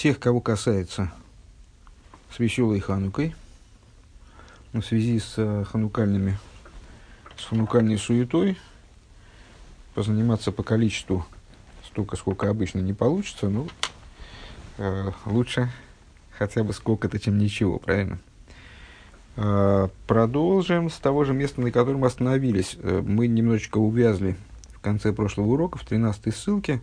всех, 0.00 0.18
кого 0.18 0.40
касается 0.40 1.12
с 2.34 2.38
веселой 2.38 2.80
ханукой, 2.80 3.34
в 4.72 4.80
связи 4.80 5.18
с 5.18 5.34
э, 5.36 5.64
ханукальными, 5.68 6.38
с 7.36 7.44
ханукальной 7.44 7.98
суетой, 7.98 8.56
позаниматься 9.94 10.52
по 10.52 10.62
количеству 10.62 11.26
столько, 11.84 12.16
сколько 12.16 12.48
обычно 12.48 12.78
не 12.78 12.94
получится, 12.94 13.50
ну, 13.50 13.68
э, 14.78 15.10
лучше 15.26 15.70
хотя 16.30 16.64
бы 16.64 16.72
сколько-то, 16.72 17.20
чем 17.20 17.36
ничего, 17.36 17.78
правильно? 17.78 18.18
Э, 19.36 19.88
продолжим 20.06 20.88
с 20.88 20.96
того 20.96 21.24
же 21.24 21.34
места, 21.34 21.60
на 21.60 21.70
котором 21.70 22.04
остановились. 22.04 22.78
Э, 22.78 23.02
мы 23.06 23.26
немножечко 23.26 23.76
увязли 23.76 24.38
в 24.72 24.80
конце 24.80 25.12
прошлого 25.12 25.48
урока, 25.48 25.76
в 25.76 25.84
13 25.84 26.34
ссылке, 26.34 26.80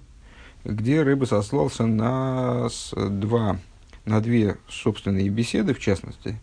где 0.64 1.04
Рыба 1.04 1.26
сослался 1.26 1.86
на 1.86 2.70
два, 2.96 3.60
на 4.06 4.22
две 4.22 4.58
собственные 4.70 5.30
беседы, 5.30 5.74
в 5.74 5.80
частности, 5.80 6.40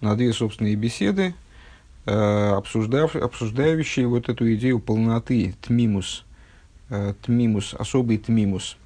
на 0.00 0.16
две 0.16 0.32
собственные 0.32 0.76
беседы, 0.76 1.34
э, 2.06 2.50
обсуждав, 2.50 3.16
обсуждающие 3.16 4.06
вот 4.06 4.28
эту 4.28 4.52
идею 4.54 4.80
полноты, 4.80 5.54
тмимус, 5.62 6.24
э, 6.90 7.14
тмимус, 7.22 7.74
особый 7.74 8.18
тмимус 8.18 8.76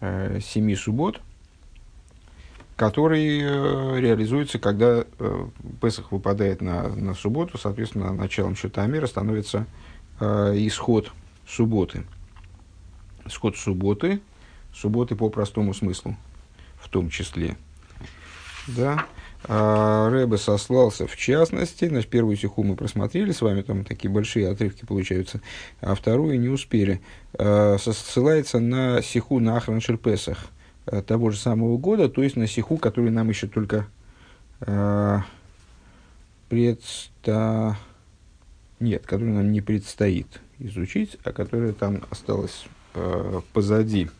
э, 0.00 0.40
семи 0.40 0.74
суббот, 0.74 1.20
который 2.76 3.40
реализуется, 4.00 4.58
когда 4.58 5.04
Песах 5.80 6.10
выпадает 6.10 6.62
на, 6.62 6.88
на 6.88 7.14
субботу, 7.14 7.56
соответственно, 7.56 8.12
началом 8.12 8.56
счета 8.56 8.84
мира 8.86 9.06
становится 9.06 9.66
исход 10.18 11.12
субботы 11.46 12.04
исход 13.26 13.56
субботы, 13.56 14.20
субботы 14.74 15.16
по 15.16 15.28
простому 15.28 15.74
смыслу, 15.74 16.16
в 16.80 16.88
том 16.88 17.10
числе. 17.10 17.56
Да. 18.68 19.06
А 19.44 20.08
Рэбе 20.08 20.38
сослался 20.38 21.08
в 21.08 21.16
частности, 21.16 21.88
значит, 21.88 22.08
первую 22.08 22.36
стиху 22.36 22.62
мы 22.62 22.76
просмотрели 22.76 23.32
с 23.32 23.40
вами, 23.40 23.62
там 23.62 23.84
такие 23.84 24.08
большие 24.08 24.48
отрывки 24.48 24.84
получаются, 24.84 25.40
а 25.80 25.96
вторую 25.96 26.38
не 26.38 26.48
успели. 26.48 27.00
А, 27.36 27.76
ссылается 27.78 28.60
на 28.60 29.02
сиху 29.02 29.40
на 29.40 29.56
Ахран 29.56 29.80
Шерпесах 29.80 30.46
а, 30.86 31.02
того 31.02 31.30
же 31.30 31.38
самого 31.38 31.76
года, 31.76 32.08
то 32.08 32.22
есть 32.22 32.36
на 32.36 32.46
сиху, 32.46 32.76
который 32.76 33.10
нам 33.10 33.28
еще 33.28 33.48
только 33.48 33.86
а, 34.60 35.24
предста... 36.48 37.76
Нет, 38.78 39.06
который 39.06 39.30
нам 39.30 39.50
не 39.50 39.60
предстоит 39.60 40.40
изучить, 40.58 41.16
а 41.24 41.32
которая 41.32 41.72
там 41.72 42.02
осталась 42.10 42.66
э, 42.94 43.40
позади. 43.52 44.10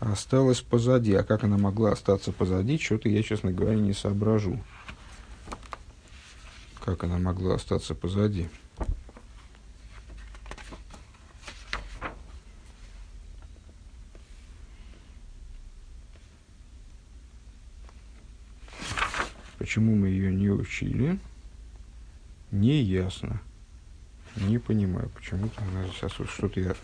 Осталась 0.00 0.60
позади. 0.60 1.14
А 1.14 1.24
как 1.24 1.44
она 1.44 1.58
могла 1.58 1.92
остаться 1.92 2.32
позади, 2.32 2.78
что-то 2.78 3.08
я, 3.08 3.22
честно 3.22 3.52
говоря, 3.52 3.76
не 3.76 3.92
соображу. 3.92 4.62
Как 6.84 7.04
она 7.04 7.18
могла 7.18 7.56
остаться 7.56 7.94
позади. 7.94 8.48
Почему 19.58 19.96
мы 19.96 20.08
ее 20.08 20.32
не 20.32 20.48
учили, 20.48 21.18
не 22.50 22.80
ясно. 22.80 23.42
Не 24.36 24.58
понимаю, 24.58 25.10
почему-то 25.10 25.60
она 25.62 25.86
сейчас 25.88 26.18
вот 26.18 26.30
что-то 26.30 26.60
я 26.60 26.74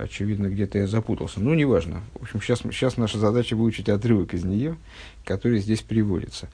Очевидно, 0.00 0.46
где-то 0.46 0.78
я 0.78 0.86
запутался. 0.86 1.40
Ну, 1.40 1.52
неважно. 1.52 2.02
В 2.14 2.22
общем, 2.22 2.40
сейчас, 2.40 2.60
сейчас 2.60 2.96
наша 2.96 3.18
задача 3.18 3.54
выучить 3.54 3.90
отрывок 3.90 4.32
из 4.32 4.44
нее, 4.44 4.78
который 5.26 5.58
здесь 5.58 5.82
приводится. 5.82 6.48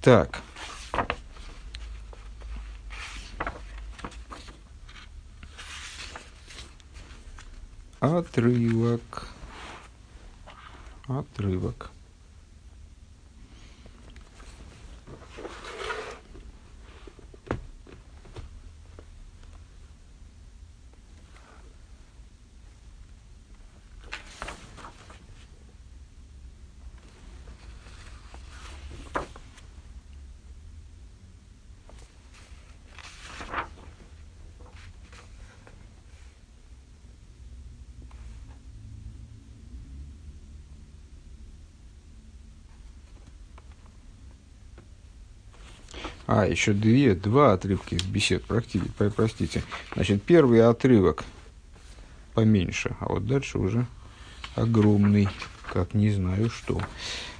Так. 0.00 0.42
Отрывок. 7.98 9.26
Отрывок. 11.08 11.90
А, 46.44 46.46
еще 46.46 46.74
две, 46.74 47.14
два 47.14 47.54
отрывка 47.54 47.94
из 47.94 48.02
бесед, 48.02 48.44
простите. 48.44 49.62
Значит, 49.94 50.22
первый 50.22 50.62
отрывок 50.62 51.24
поменьше, 52.34 52.94
а 53.00 53.06
вот 53.08 53.26
дальше 53.26 53.58
уже 53.58 53.86
огромный, 54.54 55.28
как 55.72 55.94
не 55.94 56.10
знаю 56.10 56.50
что. 56.50 56.82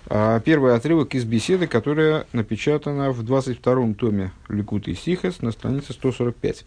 А 0.06 0.40
первый 0.40 0.74
отрывок 0.74 1.14
из 1.14 1.24
беседы, 1.24 1.66
которая 1.66 2.26
напечатана 2.32 3.10
в 3.10 3.22
22-м 3.22 3.94
томе 3.94 4.32
Ликуты 4.48 4.94
Сихас 4.94 5.42
на 5.42 5.52
странице 5.52 5.92
145. 5.92 6.64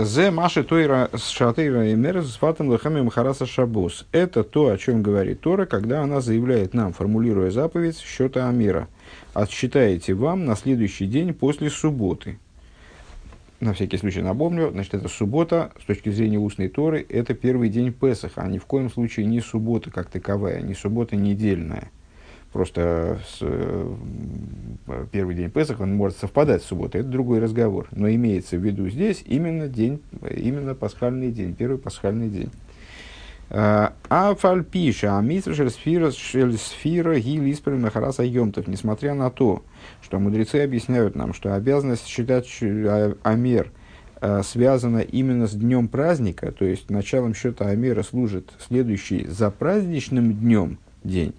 Зе 0.00 0.30
Маши 0.30 0.62
Тойра 0.62 1.10
Шатейра 1.16 1.88
и 1.88 1.94
Мер 1.96 2.22
с 2.22 2.36
Фатом 2.36 2.72
Лехами 2.72 3.00
Махараса 3.00 3.46
Шабус. 3.46 4.06
Это 4.12 4.44
то, 4.44 4.68
о 4.68 4.78
чем 4.78 5.02
говорит 5.02 5.40
Тора, 5.40 5.66
когда 5.66 6.02
она 6.02 6.20
заявляет 6.20 6.72
нам, 6.72 6.92
формулируя 6.92 7.50
заповедь 7.50 7.98
счета 7.98 8.48
Амира– 8.48 8.86
отсчитаете 9.34 10.14
вам 10.14 10.44
на 10.44 10.54
следующий 10.54 11.06
день 11.06 11.34
после 11.34 11.68
субботы. 11.68 12.38
На 13.58 13.74
всякий 13.74 13.96
случай 13.96 14.22
напомню, 14.22 14.70
значит, 14.70 14.94
это 14.94 15.08
суббота, 15.08 15.72
с 15.82 15.84
точки 15.84 16.10
зрения 16.10 16.38
устной 16.38 16.68
Торы, 16.68 17.04
это 17.08 17.34
первый 17.34 17.68
день 17.68 17.92
Песаха, 17.92 18.42
а 18.42 18.46
ни 18.46 18.58
в 18.58 18.66
коем 18.66 18.90
случае 18.90 19.26
не 19.26 19.40
суббота 19.40 19.90
как 19.90 20.10
таковая, 20.10 20.62
не 20.62 20.74
суббота 20.74 21.16
недельная. 21.16 21.90
Просто 22.52 23.20
с, 23.28 23.38
э, 23.40 23.94
первый 25.12 25.34
день 25.34 25.50
Песаха, 25.50 25.82
он 25.82 25.94
может 25.94 26.18
совпадать 26.18 26.62
с 26.62 26.66
субботой, 26.66 27.02
это 27.02 27.10
другой 27.10 27.40
разговор. 27.40 27.88
Но 27.90 28.08
имеется 28.10 28.56
в 28.56 28.64
виду 28.64 28.88
здесь 28.88 29.22
именно 29.26 29.68
день, 29.68 30.02
именно 30.30 30.74
пасхальный 30.74 31.30
день, 31.30 31.54
первый 31.54 31.78
пасхальный 31.78 32.28
день. 32.30 32.50
А 33.50 34.34
фальпиша, 34.38 35.16
а 35.16 35.22
митра 35.22 35.70
сфера 35.70 36.10
сфера 36.10 37.18
гилиспер 37.18 37.76
нахараса 37.76 38.22
йомтов. 38.22 38.66
Несмотря 38.66 39.14
на 39.14 39.30
то, 39.30 39.62
что 40.02 40.18
мудрецы 40.18 40.56
объясняют 40.56 41.14
нам, 41.14 41.32
что 41.32 41.54
обязанность 41.54 42.06
считать 42.06 42.46
а, 42.62 43.14
Амер 43.22 43.72
а, 44.20 44.42
связана 44.42 44.98
именно 44.98 45.46
с 45.46 45.52
днем 45.52 45.88
праздника, 45.88 46.52
то 46.52 46.66
есть 46.66 46.90
началом 46.90 47.34
счета 47.34 47.66
Амера 47.68 48.02
служит 48.02 48.52
следующий 48.58 49.26
за 49.26 49.50
праздничным 49.50 50.34
днем 50.34 50.78
день. 51.02 51.34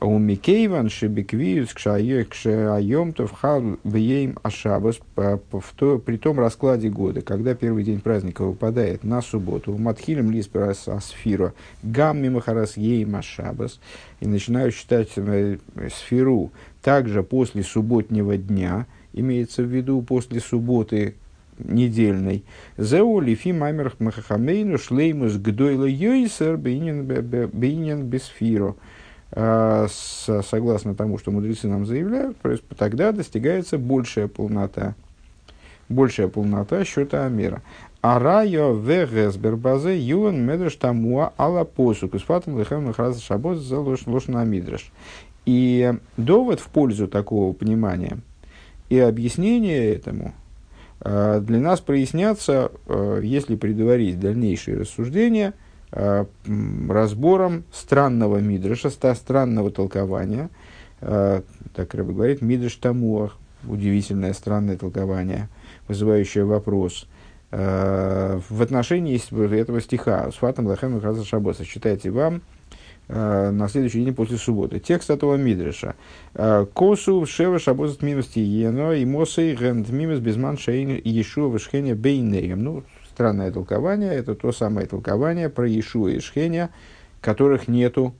У 0.00 0.16
Микейван 0.16 0.90
Шебеквиус 0.90 1.74
Кшайом 1.74 3.12
Товхал 3.12 3.78
Веем 3.82 4.38
Ашабас 4.44 5.00
при 5.16 6.16
том 6.18 6.38
раскладе 6.38 6.88
года, 6.88 7.20
когда 7.20 7.54
первый 7.54 7.82
день 7.82 8.00
праздника 8.00 8.42
выпадает 8.42 9.02
на 9.02 9.20
субботу, 9.22 9.76
Матхилем 9.76 10.30
Лисперас 10.30 10.86
Асфира 10.86 11.52
Гам 11.82 12.22
Мимахарас 12.22 12.76
Ейм 12.76 13.16
Ашабас 13.16 13.80
и 14.20 14.28
начинаю 14.28 14.70
считать 14.70 15.10
э, 15.16 15.58
сферу 15.92 16.52
также 16.80 17.24
после 17.24 17.64
субботнего 17.64 18.36
дня, 18.36 18.86
имеется 19.12 19.64
в 19.64 19.66
виду 19.66 20.00
после 20.02 20.38
субботы 20.38 21.16
недельной. 21.58 22.44
Зеу 22.76 23.18
лифи 23.18 23.48
маймер 23.48 23.96
махахамейну 23.98 24.78
шлеймус 24.78 25.38
гдойла 25.38 25.86
йойсер 25.86 26.56
бейнин 26.56 28.02
бесфиро. 28.04 28.68
А, 28.68 29.07
согласно 29.30 30.94
тому, 30.94 31.18
что 31.18 31.30
мудрецы 31.30 31.68
нам 31.68 31.84
заявляют, 31.84 32.38
тогда 32.78 33.12
достигается 33.12 33.76
большая 33.76 34.26
полнота, 34.26 34.94
большая 35.88 36.28
полнота 36.28 36.82
счета 36.84 37.26
Амера. 37.26 37.62
Арайо 38.00 38.72
вегес 38.74 39.36
бербазе 39.36 39.98
юан 39.98 40.40
медреш 40.44 40.76
тамуа 40.76 41.32
ала 41.36 41.64
посук. 41.64 42.14
И 42.14 42.18
сфатом 42.18 42.58
лехем 42.58 42.84
нахраз 42.84 43.20
шабот 43.20 43.58
за 43.58 43.80
лошна 43.80 44.44
мидреш. 44.44 44.90
И 45.44 45.92
довод 46.16 46.60
в 46.60 46.68
пользу 46.68 47.08
такого 47.08 47.52
понимания 47.52 48.18
и 48.88 48.98
объяснение 48.98 49.94
этому 49.94 50.34
а, 51.00 51.40
для 51.40 51.58
нас 51.58 51.80
прояснятся, 51.80 52.70
а, 52.86 53.20
если 53.20 53.56
предварить 53.56 54.20
дальнейшие 54.20 54.78
рассуждения 54.78 55.54
разбором 55.92 57.64
странного 57.72 58.38
мидраша, 58.38 58.90
странного 58.90 59.70
толкования. 59.70 60.50
Э, 61.00 61.42
так 61.74 61.94
Рэбе 61.94 62.12
говорит, 62.12 62.42
мидраш 62.42 62.74
тамуах, 62.74 63.36
удивительное, 63.66 64.32
странное 64.32 64.76
толкование, 64.76 65.48
вызывающее 65.86 66.44
вопрос. 66.44 67.06
Э, 67.50 68.40
в 68.48 68.62
отношении 68.62 69.16
этого 69.60 69.80
стиха 69.80 70.30
«Сфатам 70.32 70.66
лахем 70.66 70.98
и 70.98 71.24
шабоса» 71.24 71.64
читайте 71.64 72.10
вам 72.10 72.42
на 73.08 73.68
следующий 73.70 74.04
день 74.04 74.14
после 74.14 74.36
субботы. 74.36 74.80
Текст 74.80 75.08
этого 75.08 75.36
мидраша. 75.36 75.94
Косу 76.74 77.24
шева 77.24 77.58
шабозат 77.58 78.02
мимости 78.02 78.38
ено 78.38 78.92
и 78.92 79.06
мосей 79.06 79.56
гент 79.56 79.88
мимос 79.88 80.18
безман 80.18 80.58
шейн 80.58 81.00
ешуа 81.02 81.48
вышхеня 81.48 81.94
бейнеем. 81.94 82.62
Ну, 82.62 82.82
странное 83.18 83.50
толкование, 83.50 84.14
это 84.14 84.36
то 84.36 84.52
самое 84.52 84.86
толкование 84.86 85.48
про 85.48 85.66
Иешуа 85.66 86.10
и 86.10 86.20
Шхеня, 86.20 86.70
которых 87.20 87.66
нету, 87.66 88.14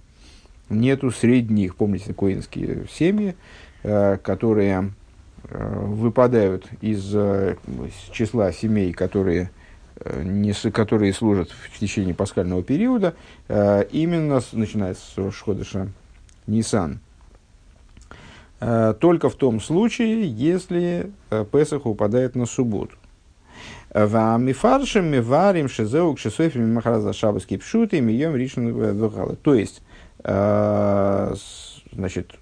нету 0.69 1.13
средних, 1.13 1.77
помните, 1.77 2.13
коинские 2.13 2.89
семьи, 2.91 3.37
э, 3.85 4.17
которые 4.17 4.91
э, 5.45 5.85
выпадают 5.87 6.67
из 6.81 7.15
э, 7.15 7.55
числа 8.11 8.51
семей, 8.51 8.93
которые, 8.93 9.53
не, 10.05 10.53
которые 10.73 11.13
служат 11.13 11.51
в 11.53 11.79
течение 11.79 12.13
пасхального 12.13 12.65
периода, 12.65 13.15
именно 13.49 14.41
начиная 14.51 14.95
с 14.95 15.15
Шходыша 15.31 15.93
Нисан. 16.49 16.99
Только 18.59 19.29
в 19.29 19.37
том 19.37 19.61
случае, 19.61 20.29
если 20.29 21.13
Песах 21.53 21.87
упадает 21.87 22.35
на 22.35 22.47
субботу. 22.47 22.97
Вамифаршим 23.93 25.07
миварим 25.07 25.69
шизеук 25.69 26.19
шесофим 26.19 26.75
махраза 26.75 27.13
шабас 27.13 27.47
кипшуты 27.47 28.01
мием 28.01 28.37
ришн 28.37 28.69
вухала. 28.71 29.37
То 29.37 29.55
есть, 29.55 29.83
э, 30.25 31.35
значит, 31.93 32.35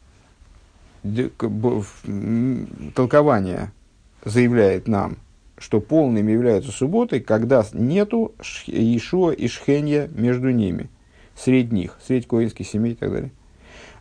толкование 2.94 3.70
заявляет 4.24 4.88
нам, 4.88 5.18
что 5.56 5.80
полными 5.80 6.32
являются 6.32 6.72
субботы, 6.72 7.20
когда 7.20 7.64
нету 7.72 8.34
Ишуа 8.66 9.30
и 9.30 9.46
Шхенья 9.46 10.08
между 10.08 10.50
ними, 10.50 10.90
среди 11.36 11.74
них, 11.74 11.96
среди 12.04 12.26
коинских 12.26 12.66
семей 12.66 12.92
и 12.92 12.96
так 12.96 13.12
далее. 13.12 13.30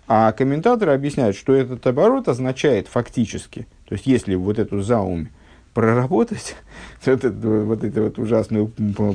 А 0.07 0.31
комментаторы 0.31 0.94
объясняют, 0.94 1.36
что 1.36 1.53
этот 1.53 1.86
оборот 1.88 2.27
означает 2.27 2.88
фактически, 2.88 3.68
то 3.88 3.94
есть 3.94 4.06
если 4.06 4.36
вот 4.36 4.59
эту 4.59 4.81
заумь 4.81 5.27
проработать 5.75 6.56
вот, 7.06 7.24
эту, 7.24 7.50
вот 7.66 7.83
эту 7.83 8.04
вот 8.04 8.18
ужасную, 8.18 8.72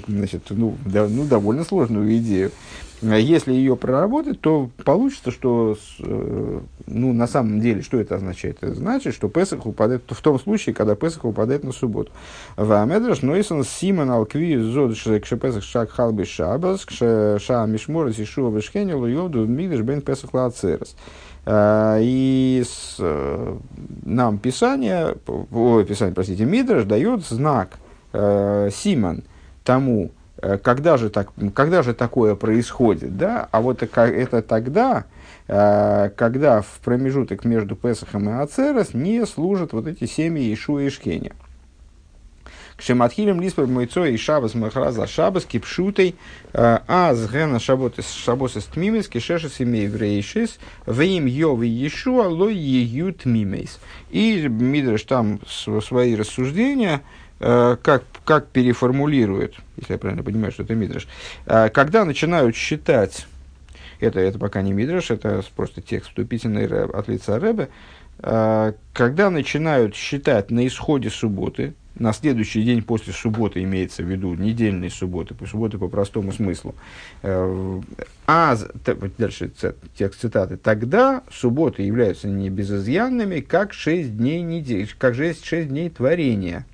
значит, 0.07 0.43
ну, 0.51 0.77
да, 0.85 1.09
ну, 1.09 1.25
довольно 1.25 1.65
сложную 1.65 2.17
идею. 2.19 2.53
А 3.03 3.17
если 3.17 3.55
ее 3.55 3.77
проработать, 3.77 4.43
то 4.43 4.69
получится, 4.85 5.31
что, 5.31 5.75
э, 6.01 6.61
ну, 6.87 7.13
на 7.15 7.27
самом 7.27 7.61
деле, 7.61 7.81
что 7.81 7.99
это 7.99 8.17
означает? 8.17 8.59
Это 8.61 8.75
значит, 8.75 9.15
что 9.15 9.31
Песах 9.31 9.65
упадает 9.65 10.03
в 10.07 10.21
том 10.21 10.39
случае, 10.39 10.75
когда 10.75 10.95
Песах 10.95 11.25
упадает 11.25 11.65
на 11.65 11.73
субботу. 11.73 12.13
В 12.59 12.71
Амедраш 12.79 13.23
Нойсон 13.23 13.65
Симон 13.65 14.11
Алкви 14.11 14.59
Зод 14.59 14.93
Кшепесах 14.97 15.65
Шак 15.65 15.91
Халби 15.91 16.25
Шабас 16.25 16.85
Кша 16.85 17.65
Мишморас 17.67 18.19
Ишуа 18.19 18.55
Вишхенилу 18.55 19.07
Йовду 19.07 19.47
Мигдаш 19.47 19.81
Бен 19.81 20.03
Песах 20.03 20.35
Лацерас. 20.35 20.95
А, 20.95 21.30
и 21.47 22.63
с, 22.67 22.97
э, 22.99 23.57
нам 24.05 24.39
Писание, 24.39 25.17
о, 25.27 25.83
Писание, 25.83 26.15
простите, 26.15 26.45
Мидраш 26.45 26.85
дает 26.85 27.25
знак 27.25 27.79
э, 28.13 28.69
Симон 28.73 29.23
тому, 29.65 30.11
э, 30.43 30.59
когда 30.59 30.97
же, 30.97 31.11
так, 31.11 31.31
когда 31.55 31.83
же 31.83 31.95
такое 31.95 32.35
происходит, 32.35 33.17
да, 33.17 33.49
а 33.51 33.61
вот 33.63 33.83
это, 33.83 34.43
тогда, 34.43 35.05
э, 35.49 36.11
когда 36.17 36.61
в 36.61 36.81
промежуток 36.85 37.45
между 37.45 37.75
Песахом 37.75 38.29
и 38.29 38.33
Ацерос 38.33 38.95
не 38.95 39.25
служат 39.27 39.73
вот 39.73 39.87
эти 39.87 40.07
семьи 40.07 40.53
Ишуа 40.53 40.81
и 40.81 40.91
Шкеня. 40.91 41.33
Кшематхилем 42.81 43.43
лиспер 43.43 43.67
мойцо 43.67 44.07
и 44.07 44.17
шабас 44.17 44.55
махраза 44.55 45.07
шабас 45.07 45.45
кипшутой 45.45 46.17
а 46.55 47.15
с 47.15 47.31
гена 47.31 47.61
шаботес 47.61 48.11
шабосес 48.11 48.65
тмимес 48.65 49.07
кишешес 49.07 49.61
имей 49.61 49.87
врейшис 49.87 50.59
веим 50.87 51.27
йови 51.27 51.69
ешуа 51.69 52.27
ло 52.29 52.49
ею 52.49 53.13
тмимейс. 53.13 53.79
И 54.11 54.49
Мидреш 54.49 55.03
там 55.03 55.41
свои 55.47 56.17
рассуждения 56.17 57.03
э, 57.39 57.77
как, 57.83 58.05
как 58.25 58.49
переформулирует, 58.49 59.57
если 59.77 59.93
я 59.93 59.99
правильно 59.99 60.23
понимаю, 60.23 60.51
что 60.51 60.63
это 60.63 60.75
Мидреш, 60.75 61.07
э, 61.45 61.69
когда 61.69 62.07
начинают 62.07 62.57
считать, 62.57 63.27
это, 64.01 64.21
это 64.21 64.39
пока 64.39 64.63
не 64.63 64.73
Мидреш, 64.73 65.11
это 65.11 65.43
просто 65.55 65.83
текст 65.83 66.09
вступительный 66.09 66.67
от 66.67 67.09
лица 67.09 67.39
Рэбе, 67.39 67.69
э, 68.21 68.73
когда 68.95 69.29
начинают 69.29 69.95
считать 69.95 70.51
на 70.51 70.67
исходе 70.67 71.11
субботы, 71.11 71.75
на 72.01 72.15
следующий 72.15 72.63
день 72.63 72.83
после 72.83 73.13
субботы 73.13 73.63
имеется 73.63 74.03
в 74.03 74.07
виду 74.07 74.35
недельные 74.35 74.89
субботы, 74.89 75.35
по 75.35 75.47
субботы 75.47 75.77
по 75.77 75.87
простому 75.87 76.33
смыслу. 76.33 76.75
Э, 77.23 77.81
а 78.27 78.57
дальше 79.19 79.53
текст 79.95 80.21
цитаты. 80.21 80.57
Тогда 80.57 81.23
субботы 81.31 81.83
являются 81.83 82.27
не 82.27 82.49
безызъянными, 82.49 83.41
как 83.41 83.75
шесть 83.75 84.17
дней 84.17 84.41
недели, 84.41 84.89
как 84.99 85.15
шесть, 85.15 85.45
шесть 85.45 85.69
дней 85.69 85.91
творения. 85.91 86.65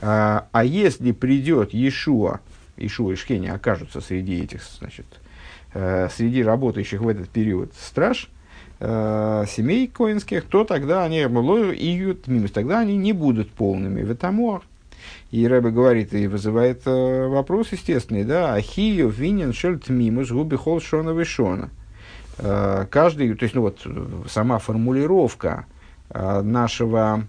А, 0.00 0.48
а 0.52 0.64
если 0.64 1.12
придет 1.12 1.74
Иешуа, 1.74 2.40
Иешуа 2.78 3.12
и 3.12 3.16
Шхени 3.16 3.48
окажутся 3.48 4.00
среди 4.00 4.42
этих, 4.42 4.62
значит, 4.78 5.06
э, 5.74 6.08
среди 6.10 6.42
работающих 6.42 7.02
в 7.02 7.08
этот 7.08 7.28
период 7.28 7.74
страж, 7.78 8.30
э, 8.80 9.44
семей 9.48 9.86
коинских, 9.86 10.44
то 10.44 10.64
тогда 10.64 11.04
они 11.04 11.18
иют 11.18 12.26
минус, 12.28 12.50
тогда 12.50 12.80
они 12.80 12.96
не 12.96 13.12
будут 13.12 13.50
полными. 13.50 14.02
В 14.02 14.10
этом 14.10 14.62
и 15.30 15.46
Рэбе 15.46 15.70
говорит 15.70 16.14
и 16.14 16.26
вызывает 16.26 16.82
э, 16.86 17.26
вопрос 17.26 17.72
естественный, 17.72 18.24
да, 18.24 18.54
ахию 18.54 19.08
винен 19.08 19.52
шельт 19.52 19.88
мимус 19.88 20.30
губи 20.30 20.56
хол 20.56 20.80
шона 20.80 21.10
вишона. 21.10 21.70
Э, 22.38 22.86
каждый, 22.90 23.34
то 23.34 23.42
есть, 23.42 23.54
ну 23.54 23.62
вот, 23.62 23.86
сама 24.28 24.58
формулировка 24.58 25.66
э, 26.10 26.42
нашего, 26.42 27.26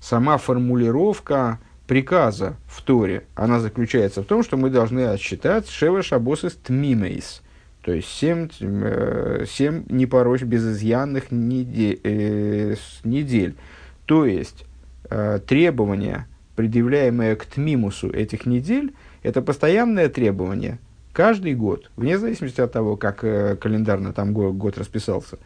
сама 0.00 0.36
формулировка 0.38 1.58
приказа 1.86 2.56
в 2.66 2.82
Торе, 2.82 3.24
она 3.34 3.60
заключается 3.60 4.22
в 4.22 4.26
том, 4.26 4.42
что 4.42 4.56
мы 4.56 4.70
должны 4.70 5.06
отсчитать 5.06 5.68
шева 5.68 6.02
шабосис 6.02 6.54
тмимейс. 6.54 7.42
То 7.86 7.92
есть 7.92 8.08
семь, 8.08 8.48
э, 8.58 9.44
семь 9.48 9.84
непорочь 9.88 10.42
безызъянных 10.42 11.30
недель, 11.30 12.00
э, 12.02 12.74
недель. 13.04 13.54
То 14.06 14.26
есть 14.26 14.64
э, 15.08 15.38
требования, 15.46 16.26
предъявляемые 16.56 17.36
к 17.36 17.46
Тмимусу 17.46 18.10
этих 18.10 18.44
недель, 18.44 18.92
это 19.22 19.40
постоянное 19.40 20.08
требование 20.08 20.80
каждый 21.12 21.54
год, 21.54 21.92
вне 21.94 22.18
зависимости 22.18 22.60
от 22.60 22.72
того, 22.72 22.96
как 22.96 23.22
э, 23.22 23.54
календарно 23.54 24.12
там 24.12 24.32
год, 24.32 24.56
год 24.56 24.78
расписался. 24.78 25.38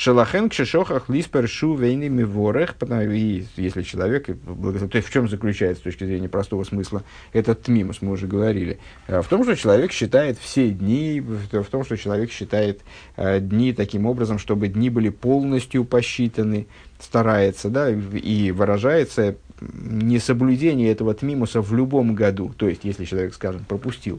Шалахен 0.00 0.48
к 0.48 0.54
шишохах 0.54 1.10
лиспер 1.10 1.46
шу 1.46 1.76
вейнами 1.76 2.22
ворах, 2.22 2.74
и 2.90 3.44
если 3.56 3.82
человек, 3.82 4.28
то 4.28 4.90
есть 4.94 5.06
в 5.06 5.12
чем 5.12 5.28
заключается 5.28 5.82
с 5.82 5.84
точки 5.84 6.04
зрения 6.04 6.26
простого 6.30 6.64
смысла 6.64 7.02
этот 7.34 7.64
тмимус, 7.64 8.00
мы 8.00 8.12
уже 8.12 8.26
говорили, 8.26 8.78
э, 9.08 9.20
в 9.20 9.28
том, 9.28 9.44
что 9.44 9.54
человек 9.56 9.92
считает 9.92 10.38
все 10.38 10.70
дни, 10.70 11.20
в 11.20 11.64
том, 11.66 11.84
что 11.84 11.98
человек 11.98 12.30
считает 12.30 12.80
э, 13.16 13.40
дни 13.40 13.74
таким 13.74 14.06
образом, 14.06 14.38
чтобы 14.38 14.68
дни 14.68 14.88
были 14.88 15.10
полностью 15.10 15.84
посчитаны, 15.84 16.66
старается, 16.98 17.68
да, 17.68 17.90
и 17.90 18.52
выражается 18.52 19.36
несоблюдение 19.60 20.90
этого 20.90 21.12
тмимуса 21.12 21.60
в 21.60 21.74
любом 21.74 22.14
году, 22.14 22.54
то 22.56 22.70
есть 22.70 22.84
если 22.84 23.04
человек, 23.04 23.34
скажем, 23.34 23.66
пропустил 23.68 24.18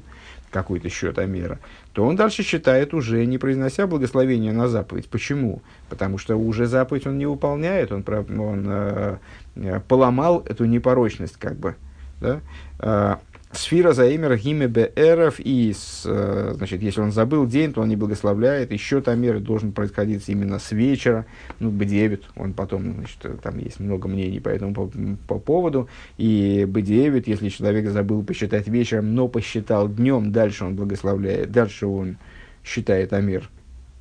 какой-то 0.52 0.90
счет 0.90 1.18
Амера, 1.18 1.60
то 1.94 2.06
он 2.06 2.16
дальше 2.16 2.44
считает 2.44 2.94
уже 2.94 3.26
не 3.26 3.38
произнося 3.38 3.88
благословение 3.88 4.52
на 4.52 4.68
заповедь. 4.68 5.10
Почему? 5.10 5.62
Потому 5.90 6.18
что 6.18 6.36
уже 6.36 6.68
заповедь 6.68 7.08
он 7.08 7.18
не 7.18 7.26
выполняет, 7.26 7.92
он, 7.92 8.04
он 8.08 8.66
э, 8.68 9.18
э, 9.56 9.80
поломал 9.88 10.44
эту 10.48 10.66
непорочность 10.66 11.38
как 11.38 11.56
бы. 11.56 11.76
Да? 12.20 13.20
Э, 13.52 13.58
Сфира 13.58 13.94
заимер 13.94 14.38
гиме 14.38 14.68
беэров, 14.68 15.36
и, 15.40 15.74
э, 16.06 16.54
значит, 16.56 16.82
если 16.82 17.02
он 17.02 17.12
забыл 17.12 17.46
день, 17.46 17.74
то 17.74 17.82
он 17.82 17.90
не 17.90 17.96
благословляет, 17.96 18.72
и 18.72 18.78
счет 18.78 19.08
Амера 19.08 19.40
должен 19.40 19.72
происходить 19.72 20.28
именно 20.30 20.60
с 20.60 20.72
вечера, 20.72 21.26
ну, 21.60 21.70
бедевит, 21.70 22.24
он 22.36 22.54
потом, 22.54 22.94
значит, 22.94 23.42
там 23.42 23.58
есть 23.60 23.80
много 23.80 24.08
мнений 24.08 24.40
по 24.40 24.50
этому 24.50 24.74
по, 24.74 24.92
по 25.28 25.40
поводу, 25.40 25.90
и 26.18 26.66
бедевит, 26.68 27.28
если 27.28 27.50
человек 27.50 27.90
забыл 27.90 28.24
посчитать 28.24 28.68
вечером, 28.68 29.16
но 29.16 29.28
посчитал 29.28 29.88
днем, 29.90 30.32
дальше 30.32 30.66
он 30.66 30.76
благословляет, 30.76 31.52
дальше 31.52 31.88
он 31.88 32.18
считает 32.64 33.14
Амир 33.14 33.50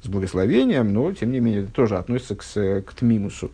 с 0.02 0.08
благословением, 0.08 0.92
но, 0.92 1.12
тем 1.12 1.32
не 1.32 1.40
менее, 1.40 1.64
это 1.64 1.72
тоже 1.72 1.98
относится 1.98 2.34
к, 2.36 2.84
к 2.86 2.94
Тмимусу. 2.94 3.50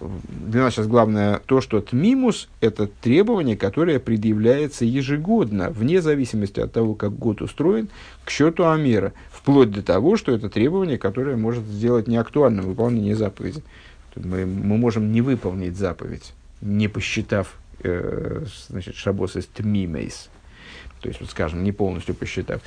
Для 0.00 0.62
нас 0.62 0.74
сейчас 0.74 0.86
главное 0.86 1.40
то, 1.46 1.60
что 1.60 1.80
тмимус– 1.80 2.48
это 2.60 2.86
требование, 2.86 3.56
которое 3.56 3.98
предъявляется 3.98 4.84
ежегодно, 4.84 5.70
вне 5.70 6.00
зависимости 6.00 6.60
от 6.60 6.72
того, 6.72 6.94
как 6.94 7.16
год 7.16 7.42
устроен, 7.42 7.88
к 8.24 8.30
счету 8.30 8.68
Амера, 8.68 9.12
вплоть 9.30 9.70
до 9.70 9.82
того, 9.82 10.16
что 10.16 10.32
это 10.32 10.48
требование, 10.48 10.98
которое 10.98 11.36
может 11.36 11.64
сделать 11.64 12.08
неактуальным 12.08 12.66
выполнение 12.66 13.16
заповеди. 13.16 13.62
Мы, 14.16 14.46
мы 14.46 14.76
можем 14.76 15.12
не 15.12 15.22
выполнить 15.22 15.76
заповедь, 15.76 16.32
не 16.60 16.88
посчитав 16.88 17.54
э, 17.82 18.44
значит, 18.68 18.94
шабос 18.94 19.36
из 19.36 19.46
тмимейс. 19.46 20.28
То 21.00 21.08
есть, 21.08 21.20
вот, 21.20 21.30
скажем, 21.30 21.64
не 21.64 21.72
полностью 21.72 22.14
посчитав. 22.14 22.60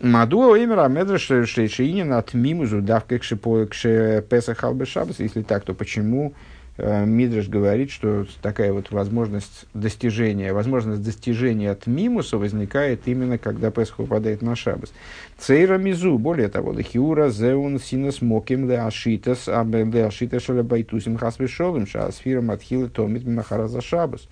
Маду 0.00 0.54
имя 0.54 0.82
Амедра 0.82 1.18
Шейшинин 1.18 2.14
от 2.14 2.32
мимузу 2.32 2.80
давка 2.80 3.18
к 3.18 3.22
Песах 3.22 4.64
Албешабас. 4.64 5.20
Если 5.20 5.42
так, 5.42 5.64
то 5.64 5.74
почему 5.74 6.32
Мидриш 6.78 7.48
говорит, 7.48 7.90
что 7.90 8.26
такая 8.40 8.72
вот 8.72 8.90
возможность 8.90 9.66
достижения, 9.74 10.54
возможность 10.54 11.02
достижения 11.02 11.70
от 11.70 11.86
мимуса 11.86 12.38
возникает 12.38 13.02
именно, 13.06 13.36
когда 13.36 13.70
Песх 13.70 13.98
выпадает 13.98 14.40
на 14.40 14.56
шабас. 14.56 14.92
Цейра 15.38 15.76
мизу, 15.76 16.16
более 16.16 16.48
того, 16.48 16.72
лихиура 16.72 17.28
зеун 17.28 17.78
синус 17.78 18.22
моким 18.22 18.70
ле 18.70 18.78
ашитас, 18.78 19.48
абе 19.48 19.84
ле 19.84 20.06
ашитас 20.06 20.44
шаля 20.44 20.62
байтусим 20.62 21.18
хасвешолым, 21.18 21.86
шаасфира 21.86 22.40
матхилы 22.40 22.88
томит 22.88 23.26
махараза 23.26 23.82
шабас. 23.82 24.26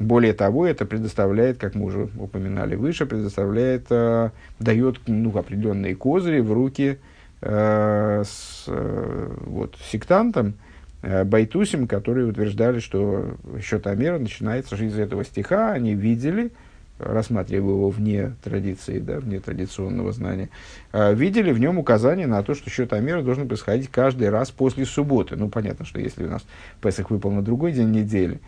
Более 0.00 0.32
того, 0.32 0.66
это 0.66 0.84
предоставляет, 0.84 1.58
как 1.58 1.76
мы 1.76 1.84
уже 1.84 2.08
упоминали 2.18 2.74
выше, 2.74 3.06
предоставляет, 3.06 3.86
э, 3.90 4.30
дает 4.58 4.98
ну, 5.06 5.36
определенные 5.38 5.94
козыри 5.94 6.40
в 6.40 6.52
руки 6.52 6.98
э, 7.40 8.24
с, 8.26 8.64
э, 8.66 9.36
вот, 9.46 9.76
сектантам, 9.92 10.54
Э, 10.54 10.71
Байтусим, 11.02 11.88
которые 11.88 12.26
утверждали, 12.26 12.78
что 12.78 13.36
счет 13.60 13.86
Амера 13.88 14.18
начинается 14.18 14.76
из 14.76 14.96
этого 14.96 15.24
стиха, 15.24 15.72
они 15.72 15.94
видели, 15.94 16.52
рассматривая 16.98 17.70
его 17.70 17.90
вне 17.90 18.34
традиции, 18.44 19.00
да, 19.00 19.18
вне 19.18 19.40
традиционного 19.40 20.12
знания, 20.12 20.48
э, 20.92 21.12
видели 21.14 21.50
в 21.50 21.58
нем 21.58 21.78
указание 21.78 22.28
на 22.28 22.42
то, 22.44 22.54
что 22.54 22.70
счет 22.70 22.92
Амера 22.92 23.22
должен 23.22 23.48
происходить 23.48 23.88
каждый 23.88 24.30
раз 24.30 24.52
после 24.52 24.84
субботы. 24.86 25.34
Ну, 25.34 25.48
понятно, 25.48 25.84
что 25.84 26.00
если 26.00 26.24
у 26.24 26.30
нас 26.30 26.44
Песах 26.80 27.10
выпал 27.10 27.32
на 27.32 27.42
другой 27.42 27.72
день 27.72 27.90
недели, 27.90 28.40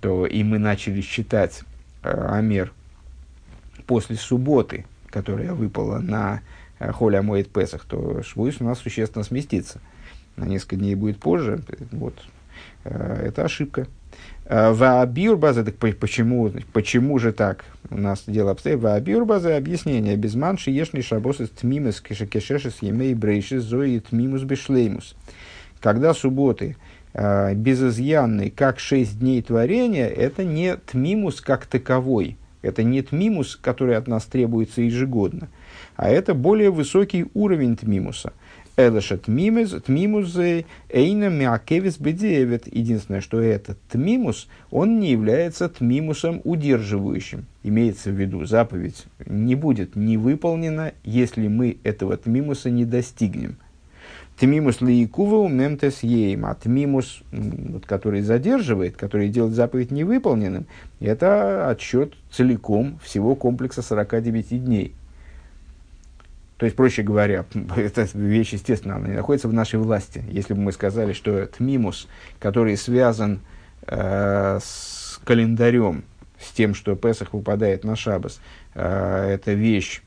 то 0.00 0.26
и 0.26 0.44
мы 0.44 0.58
начали 0.58 1.00
считать 1.00 1.62
э, 2.04 2.26
Амер 2.30 2.72
после 3.86 4.16
субботы, 4.16 4.84
которая 5.10 5.54
выпала 5.54 5.98
на 5.98 6.40
Холя 6.78 7.22
Моет 7.22 7.48
Песах, 7.48 7.84
то 7.84 8.22
Швуис 8.22 8.60
у 8.60 8.64
нас 8.64 8.78
существенно 8.78 9.24
сместится– 9.24 9.80
на 10.36 10.44
несколько 10.44 10.76
дней 10.76 10.94
будет 10.94 11.18
позже, 11.18 11.60
вот, 11.92 12.14
э, 12.84 13.26
это 13.28 13.44
ошибка. 13.44 13.86
Э, 14.44 14.72
Ваабиурбаза, 14.72 15.64
так 15.64 15.76
почему, 15.76 16.52
почему 16.72 17.18
же 17.18 17.32
так 17.32 17.64
у 17.90 17.98
нас 17.98 18.24
дело 18.26 18.52
обстоит? 18.52 18.78
Ваабиурбаза 18.78 19.56
объяснение. 19.56 20.16
Без 20.16 20.34
манши 20.34 20.70
ешни 20.70 21.00
шабос 21.00 21.40
из 21.40 21.50
тмимус 21.50 22.00
кешешес 22.00 22.78
емей 22.80 23.14
брейшис 23.14 23.62
зои 23.62 23.98
тмимус 23.98 24.42
бешлеймус. 24.42 25.16
Когда 25.80 26.14
субботы 26.14 26.76
э, 27.12 27.54
безызъянный, 27.54 28.50
как 28.50 28.78
шесть 28.78 29.18
дней 29.18 29.42
творения, 29.42 30.06
это 30.06 30.44
не 30.44 30.76
тмимус 30.76 31.40
как 31.40 31.66
таковой. 31.66 32.36
Это 32.62 32.82
не 32.82 33.02
тмимус, 33.02 33.56
который 33.56 33.96
от 33.96 34.08
нас 34.08 34.24
требуется 34.24 34.82
ежегодно, 34.82 35.48
а 35.94 36.08
это 36.08 36.34
более 36.34 36.70
высокий 36.70 37.26
уровень 37.34 37.76
тмимуса– 37.76 38.32
Элэша 38.76 39.16
тмимус, 39.16 39.70
тмимузы, 39.86 40.66
эйна 40.90 41.30
мякевис 41.30 41.98
бедеевит. 41.98 42.66
Единственное, 42.66 43.22
что 43.22 43.40
этот 43.40 43.78
тмимус, 43.88 44.48
он 44.70 45.00
не 45.00 45.12
является 45.12 45.70
тмимусом 45.70 46.42
удерживающим. 46.44 47.46
Имеется 47.62 48.10
в 48.10 48.20
виду, 48.20 48.44
заповедь 48.44 49.06
не 49.24 49.54
будет 49.54 49.96
не 49.96 50.18
выполнена, 50.18 50.92
если 51.04 51.48
мы 51.48 51.78
этого 51.84 52.18
тмимуса 52.18 52.68
не 52.68 52.84
достигнем. 52.84 53.56
Тмимус 54.38 54.82
лиикува 54.82 55.48
мемтес 55.48 56.02
ейм, 56.02 56.44
а 56.44 56.54
тмимус, 56.54 57.22
вот, 57.32 57.86
который 57.86 58.20
задерживает, 58.20 58.94
который 58.94 59.30
делает 59.30 59.54
заповедь 59.54 59.90
невыполненным, 59.90 60.66
это 61.00 61.70
отсчет 61.70 62.12
целиком 62.30 62.98
всего 63.02 63.34
комплекса 63.34 63.80
49 63.80 64.62
дней. 64.62 64.94
То 66.56 66.64
есть, 66.64 66.76
проще 66.76 67.02
говоря, 67.02 67.44
эта 67.76 68.08
вещь, 68.14 68.52
естественно, 68.52 68.96
она 68.96 69.08
не 69.08 69.14
находится 69.14 69.48
в 69.48 69.52
нашей 69.52 69.78
власти. 69.78 70.24
Если 70.28 70.54
бы 70.54 70.60
мы 70.60 70.72
сказали, 70.72 71.12
что 71.12 71.32
это 71.32 71.62
мимус, 71.62 72.08
который 72.38 72.76
связан 72.76 73.40
э, 73.86 74.58
с 74.62 75.20
календарем, 75.24 76.04
с 76.40 76.52
тем, 76.52 76.74
что 76.74 76.96
Песах 76.96 77.32
выпадает 77.32 77.84
на 77.84 77.96
Шабас, 77.96 78.40
э, 78.74 79.30
это 79.34 79.52
вещь, 79.52 80.02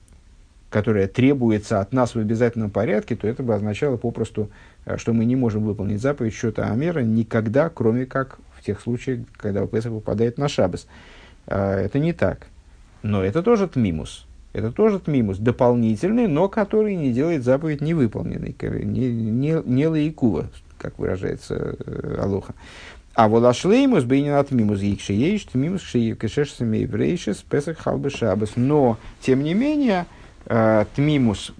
которая 0.69 1.07
требуется 1.07 1.79
от 1.81 1.93
нас 1.93 2.15
в 2.15 2.19
обязательном 2.19 2.69
порядке, 2.69 3.15
то 3.15 3.27
это 3.27 3.43
бы 3.43 3.53
означало 3.55 3.97
попросту, 3.97 4.49
э, 4.85 4.97
что 4.97 5.13
мы 5.13 5.25
не 5.25 5.35
можем 5.35 5.63
выполнить 5.63 6.01
заповедь 6.01 6.33
счета 6.33 6.65
Амера 6.65 7.01
никогда, 7.01 7.69
кроме 7.69 8.05
как 8.05 8.39
в 8.57 8.63
тех 8.63 8.81
случаях, 8.81 9.21
когда 9.37 9.65
Песах 9.67 9.91
выпадает 9.91 10.37
на 10.37 10.47
Шабас. 10.47 10.87
Э, 11.47 11.75
это 11.75 11.99
не 11.99 12.13
так. 12.13 12.47
Но 13.01 13.23
это 13.23 13.43
тоже 13.43 13.67
тмимус. 13.67 14.25
Это 14.51 14.71
тоже 14.71 14.99
тмимус, 14.99 15.37
дополнительный, 15.37 16.27
но 16.27 16.49
который 16.49 16.95
не 16.95 17.11
делает 17.13 17.43
заповедь 17.43 17.81
невыполненной, 17.81 18.55
не, 18.83 19.11
не, 19.11 19.61
не 19.63 19.87
лаикува, 19.87 20.47
как 20.79 20.97
выражается 20.97 21.75
э, 21.85 22.17
Алоха. 22.19 22.55
А 23.13 23.27
вот 23.27 23.43
ашлеймус 23.43 24.05
бейнин 24.05 24.35
от 24.35 24.51
мимус 24.51 24.79
гикши 24.79 25.13
ейш, 25.13 25.43
тмимус 25.43 25.83
кешеш 25.91 26.53
семейврейшес, 26.53 27.43
песах 27.49 27.77
халбы 27.77 28.09
шабас. 28.09 28.51
Но, 28.55 28.97
тем 29.19 29.43
не 29.43 29.53
менее, 29.53 30.05
э, 30.45 30.85
тмимус, 30.95 31.51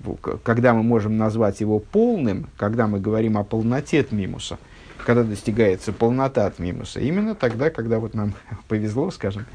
когда 0.44 0.74
мы 0.74 0.84
можем 0.84 1.18
назвать 1.18 1.60
его 1.60 1.80
полным, 1.80 2.48
когда 2.58 2.88
мы 2.88 3.00
говорим 3.00 3.38
о 3.38 3.44
полноте 3.44 4.02
тмимуса, 4.04 4.58
когда 5.06 5.24
достигается 5.24 5.92
полнота 5.92 6.50
тмимуса, 6.50 7.02
именно 7.02 7.36
тогда, 7.36 7.70
когда 7.70 8.00
вот 8.00 8.14
нам 8.14 8.36
повезло, 8.68 9.12
скажем, 9.12 9.46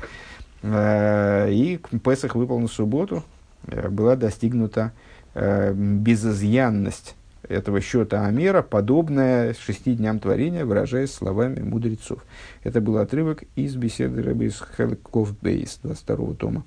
и 0.64 1.78
Песах 2.02 2.34
выпал 2.34 2.58
на 2.58 2.66
субботу, 2.68 3.22
э, 3.66 3.88
была 3.88 4.16
достигнута 4.16 4.92
э, 5.34 5.74
безызъянность 5.74 7.14
этого 7.46 7.82
счета 7.82 8.24
Амера, 8.24 8.62
подобная 8.62 9.54
шести 9.54 9.94
дням 9.94 10.20
творения, 10.20 10.64
выражаясь 10.64 11.12
словами 11.12 11.60
мудрецов. 11.60 12.24
Это 12.62 12.80
был 12.80 12.96
отрывок 12.96 13.44
из 13.56 13.76
беседы 13.76 14.22
Рэбби 14.22 14.46
из 14.46 14.62
Хелков 14.76 15.38
Бейс, 15.40 15.78
22 15.82 16.34
тома. 16.34 16.64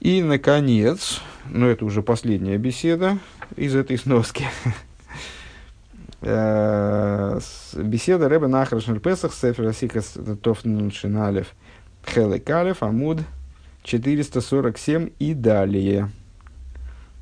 И, 0.00 0.22
наконец, 0.22 1.20
ну 1.50 1.66
это 1.66 1.84
уже 1.84 2.00
последняя 2.00 2.56
беседа 2.56 3.18
из 3.56 3.74
этой 3.74 3.98
сноски. 3.98 4.46
Беседа 6.22 7.40
Рэбби 8.30 8.46
Нахрашнер 8.46 8.98
Песах, 9.00 9.34
Сефер 9.34 9.66
Асикас 9.66 10.14
Тофнун 10.42 10.90
Шиналев– 10.90 11.48
Хелек 12.06 12.48
Алев, 12.50 12.82
Амуд 12.82 13.20
447 13.82 15.10
и 15.18 15.34
далее. 15.34 16.10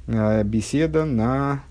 Э, 0.06 0.42
беседа 0.44 1.04
на 1.04 1.62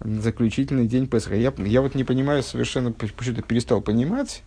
заключительный 0.00 0.86
день 0.86 1.06
Песха. 1.06 1.34
Я, 1.34 1.52
я 1.58 1.80
вот 1.82 1.94
не 1.94 2.04
понимаю 2.04 2.42
совершенно, 2.42 2.92
почему-то 2.92 3.42
перестал 3.42 3.80
понимать, 3.80 4.42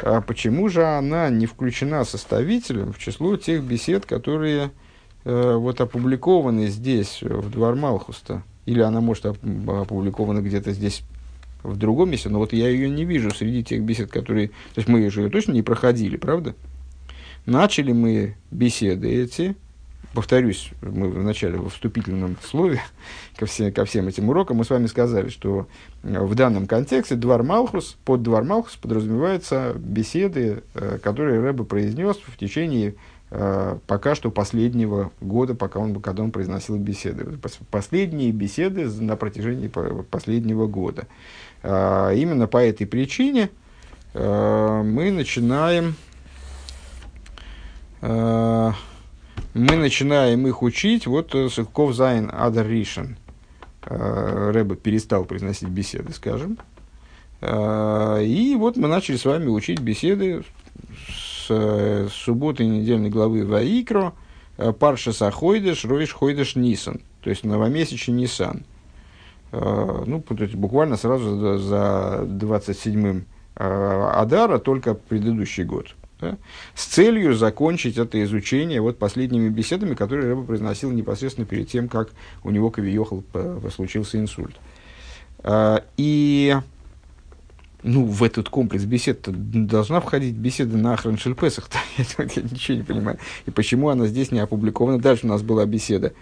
а 0.00 0.20
почему 0.20 0.68
же 0.68 0.84
она 0.84 1.30
не 1.30 1.46
включена 1.46 2.04
составителем 2.04 2.92
в 2.92 2.98
число 2.98 3.36
тех 3.36 3.64
бесед, 3.64 4.06
которые 4.06 4.70
э, 5.24 5.54
вот 5.54 5.80
опубликованы 5.80 6.68
здесь, 6.68 7.22
в 7.22 7.50
Двор 7.50 7.74
Малхуста. 7.74 8.42
Или 8.66 8.80
она 8.80 9.00
может 9.00 9.26
опубликована 9.26 10.40
где-то 10.40 10.72
здесь 10.72 11.02
в 11.62 11.76
другом 11.76 12.10
месте, 12.10 12.28
но 12.28 12.38
вот 12.38 12.52
я 12.52 12.68
ее 12.68 12.88
не 12.88 13.04
вижу 13.04 13.34
среди 13.34 13.64
тех 13.64 13.82
бесед, 13.82 14.10
которые... 14.10 14.48
То 14.48 14.78
есть 14.78 14.88
мы 14.88 15.08
же 15.10 15.22
ее 15.22 15.30
точно 15.30 15.52
не 15.52 15.62
проходили, 15.62 16.16
правда? 16.16 16.54
Начали 17.48 17.92
мы 17.92 18.36
беседы 18.50 19.08
эти, 19.08 19.56
повторюсь, 20.12 20.68
мы 20.82 21.08
в 21.08 21.22
начале 21.22 21.56
во 21.56 21.70
вступительном 21.70 22.36
слове 22.44 22.82
ко, 23.38 23.46
все, 23.46 23.72
ко 23.72 23.86
всем 23.86 24.06
этим 24.06 24.28
урокам 24.28 24.58
мы 24.58 24.66
с 24.66 24.70
вами 24.70 24.84
сказали, 24.84 25.30
что 25.30 25.66
э, 26.02 26.20
в 26.20 26.34
данном 26.34 26.66
контексте 26.66 27.14
Двор 27.14 27.42
Малхус, 27.44 27.96
под 28.04 28.22
Двор 28.22 28.44
Малхус 28.44 28.76
подразумеваются 28.76 29.72
беседы, 29.78 30.62
э, 30.74 30.98
которые 31.02 31.40
Рэбе 31.40 31.64
произнес 31.64 32.18
в 32.18 32.36
течение 32.36 32.96
э, 33.30 33.78
пока 33.86 34.14
что 34.14 34.30
последнего 34.30 35.10
года, 35.22 35.54
пока 35.54 35.80
он, 35.80 35.98
когда 36.02 36.24
он 36.24 36.32
произносил 36.32 36.76
беседы. 36.76 37.38
Последние 37.70 38.30
беседы 38.30 38.90
на 39.00 39.16
протяжении 39.16 39.68
последнего 40.10 40.66
года. 40.66 41.06
Именно 41.62 42.46
по 42.46 42.58
этой 42.58 42.86
причине 42.86 43.48
мы 44.12 45.10
начинаем 45.10 45.94
мы 48.00 49.76
начинаем 49.76 50.46
их 50.46 50.62
учить, 50.62 51.06
вот 51.06 51.34
э, 51.34 51.48
Ков 51.72 51.94
Зайн 51.94 52.30
Адар 52.32 52.66
Ришен. 52.66 53.16
Э, 53.82 54.50
Рэба 54.52 54.76
перестал 54.76 55.24
произносить 55.24 55.68
беседы, 55.68 56.12
скажем. 56.12 56.58
И 57.40 58.56
вот 58.58 58.76
мы 58.76 58.88
начали 58.88 59.16
с 59.16 59.24
вами 59.24 59.46
учить 59.46 59.78
беседы 59.78 60.42
с, 61.08 61.46
с 61.48 62.12
субботы 62.12 62.66
недельной 62.66 63.10
главы 63.10 63.46
Ваикро, 63.46 64.12
Парша 64.80 65.12
Сахойдеш, 65.12 65.84
Ройш 65.84 66.12
Хойдеш 66.12 66.56
Нисан, 66.56 67.00
то 67.22 67.30
есть 67.30 67.44
новомесячный 67.44 68.14
Нисан. 68.14 68.64
Ну, 69.52 70.20
то 70.20 70.42
есть 70.42 70.56
буквально 70.56 70.96
сразу 70.96 71.58
за 71.58 72.26
27-м 72.28 73.24
Адара, 73.54 74.58
только 74.58 74.94
предыдущий 74.94 75.62
год 75.62 75.94
да, 76.20 76.36
с 76.74 76.86
целью 76.86 77.34
закончить 77.34 77.96
это 77.96 78.22
изучение 78.24 78.80
вот 78.80 78.98
последними 78.98 79.48
беседами, 79.48 79.94
которые 79.94 80.28
Рэба 80.28 80.44
произносил 80.44 80.90
непосредственно 80.90 81.46
перед 81.46 81.68
тем, 81.68 81.88
как 81.88 82.10
у 82.44 82.50
него 82.50 82.70
Кавиохал 82.70 83.22
случился 83.74 84.18
инсульт. 84.18 84.56
А, 85.40 85.84
и 85.96 86.56
ну, 87.82 88.04
в 88.04 88.24
этот 88.24 88.48
комплекс 88.48 88.84
бесед 88.84 89.20
должна 89.26 90.00
входить 90.00 90.34
беседа 90.34 90.76
на 90.76 90.96
Храншельпесах. 90.96 91.68
я, 91.96 92.04
я 92.18 92.42
ничего 92.42 92.78
не 92.78 92.84
понимаю. 92.84 93.18
И 93.46 93.50
почему 93.50 93.88
она 93.88 94.06
здесь 94.06 94.32
не 94.32 94.40
опубликована? 94.40 94.98
Дальше 94.98 95.26
у 95.26 95.28
нас 95.28 95.42
была 95.42 95.64
беседа. 95.64 96.12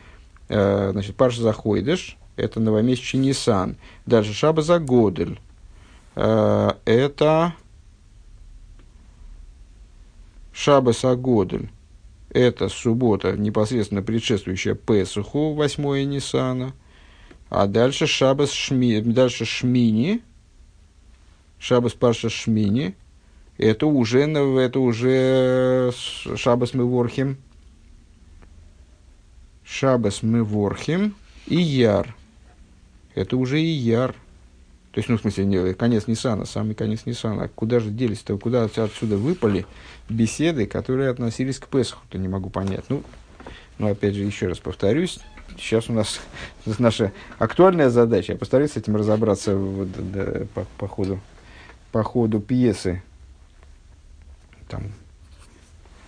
А, 0.48 0.90
значит, 0.92 1.16
Паша 1.16 1.40
Заходишь, 1.40 2.18
это 2.36 2.60
новомесячный 2.60 3.20
Нисан. 3.20 3.76
Дальше 4.04 4.34
Шаба 4.34 4.62
Загодель. 4.62 5.40
А, 6.14 6.76
это 6.84 7.54
Шабас 10.56 11.04
Агодель– 11.04 11.68
это 12.30 12.70
суббота, 12.70 13.36
непосредственно 13.36 14.00
предшествующая 14.02 14.74
Песуху, 14.74 15.52
8 15.52 16.08
Нисана. 16.08 16.72
А 17.50 17.66
дальше 17.66 18.06
Шабас 18.06 18.52
Шми, 18.52 19.02
дальше 19.02 19.44
Шмини, 19.44 20.22
Шабас 21.58 21.92
Парша 21.92 22.30
Шмини, 22.30 22.94
это 23.58 23.86
уже, 23.86 24.22
это 24.22 24.80
уже 24.80 25.92
Шабас 26.36 26.72
Меворхим, 26.72 27.36
Шабас 29.62 30.22
Меворхим 30.22 31.14
и 31.46 31.56
Яр. 31.56 32.16
Это 33.14 33.36
уже 33.36 33.60
и 33.60 33.66
Яр– 33.66 34.14
то 34.96 35.00
есть, 35.00 35.10
ну, 35.10 35.18
в 35.18 35.20
смысле, 35.20 35.44
не, 35.44 35.74
конец 35.74 36.06
Ниссана, 36.06 36.46
самый 36.46 36.74
конец 36.74 37.04
Ниссана. 37.04 37.48
Куда 37.48 37.80
же 37.80 37.90
делись-то, 37.90 38.38
куда 38.38 38.64
отсюда 38.64 39.18
выпали 39.18 39.66
беседы, 40.08 40.64
которые 40.64 41.10
относились 41.10 41.58
к 41.58 41.68
Песху, 41.68 42.00
то 42.08 42.16
не 42.16 42.28
могу 42.28 42.48
понять. 42.48 42.86
Ну, 42.88 43.02
ну, 43.76 43.90
опять 43.90 44.14
же, 44.14 44.22
еще 44.22 44.48
раз 44.48 44.58
повторюсь, 44.58 45.20
сейчас 45.58 45.90
у 45.90 45.92
нас 45.92 46.18
наша 46.78 47.12
актуальная 47.38 47.90
задача. 47.90 48.32
Я 48.32 48.38
постараюсь 48.38 48.72
с 48.72 48.78
этим 48.78 48.96
разобраться 48.96 49.54
вот, 49.54 49.88
да, 50.12 50.46
по, 50.54 50.66
по, 50.78 50.88
ходу, 50.88 51.20
по 51.92 52.02
ходу 52.02 52.40
пьесы. 52.40 53.02
Там 54.66 54.84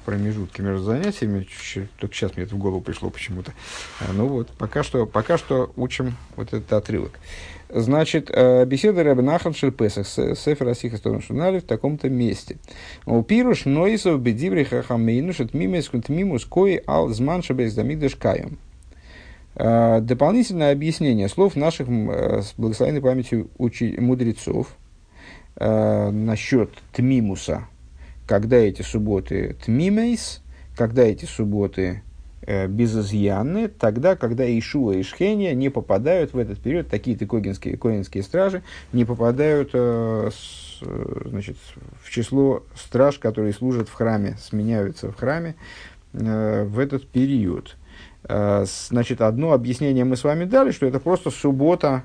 промежутки 0.09 0.63
между 0.63 0.85
занятиями, 0.85 1.47
только 1.99 2.15
сейчас 2.15 2.35
мне 2.35 2.47
это 2.47 2.55
в 2.55 2.59
голову 2.59 2.81
пришло 2.81 3.11
почему-то. 3.11 3.53
А, 4.01 4.11
ну 4.15 4.27
вот, 4.27 4.49
пока 4.57 4.83
что, 4.83 5.05
пока 5.05 5.37
что 5.37 5.71
учим 5.77 6.17
вот 6.35 6.55
этот 6.55 6.73
отрывок. 6.73 7.21
Значит, 7.69 8.31
э, 8.33 8.65
беседа 8.65 9.03
Рэбе 9.03 9.21
Нахан 9.21 9.53
Шельпесах 9.53 10.07
с 10.07 10.15
Сефер 10.15 10.69
Асиха 10.69 10.97
Журнале 11.21 11.61
в 11.61 11.65
таком-то 11.65 12.09
месте. 12.09 12.57
У 13.05 13.23
пируш 13.23 13.67
нойсов 13.67 14.19
бедиври 14.23 14.65
хахамейну 14.65 15.35
шет 15.35 15.53
мимес 15.53 15.91
мимус 16.09 16.47
кои 16.47 16.83
ал 16.87 17.11
зман 17.11 17.43
шабез 17.43 17.75
дамидыш 17.75 18.17
каем. 18.17 18.57
Э, 19.57 20.01
дополнительное 20.01 20.73
объяснение 20.73 21.29
слов 21.29 21.55
наших 21.55 21.87
э, 21.87 22.41
с 22.41 22.55
благословенной 22.57 23.03
памятью 23.03 23.51
мудрецов 23.59 24.69
насчет 25.61 26.71
тмимуса, 26.93 27.67
когда 28.29 28.57
эти 28.57 28.83
субботы 28.83 29.57
тмимейс, 29.65 30.43
когда 30.77 31.03
эти 31.03 31.25
субботы 31.25 32.03
Э, 32.51 32.67
безызъянны 32.67 33.69
тогда, 33.69 34.17
когда 34.17 34.43
Ишуа 34.47 34.93
и 34.93 35.03
Шхения 35.03 35.53
не 35.53 35.69
попадают 35.69 36.33
в 36.33 36.39
этот 36.39 36.59
период, 36.59 36.89
такие-то 36.89 37.27
когинские, 37.27 37.77
когинские 37.77 38.23
стражи 38.23 38.63
не 38.95 39.05
попадают 39.05 39.73
э, 39.75 40.31
с, 40.33 40.79
э, 40.81 41.23
значит, 41.27 41.59
в 42.03 42.09
число 42.09 42.63
страж, 42.75 43.19
которые 43.19 43.53
служат 43.53 43.91
в 43.91 43.93
храме, 43.93 44.39
сменяются 44.41 45.13
в 45.13 45.17
храме 45.17 45.57
э, 46.15 46.65
в 46.65 46.79
этот 46.79 47.07
период. 47.07 47.77
Э, 48.25 48.65
значит, 48.89 49.21
одно 49.21 49.53
объяснение 49.53 50.07
мы 50.07 50.17
с 50.17 50.25
вами 50.25 50.45
дали, 50.45 50.71
что 50.71 50.87
это 50.87 51.01
просто 51.01 51.31
суббота, 51.31 52.05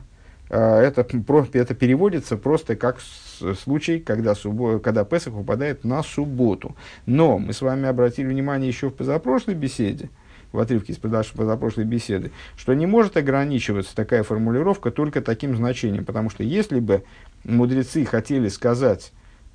это, 0.57 1.05
это 1.53 1.73
переводится 1.73 2.37
просто 2.37 2.75
как 2.75 2.99
случай, 2.99 3.99
когда, 3.99 4.35
суббо, 4.35 4.79
когда 4.79 5.03
Песах 5.03 5.33
попадает 5.33 5.83
на 5.83 6.03
субботу. 6.03 6.75
Но 7.05 7.39
мы 7.39 7.53
с 7.53 7.61
вами 7.61 7.87
обратили 7.87 8.27
внимание 8.27 8.67
еще 8.67 8.89
в 8.89 8.93
позапрошлой 8.93 9.55
беседе, 9.55 10.09
в 10.51 10.59
отрывке 10.59 10.93
из 10.93 10.97
позапрошлой 10.97 11.85
беседы, 11.85 12.31
что 12.55 12.73
не 12.73 12.85
может 12.85 13.17
ограничиваться 13.17 13.95
такая 13.95 14.23
формулировка 14.23 14.91
только 14.91 15.21
таким 15.21 15.55
значением, 15.55 16.05
потому 16.05 16.29
что 16.29 16.43
если 16.43 16.79
бы 16.79 17.03
мудрецы 17.43 18.05
хотели 18.05 18.47
сказать, 18.49 19.11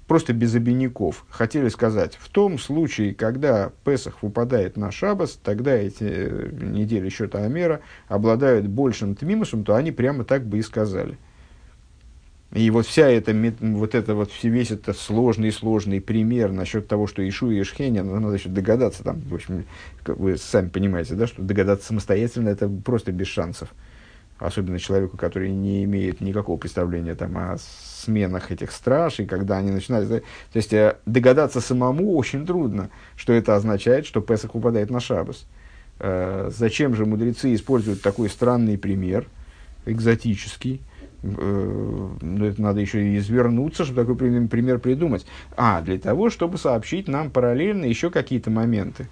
просто 0.09 0.33
без 0.33 0.55
обиняков, 0.57 1.25
хотели 1.29 1.69
сказать, 1.69 2.17
в 2.19 2.29
том 2.29 2.59
случае, 2.59 3.15
когда 3.15 3.71
Песах 3.85 4.23
выпадает 4.23 4.77
на 4.77 4.91
Шабас, 4.91 5.39
тогда 5.43 5.75
эти 5.75 6.03
э, 6.03 6.49
недели 6.53 7.09
счета 7.09 7.45
Амера 7.45 7.81
обладают 8.09 8.67
большим 8.67 9.15
тмимусом, 9.15 9.63
то 9.63 9.77
они 9.77 9.93
прямо 9.93 10.25
так 10.25 10.45
бы 10.45 10.59
и 10.59 10.63
сказали– 10.63 11.17
и 12.53 12.71
вот 12.71 12.87
вся 12.87 13.09
эта, 13.09 13.35
вот 13.61 13.95
это 13.95 14.15
вот, 14.15 14.31
весь 14.43 14.71
этот 14.71 14.97
сложный-сложный 14.97 16.01
пример 16.01 16.51
насчет 16.51 16.89
того, 16.89 17.07
что 17.07 17.27
Ишу 17.29 17.51
и 17.51 17.61
Ишхеня, 17.61 18.03
ну, 18.03 18.19
надо 18.19 18.37
еще 18.37 18.49
догадаться 18.49 19.05
там, 19.05 19.21
в 19.21 19.35
общем, 19.35 19.67
вы 20.07 20.39
сами 20.39 20.71
понимаете, 20.71 21.15
да, 21.15 21.27
что 21.27 21.43
догадаться 21.43 21.89
самостоятельно 21.89 22.49
это 22.49 22.69
просто 22.69 23.13
без 23.13 23.27
шансов. 23.27 23.69
Особенно 24.39 24.79
человеку, 24.79 25.17
который 25.17 25.51
не 25.51 25.85
имеет 25.85 26.21
никакого 26.21 26.57
представления 26.57 27.15
там, 27.15 27.37
о 27.37 27.57
сменах 27.59 28.53
этих 28.53 28.71
страж, 28.71 29.21
и 29.21 29.27
когда 29.27 29.59
они 29.59 29.71
начинают... 29.71 30.09
То 30.09 30.23
есть 30.55 30.73
э, 30.73 30.97
догадаться 31.07 31.61
самому 31.61 32.17
очень 32.17 32.47
трудно, 32.47 32.91
что 33.17 33.33
это 33.33 33.57
означает, 33.57 34.07
что 34.07 34.21
Песах 34.21 34.55
упадает 34.55 34.91
на 34.91 35.01
Шабас. 35.01 35.47
Э, 35.99 36.51
зачем 36.55 36.95
же 36.95 37.05
мудрецы 37.05 37.53
используют 37.55 38.01
такой 38.01 38.29
странный 38.29 38.79
пример, 38.79 39.27
экзотический, 39.87 40.83
Э, 41.23 42.09
ну, 42.21 42.45
это 42.45 42.63
надо 42.63 42.81
еще 42.81 43.03
и 43.05 43.19
извернуться, 43.19 43.85
чтобы 43.85 44.01
такой 44.01 44.49
пример 44.49 44.79
придумать. 44.79 45.27
А, 45.57 45.81
для 45.83 45.99
того, 45.99 46.31
чтобы 46.31 46.59
сообщить 46.59 47.09
нам 47.09 47.31
параллельно 47.31 47.85
еще 47.85 48.11
какие-то 48.11 48.51
моменты. 48.51 49.09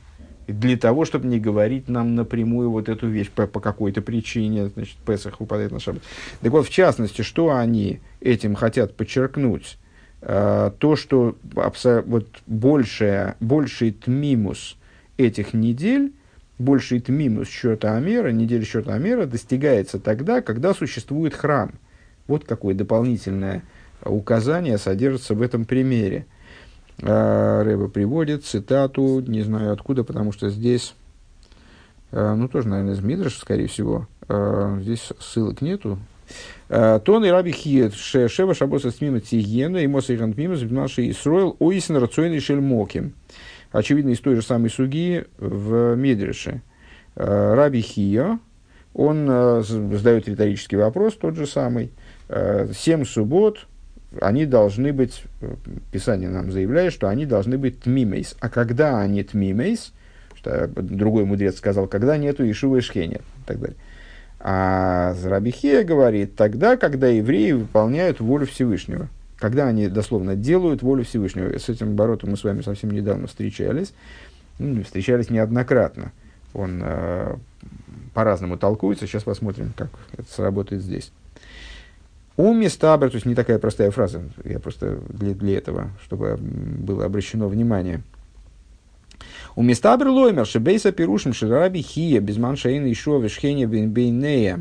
Для 0.47 0.77
того, 0.77 1.05
чтобы 1.05 1.27
не 1.27 1.41
говорить 1.41 1.89
нам 1.89 2.15
напрямую 2.15 2.71
вот 2.71 2.89
эту 2.89 3.09
вещь 3.09 3.31
по, 3.31 3.47
по 3.47 3.61
какой-то 3.61 4.01
причине, 4.03 4.69
значит, 4.69 4.97
Песах 4.99 5.41
выпадает 5.41 5.73
на 5.73 5.81
шаббат. 5.81 6.03
Так 6.41 6.53
вот, 6.53 6.67
в 6.67 6.71
частности, 6.71 7.23
что 7.23 7.55
они 7.55 8.01
этим 8.21 8.55
хотят 8.55 8.95
подчеркнуть? 8.95 9.79
А, 10.23 10.71
то, 10.71 10.97
что 10.97 11.37
абсо- 11.55 12.03
вот 12.07 12.29
большая, 12.47 13.37
больший 13.41 13.91
тмимус 13.91 14.77
этих 15.17 15.53
недель, 15.53 16.13
больший 16.59 17.01
тмимус 17.01 17.49
счета 17.49 17.97
Амера, 17.97 18.31
недели 18.31 18.65
счета 18.65 18.95
Амера 18.95 19.27
достигается 19.27 19.99
тогда, 19.99 20.41
когда 20.41 20.75
существует 20.75 21.35
храм– 21.35 21.73
вот 22.27 22.45
какое 22.45 22.75
дополнительное 22.75 23.63
указание 24.05 24.79
содержится 24.79 25.35
в 25.35 25.43
этом 25.43 25.65
примере. 25.65 26.27
А, 27.03 27.63
Рэба 27.63 27.89
приводит 27.89 28.45
цитату, 28.45 29.21
не 29.27 29.43
знаю 29.43 29.73
откуда, 29.73 30.05
потому 30.05 30.33
что 30.33 30.49
здесь, 30.49 30.95
а, 32.13 32.35
ну 32.35 32.49
тоже, 32.49 32.69
наверное, 32.69 32.95
из 32.95 33.01
Мидраша, 33.01 33.41
скорее 33.41 33.69
всего, 33.69 34.09
а, 34.29 34.79
здесь 34.81 35.13
ссылок 35.21 35.61
нету. 35.61 35.99
Тон 36.69 37.25
и 37.25 37.29
раби 37.29 37.53
хиет 37.53 37.95
шева 37.95 38.53
шабоса 38.53 38.91
смима 38.91 39.21
тигена 39.21 39.77
и 39.77 39.87
моса 39.87 40.13
иган 40.13 40.35
мима 40.37 40.57
наши 40.57 41.09
Исроил 41.11 41.55
оисен 41.61 41.97
рационный 41.97 42.41
шельмоким. 42.41 43.15
Очевидно, 43.71 44.11
из 44.11 44.19
той 44.19 44.35
же 44.35 44.43
самой 44.43 44.71
суги 44.71 45.25
в 45.39 45.95
Медреше. 45.95 46.63
Раби 47.15 47.81
Хия, 47.81 48.41
он 48.93 49.63
задает 49.63 50.27
риторический 50.27 50.75
вопрос, 50.75 51.15
тот 51.15 51.37
же 51.37 51.47
самый– 51.47 51.93
Э, 52.29 52.69
семь 52.75 53.05
суббот, 53.05 53.67
они 54.21 54.47
должны 54.47 54.93
быть, 54.93 55.23
э, 55.41 55.55
Писание 55.93 56.29
нам 56.29 56.53
заявляет, 56.53 56.93
что 56.93 57.09
они 57.09 57.27
должны 57.27 57.59
быть 57.59 57.81
тмимейс. 57.81 58.37
А 58.41 58.49
когда 58.49 59.01
они 59.01 59.23
тмимейс, 59.23 59.93
что 60.37 60.69
другой 60.69 61.25
мудрец 61.25 61.57
сказал, 61.57 61.87
когда 61.87 62.17
нету 62.17 62.49
Ишува 62.49 62.77
и 62.77 62.81
Шхеня, 62.81 63.19
и 63.19 63.47
так 63.47 63.61
далее. 63.61 63.77
А 64.39 65.15
Зарабихия 65.15 65.83
говорит, 65.83 66.37
тогда, 66.37 66.77
когда 66.77 67.09
евреи 67.09 67.53
выполняют 67.53 68.21
волю 68.21 68.47
Всевышнего. 68.47 69.09
Когда 69.39 69.67
они 69.67 69.89
дословно 69.89 70.37
делают 70.37 70.83
волю 70.83 71.05
Всевышнего. 71.05 71.59
С 71.59 71.69
этим 71.69 71.91
оборотом 71.91 72.31
мы 72.31 72.37
с 72.37 72.45
вами 72.45 72.63
совсем 72.63 72.91
недавно 72.91 73.27
встречались. 73.27 73.93
Ну, 74.59 74.83
встречались 74.85 75.31
неоднократно. 75.31 76.13
Он 76.55 76.81
э, 76.83 77.37
по-разному 78.15 78.57
толкуется. 78.57 79.07
Сейчас 79.07 79.25
посмотрим, 79.25 79.73
как 79.77 79.89
это 80.17 80.33
сработает 80.33 80.83
здесь. 80.83 81.13
У 82.37 82.53
Мистабр, 82.53 83.09
то 83.09 83.15
есть 83.15 83.27
не 83.27 83.35
такая 83.35 83.59
простая 83.59 83.91
фраза, 83.91 84.23
я 84.45 84.59
просто 84.59 85.01
для, 85.09 85.35
для 85.35 85.57
этого, 85.57 85.91
чтобы 86.05 86.37
было 86.39 87.07
обращено 87.07 87.49
внимание. 87.49 88.03
У 89.55 89.63
Мистабр 89.63 90.09
лоймер, 90.09 90.45
шебейса 90.45 90.93
пирушим 90.93 91.33
шираби 91.33 91.81
хия, 91.81 92.21
безман 92.21 92.57
шаин 92.57 92.91
ишо 92.93 93.19
вешхене 93.19 93.67
бейнея. 93.67 94.61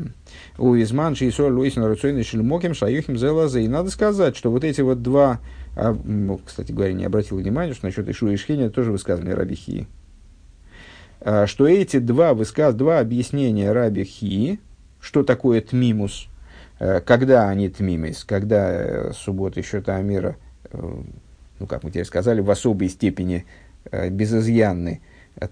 У 0.56 0.74
изман 0.76 1.14
шейсо 1.14 1.48
лойсин 1.48 1.84
рацойный 1.84 2.24
шельмоким 2.24 2.72
шаюхим 2.72 3.18
зелаза. 3.18 3.60
И 3.60 3.68
надо 3.68 3.90
сказать, 3.90 4.36
что 4.36 4.50
вот 4.50 4.64
эти 4.64 4.80
вот 4.80 5.02
два, 5.02 5.40
а, 5.76 5.94
ну, 6.02 6.40
кстати 6.42 6.72
говоря, 6.72 6.94
не 6.94 7.04
обратил 7.04 7.36
внимания, 7.36 7.74
что 7.74 7.84
насчет 7.84 8.08
ишо 8.08 8.30
и 8.30 8.36
шхеня 8.36 8.70
тоже 8.70 8.90
высказывали 8.90 9.32
раби 9.32 9.54
хии. 9.54 9.86
А, 11.20 11.46
что 11.46 11.68
эти 11.68 11.98
два, 11.98 12.32
высказ, 12.32 12.74
два 12.74 13.00
объяснения 13.00 13.72
раби 13.72 14.04
хии, 14.04 14.60
что 14.98 15.24
такое 15.24 15.60
тмимус, 15.60 16.28
когда 16.78 17.48
они 17.48 17.68
тмимис, 17.68 18.24
когда 18.24 18.70
э, 18.70 19.12
суббота 19.14 19.62
счета 19.62 19.96
Амира, 19.96 20.36
э, 20.70 20.78
ну, 21.58 21.66
как 21.66 21.82
мы 21.84 21.90
теперь 21.90 22.04
сказали, 22.04 22.40
в 22.40 22.50
особой 22.50 22.88
степени 22.88 23.46
безызъянны, 23.90 25.00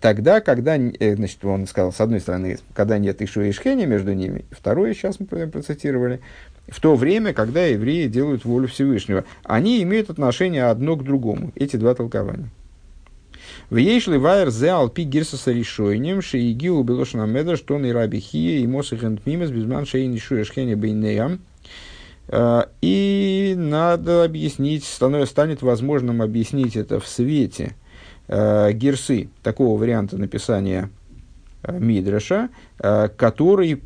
тогда, 0.00 0.40
когда, 0.40 0.76
значит, 0.76 1.44
он 1.44 1.66
сказал, 1.66 1.92
с 1.92 2.00
одной 2.00 2.20
стороны, 2.20 2.58
когда 2.74 2.98
нет 2.98 3.22
Ишу 3.22 3.42
и 3.42 3.50
Ишхения 3.50 3.86
между 3.86 4.12
ними, 4.12 4.44
второе, 4.50 4.92
сейчас 4.92 5.18
мы 5.20 5.26
процитировали, 5.46 6.20
в 6.68 6.80
то 6.80 6.94
время, 6.96 7.32
когда 7.32 7.64
евреи 7.64 8.08
делают 8.08 8.44
волю 8.44 8.68
Всевышнего, 8.68 9.24
они 9.44 9.82
имеют 9.82 10.10
отношение 10.10 10.64
одно 10.64 10.96
к 10.96 11.04
другому, 11.04 11.52
эти 11.54 11.76
два 11.76 11.94
толкования. 11.94 12.50
В 13.70 13.76
ейшли 13.76 14.18
вайер 14.18 14.50
зе 14.50 14.70
алпи 14.72 15.02
гирсаса 15.02 15.50
решойнем, 15.50 16.20
шеигиу 16.20 16.82
белошна 16.82 17.24
меда, 17.24 17.56
что 17.56 17.78
и 17.78 17.90
раби 17.90 18.20
хия, 18.20 18.58
и 18.58 18.66
мосахент 18.66 19.24
мимас, 19.26 19.50
безман 19.50 19.86
шейн 19.86 20.14
ишуя 20.14 20.44
шхеня 20.44 20.76
бейнеям. 20.76 21.40
А, 22.28 22.68
и 22.82 23.54
надо 23.56 24.24
объяснить, 24.24 24.84
станет 24.84 25.62
возможным 25.62 26.20
объяснить 26.20 26.76
это 26.76 27.00
в 27.00 27.06
свете 27.06 27.74
э, 28.28 28.72
гирсы, 28.72 29.28
такого 29.42 29.78
варианта 29.78 30.18
написания 30.18 30.90
э, 31.62 31.78
Мидраша, 31.78 32.50
э, 32.78 33.08
который 33.16 33.82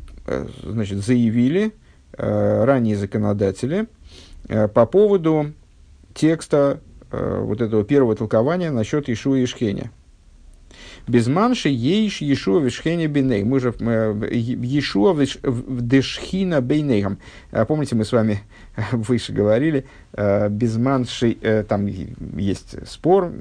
значит, 0.63 0.99
заявили 0.99 1.73
ранние 2.11 2.95
законодатели 2.95 3.87
по 4.47 4.85
поводу 4.85 5.53
текста 6.13 6.79
э, 6.83 6.88
вот 7.11 7.61
этого 7.61 7.83
первого 7.83 8.15
толкования 8.15 8.71
насчет 8.71 9.09
Ишуа 9.09 9.37
и 9.37 9.45
Шхеня. 9.45 9.91
Без 11.07 11.27
манши 11.27 11.69
ейш 11.69 12.21
Ешуа 12.21 12.59
вишхене 12.59 13.07
бейней. 13.07 13.43
Мы 13.43 13.59
же 13.59 13.73
э, 13.79 14.29
Ешуа 14.31 15.13
вдешхина 15.13 16.61
бейнейхам. 16.61 17.17
А 17.51 17.65
помните, 17.65 17.95
мы 17.95 18.05
с 18.05 18.11
вами 18.11 18.41
выше 18.91 19.33
говорили, 19.33 19.85
э, 20.13 20.49
без 20.49 20.77
манши, 20.77 21.37
э, 21.41 21.63
там 21.63 21.87
есть 21.87 22.87
спор, 22.87 23.31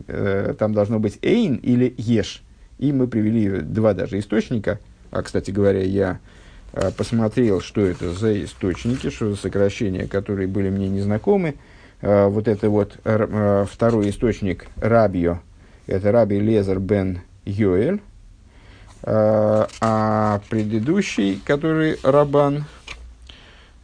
там 0.58 0.72
должно 0.72 0.98
быть 0.98 1.18
эйн 1.22 1.56
или 1.56 1.94
еш. 1.98 2.42
И 2.78 2.92
мы 2.92 3.06
привели 3.06 3.60
два 3.60 3.92
даже 3.92 4.18
источника. 4.18 4.78
А, 5.10 5.22
кстати 5.22 5.50
говоря, 5.50 5.82
я 5.82 6.20
посмотрел, 6.96 7.60
что 7.60 7.80
это 7.80 8.12
за 8.12 8.44
источники, 8.44 9.10
что 9.10 9.30
за 9.30 9.36
сокращения, 9.36 10.06
которые 10.06 10.46
были 10.46 10.70
мне 10.70 10.88
незнакомы. 10.88 11.50
Э, 11.50 11.77
вот 12.00 12.46
это 12.46 12.70
вот 12.70 12.96
э, 13.04 13.66
второй 13.68 14.10
источник 14.10 14.68
Рабио, 14.76 15.40
это 15.86 16.12
Раби 16.12 16.38
Лезер 16.38 16.78
бен 16.78 17.22
Йоэль, 17.44 18.00
э, 19.02 19.66
а 19.80 20.40
предыдущий, 20.48 21.40
который 21.44 21.98
Рабан, 22.02 22.66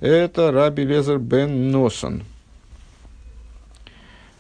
это 0.01 0.53
Раби 0.53 0.85
Лезер 0.85 1.19
бен 1.19 1.71
Носон. 1.71 2.23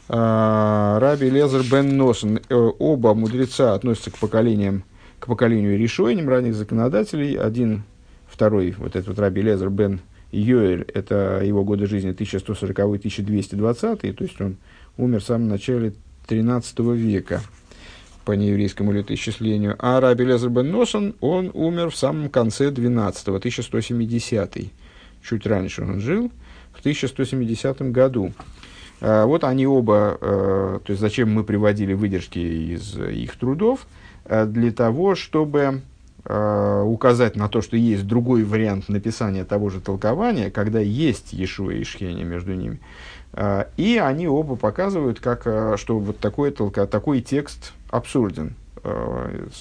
Раби 0.06 1.30
Лезер 1.30 1.62
бен 1.62 1.96
Носон. 1.96 2.38
Оба 2.50 3.14
мудреца 3.14 3.72
относятся 3.72 4.10
к 4.10 4.18
поколениям, 4.18 4.84
к 5.18 5.26
поколению 5.26 5.78
решениям 5.78 6.28
ранних 6.28 6.54
законодателей. 6.54 7.38
Один, 7.38 7.84
второй, 8.26 8.74
вот 8.76 8.96
этот 8.96 9.08
вот 9.08 9.18
Раби 9.18 9.40
Лезер 9.40 9.70
бен 9.70 10.00
Йоэль, 10.40 10.86
это 10.94 11.42
его 11.44 11.64
годы 11.64 11.86
жизни 11.86 12.12
1140-1220, 12.12 14.12
то 14.12 14.24
есть 14.24 14.40
он 14.40 14.56
умер 14.96 15.20
в 15.20 15.24
самом 15.24 15.48
начале 15.48 15.92
13 16.26 16.78
века 16.80 17.42
по 18.24 18.32
нееврейскому 18.32 18.92
летоисчислению. 18.92 19.76
А 19.78 20.00
Раби 20.00 20.24
Лезер 20.24 20.50
бен 20.50 20.70
Носон, 20.70 21.14
он 21.20 21.50
умер 21.52 21.90
в 21.90 21.96
самом 21.96 22.30
конце 22.30 22.70
12-го, 22.70 23.36
1170 23.36 24.58
Чуть 25.22 25.46
раньше 25.46 25.82
он 25.82 26.00
жил, 26.00 26.30
в 26.72 26.80
1170 26.80 27.92
году. 27.92 28.32
А, 29.00 29.26
вот 29.26 29.44
они 29.44 29.66
оба, 29.66 30.18
э, 30.20 30.80
то 30.84 30.90
есть 30.90 31.00
зачем 31.00 31.32
мы 31.32 31.44
приводили 31.44 31.94
выдержки 31.94 32.38
из 32.38 32.98
их 32.98 33.36
трудов, 33.36 33.86
э, 34.24 34.46
для 34.46 34.70
того, 34.70 35.14
чтобы 35.14 35.82
Э, 36.26 36.82
указать 36.82 37.36
на 37.36 37.48
то, 37.50 37.60
что 37.60 37.76
есть 37.76 38.06
другой 38.06 38.44
вариант 38.44 38.88
написания 38.88 39.44
того 39.44 39.68
же 39.68 39.82
толкования, 39.82 40.50
когда 40.50 40.80
есть 40.80 41.34
Иешуа 41.34 41.72
и 41.72 41.84
Шхеня 41.84 42.24
между 42.24 42.54
ними. 42.54 42.80
Э, 43.34 43.66
и 43.76 43.98
они 43.98 44.26
оба 44.26 44.56
показывают, 44.56 45.20
как, 45.20 45.42
э, 45.44 45.76
что 45.76 45.98
вот 45.98 46.20
такой, 46.20 46.50
толка, 46.50 46.86
такой 46.86 47.20
текст 47.20 47.74
абсурден, 47.90 48.54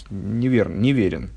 неверен, 0.10 0.82
неверен. 0.82 1.30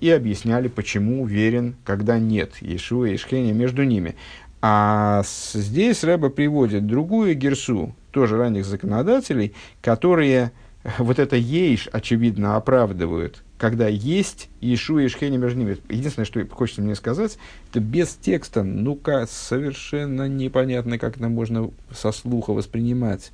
И 0.00 0.10
объясняли, 0.10 0.68
почему 0.68 1.24
верен, 1.24 1.76
когда 1.84 2.18
нет 2.18 2.54
Иешуа 2.60 3.06
и 3.06 3.16
Шхеня 3.16 3.52
между 3.52 3.84
ними. 3.84 4.16
А 4.60 5.22
здесь 5.54 6.02
Рэба 6.02 6.30
приводит 6.30 6.86
другую 6.86 7.34
герсу, 7.36 7.94
тоже 8.10 8.36
ранних 8.36 8.64
законодателей, 8.64 9.54
которые 9.80 10.50
вот 10.98 11.18
это 11.18 11.36
ейш, 11.36 11.88
очевидно, 11.92 12.56
оправдывают 12.56 13.42
когда 13.62 13.86
есть 13.86 14.48
Ишу 14.60 14.98
и 14.98 15.06
Шхени 15.06 15.36
между 15.36 15.60
ними. 15.60 15.78
Единственное, 15.88 16.26
что 16.26 16.44
хочется 16.48 16.82
мне 16.82 16.96
сказать, 16.96 17.38
это 17.70 17.78
без 17.78 18.16
текста, 18.16 18.64
ну-ка, 18.64 19.28
совершенно 19.30 20.26
непонятно, 20.26 20.98
как 20.98 21.16
это 21.16 21.28
можно 21.28 21.70
со 21.92 22.10
слуха 22.10 22.50
воспринимать. 22.50 23.30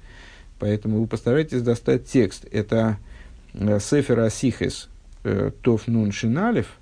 Поэтому 0.59 1.01
вы 1.01 1.07
постарайтесь 1.07 1.63
достать 1.63 2.05
текст. 2.05 2.45
Это 2.53 2.99
э, 3.55 3.81
Сефер 3.81 4.21
Асихес 4.21 4.91
э, 5.25 5.51
Тоф 5.63 5.87
Нун 5.87 6.13
Шиналев, 6.13 6.77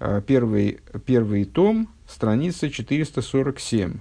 э, 0.00 0.22
первый, 0.26 0.80
первый 1.04 1.44
том, 1.44 1.90
страница 2.08 2.70
447. 2.70 3.98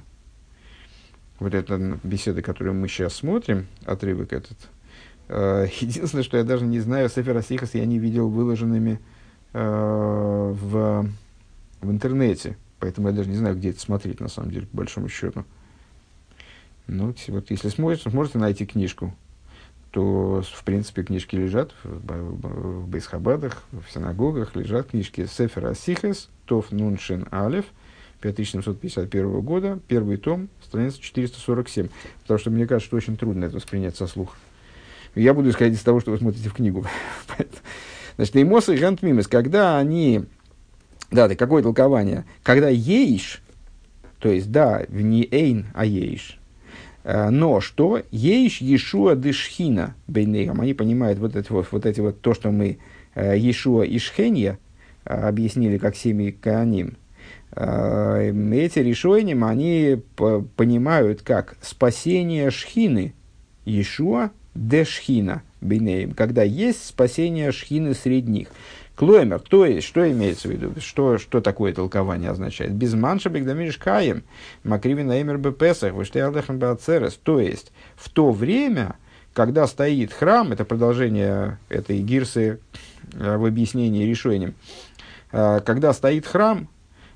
Вот 1.39 1.53
эта 1.53 1.99
беседа, 2.01 2.41
которую 2.41 2.75
мы 2.75 2.87
сейчас 2.87 3.15
смотрим, 3.15 3.67
отрывок 3.85 4.31
этот– 4.31 4.57
единственное, 5.29 6.23
что 6.23 6.37
я 6.37 6.43
даже 6.43 6.65
не 6.65 6.79
знаю, 6.79 7.09
Сефер 7.09 7.37
Асихас 7.37 7.73
я 7.73 7.85
не 7.85 7.99
видел 7.99 8.29
выложенными 8.29 8.99
э, 9.53 9.59
в, 9.59 11.09
в 11.81 11.91
интернете. 11.91 12.57
Поэтому 12.79 13.07
я 13.07 13.13
даже 13.13 13.29
не 13.29 13.37
знаю, 13.37 13.55
где 13.55 13.69
это 13.69 13.79
смотреть, 13.79 14.19
на 14.19 14.27
самом 14.27 14.51
деле, 14.51 14.67
по 14.67 14.77
большому 14.77 15.07
счету. 15.07 15.45
Ну, 16.87 17.15
вот 17.29 17.51
если 17.51 17.69
сможете, 17.69 18.09
сможете 18.09 18.39
найти 18.39 18.65
книжку, 18.65 19.15
то, 19.91 20.41
в 20.41 20.63
принципе, 20.63 21.03
книжки 21.03 21.35
лежат 21.35 21.71
в, 21.83 22.01
в, 22.05 22.87
Бейсхабадах, 22.89 23.63
в 23.71 23.89
синагогах, 23.93 24.55
лежат 24.55 24.87
книжки 24.87 25.27
Сефер 25.27 25.67
Асихас, 25.67 26.29
Тоф 26.45 26.71
Нуншин 26.71 27.27
Алев, 27.31 27.65
5751 28.19 29.41
года, 29.41 29.79
первый 29.87 30.17
том, 30.17 30.49
страница 30.63 30.99
447. 30.99 31.89
Потому 32.23 32.39
что 32.39 32.49
мне 32.49 32.65
кажется, 32.65 32.87
что 32.87 32.97
очень 32.97 33.17
трудно 33.17 33.45
это 33.45 33.55
воспринять 33.55 33.95
со 33.95 34.07
слуха. 34.07 34.35
Я 35.15 35.33
буду 35.33 35.49
исходить 35.49 35.77
из 35.77 35.83
того, 35.83 35.99
что 35.99 36.11
вы 36.11 36.17
смотрите 36.17 36.49
в 36.49 36.53
книгу. 36.53 36.85
Значит, 38.15 38.35
Эймоса 38.35 38.73
и 38.73 38.77
Гантмимес, 38.77 39.27
когда 39.27 39.77
они... 39.77 40.25
Да, 41.11 41.27
да, 41.27 41.35
какое 41.35 41.61
толкование? 41.61 42.25
Когда 42.41 42.69
ейш, 42.69 43.43
то 44.19 44.29
есть, 44.29 44.51
да, 44.51 44.85
не 44.89 45.27
эйн, 45.29 45.67
а 45.75 45.85
ейш, 45.85 46.39
э, 47.03 47.29
но 47.29 47.61
что? 47.61 48.01
Ейш 48.09 48.61
Ешуа 48.61 49.15
Дышхина 49.15 49.95
Бейнейхам. 50.07 50.61
Они 50.61 50.73
понимают 50.73 51.19
вот, 51.19 51.35
это 51.35 51.53
вот, 51.53 51.67
вот 51.69 51.85
эти 51.85 51.99
вот 51.99 52.21
то, 52.21 52.33
что 52.33 52.49
мы 52.49 52.79
э, 53.13 53.37
Ешуа 53.37 53.83
и 53.83 53.99
Шхенья 53.99 54.57
э, 55.05 55.13
объяснили 55.13 55.77
как 55.77 55.95
семьи 55.95 56.31
Кааним. 56.31 56.97
Эти 57.55 58.79
решения 58.79 59.35
они 59.35 60.01
понимают 60.55 61.21
как 61.21 61.55
спасение 61.61 62.49
Шхины 62.49 63.13
Ешуа 63.63 64.31
дешхина 64.55 65.43
бинеем, 65.61 66.11
когда 66.11 66.43
есть 66.43 66.85
спасение 66.85 67.51
шхины 67.51 67.93
средних. 67.93 68.49
Клоймер, 68.95 69.39
то 69.39 69.65
есть, 69.65 69.87
что 69.87 70.09
имеется 70.11 70.47
в 70.47 70.51
виду, 70.51 70.73
что, 70.79 71.17
что 71.17 71.41
такое 71.41 71.73
толкование 71.73 72.29
означает? 72.29 72.73
Без 72.73 72.93
манша 72.93 73.29
бигдамиш 73.29 73.77
каем, 73.77 74.23
макривин 74.63 75.07
наимер 75.07 75.39
бепесах, 75.39 75.93
выштеалдехам 75.93 76.59
бацерес. 76.59 77.19
То 77.23 77.39
есть, 77.39 77.71
в 77.95 78.09
то 78.09 78.31
время, 78.31 78.95
когда 79.33 79.65
стоит 79.65 80.13
храм, 80.13 80.51
это 80.51 80.63
продолжение 80.63 81.57
этой 81.69 82.01
гирсы 82.01 82.59
э, 83.13 83.37
в 83.37 83.45
объяснении 83.45 84.05
решением, 84.05 84.53
э, 85.31 85.61
когда 85.65 85.91
стоит 85.91 86.27
храм 86.27 86.69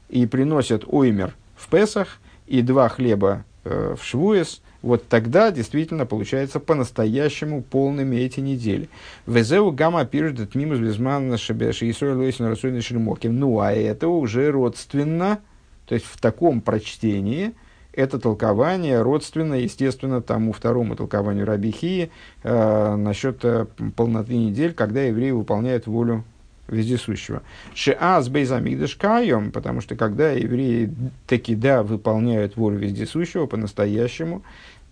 и 0.09 0.25
приносят 0.25 0.83
оймер 0.87 1.35
в 1.55 1.69
Песах, 1.69 2.17
и 2.47 2.61
два 2.61 2.89
хлеба 2.89 3.45
в 3.67 4.03
Швуес, 4.03 4.61
вот 4.81 5.07
тогда 5.07 5.51
действительно 5.51 6.05
получается 6.05 6.59
по-настоящему 6.59 7.61
полными 7.61 8.15
эти 8.17 8.39
недели. 8.39 8.89
Везеу 9.25 9.71
гамма 9.71 10.05
пирждет 10.05 10.55
мимус 10.55 10.79
безманна 10.79 11.37
шебеши 11.37 11.87
и 11.87 11.93
рассудный 11.93 12.81
шельмоким. 12.81 13.37
Ну, 13.37 13.59
а 13.59 13.71
это 13.71 14.07
уже 14.07 14.51
родственно, 14.51 15.39
то 15.87 15.95
есть 15.95 16.05
в 16.05 16.19
таком 16.21 16.61
прочтении, 16.61 17.53
это 17.93 18.19
толкование 18.19 19.01
родственно, 19.01 19.55
естественно, 19.55 20.21
тому 20.21 20.53
второму 20.53 20.95
толкованию 20.95 21.47
Рабихии 21.47 22.11
э, 22.43 22.95
насчет 22.95 23.43
э, 23.43 23.65
полноты 23.95 24.37
недель, 24.37 24.73
когда 24.73 25.01
евреи 25.01 25.31
выполняют 25.31 25.87
волю 25.87 26.23
вездесущего. 26.67 27.43
Шиаз 27.73 28.29
бейзамигдаш 28.29 28.95
кайом, 28.95 29.51
потому 29.51 29.81
что 29.81 29.95
когда 29.95 30.31
евреи 30.31 30.93
таки 31.25 31.55
да 31.55 31.83
выполняют 31.83 32.57
волю 32.57 32.77
вездесущего 32.79 33.45
по-настоящему, 33.45 34.43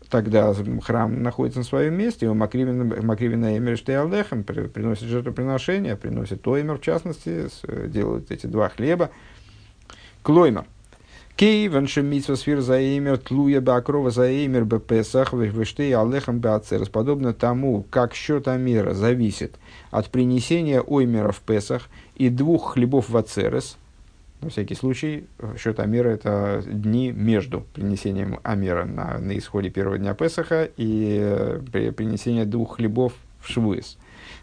тогда 0.09 0.53
храм 0.83 1.23
находится 1.23 1.59
на 1.59 1.65
своем 1.65 1.95
месте, 1.95 2.27
и 2.27 2.29
Макривина 2.29 3.57
Эмер 3.57 3.77
Штеалдехем 3.77 4.43
приносит 4.43 5.05
жертвоприношения, 5.05 5.95
приносит 5.95 6.41
Тоймер, 6.43 6.77
в 6.77 6.81
частности, 6.81 7.47
делают 7.87 8.31
эти 8.31 8.45
два 8.45 8.69
хлеба. 8.69 9.09
Клоймер. 10.21 10.65
Кейвен 11.35 11.85
шемитсва 11.85 12.35
сфер 12.35 12.61
заимер 12.61 13.17
тлуя 13.17 13.59
бакрова 13.59 14.09
заимер 14.09 14.63
бпесах 14.63 15.33
вештей 15.33 15.93
алехам 15.93 16.39
бацерс. 16.39 16.87
Подобно 16.87 17.33
тому, 17.33 17.83
как 17.89 18.13
счет 18.13 18.47
Амера 18.47 18.93
зависит 18.93 19.55
от 19.91 20.09
принесения 20.09 20.79
оймера 20.79 21.33
в 21.33 21.41
Песах 21.41 21.89
и 22.15 22.29
двух 22.29 22.73
хлебов 22.73 23.09
в 23.09 23.17
Ацерес. 23.17 23.75
На 24.39 24.49
всякий 24.49 24.75
случай, 24.75 25.25
счет 25.57 25.81
Амера– 25.81 26.09
это 26.11 26.63
дни 26.65 27.11
между 27.11 27.65
принесением 27.73 28.39
Амера 28.43 28.85
на, 28.85 29.17
на 29.17 29.37
исходе 29.37 29.69
первого 29.69 29.97
дня 29.97 30.13
Песаха 30.13 30.69
и 30.77 31.19
э, 31.21 31.59
принесение 31.91 32.45
двух 32.45 32.77
хлебов 32.77 33.11
в 33.41 33.51
Швуэс. 33.51 33.97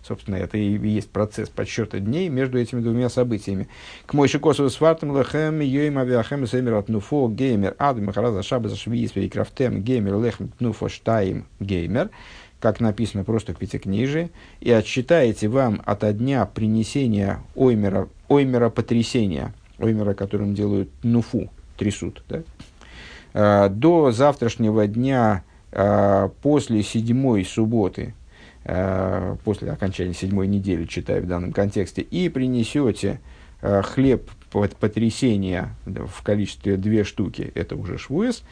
Собственно, 0.06 0.36
это 0.36 0.58
и 0.58 0.76
есть 0.88 1.10
процесс 1.10 1.48
подсчета 1.48 2.00
дней 2.00 2.28
между 2.28 2.58
этими 2.58 2.80
двумя 2.80 3.08
событиями. 3.08 3.68
К 4.06 4.14
мой 4.14 4.26
шикосу 4.28 4.68
с 4.68 4.74
фартом 4.74 5.16
лехем 5.16 5.60
йоим 5.60 5.98
авиахем 5.98 6.46
сэмер 6.46 6.74
от 6.74 6.88
нуфо 6.88 7.28
геймер 7.28 7.76
адм 7.78 8.12
хараза 8.12 8.42
шаба 8.42 8.68
за 8.68 8.76
швиис 8.76 9.12
крафтем 9.30 9.82
геймер 9.82 10.18
лехем 10.18 10.52
нуфо 10.58 10.88
штайм 10.88 11.46
геймер 11.60 12.10
как 12.62 12.78
написано 12.78 13.24
просто 13.24 13.54
в 13.54 13.58
Пятикнижии, 13.58 14.30
и 14.60 14.70
отсчитаете 14.70 15.48
вам 15.48 15.82
от 15.84 16.16
дня 16.16 16.46
принесения 16.46 17.40
оймера, 17.56 18.08
оймера 18.28 18.70
потрясения, 18.70 19.52
оймера, 19.80 20.14
которым 20.14 20.54
делают 20.54 20.88
нуфу, 21.02 21.50
трясут, 21.76 22.22
да? 22.28 22.44
а, 23.34 23.68
до 23.68 24.12
завтрашнего 24.12 24.86
дня 24.86 25.42
а, 25.72 26.28
после 26.40 26.84
седьмой 26.84 27.44
субботы, 27.44 28.14
после 28.64 29.70
окончания 29.70 30.14
седьмой 30.14 30.46
недели, 30.46 30.84
читаю 30.84 31.22
в 31.22 31.26
данном 31.26 31.52
контексте, 31.52 32.02
и 32.02 32.28
принесете 32.28 33.20
а, 33.60 33.82
хлеб 33.82 34.30
потрясения 34.50 35.74
в 35.84 36.22
количестве 36.22 36.76
две 36.76 37.04
штуки, 37.04 37.50
это 37.54 37.74
уже 37.76 37.98
швуэс, 37.98 38.42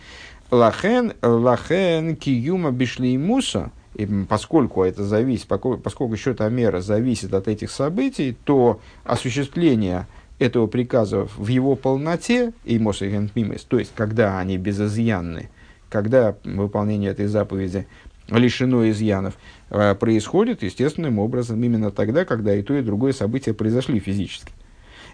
лахен, 0.50 1.12
лахен 1.22 2.16
киюма 2.16 2.70
бишлеймуса, 2.70 3.70
и 3.94 4.06
поскольку 4.28 4.84
это 4.84 5.04
зависит, 5.04 5.46
поскольку 5.46 6.16
счет 6.16 6.40
Амера 6.40 6.80
зависит 6.80 7.34
от 7.34 7.48
этих 7.48 7.70
событий, 7.70 8.36
то 8.44 8.80
осуществление 9.04 10.06
этого 10.38 10.66
приказа 10.68 11.28
в 11.36 11.48
его 11.48 11.76
полноте, 11.76 12.52
и 12.64 12.78
то 12.78 13.78
есть 13.78 13.92
когда 13.94 14.38
они 14.38 14.56
безызъянны, 14.56 15.50
когда 15.90 16.36
выполнение 16.44 17.10
этой 17.10 17.26
заповеди 17.26 17.86
лишено 18.30 18.88
изъянов, 18.88 19.34
э, 19.70 19.94
происходит 19.94 20.62
естественным 20.62 21.18
образом 21.18 21.62
именно 21.62 21.90
тогда, 21.90 22.24
когда 22.24 22.54
и 22.54 22.62
то, 22.62 22.74
и 22.74 22.82
другое 22.82 23.12
событие 23.12 23.54
произошли 23.54 24.00
физически. 24.00 24.52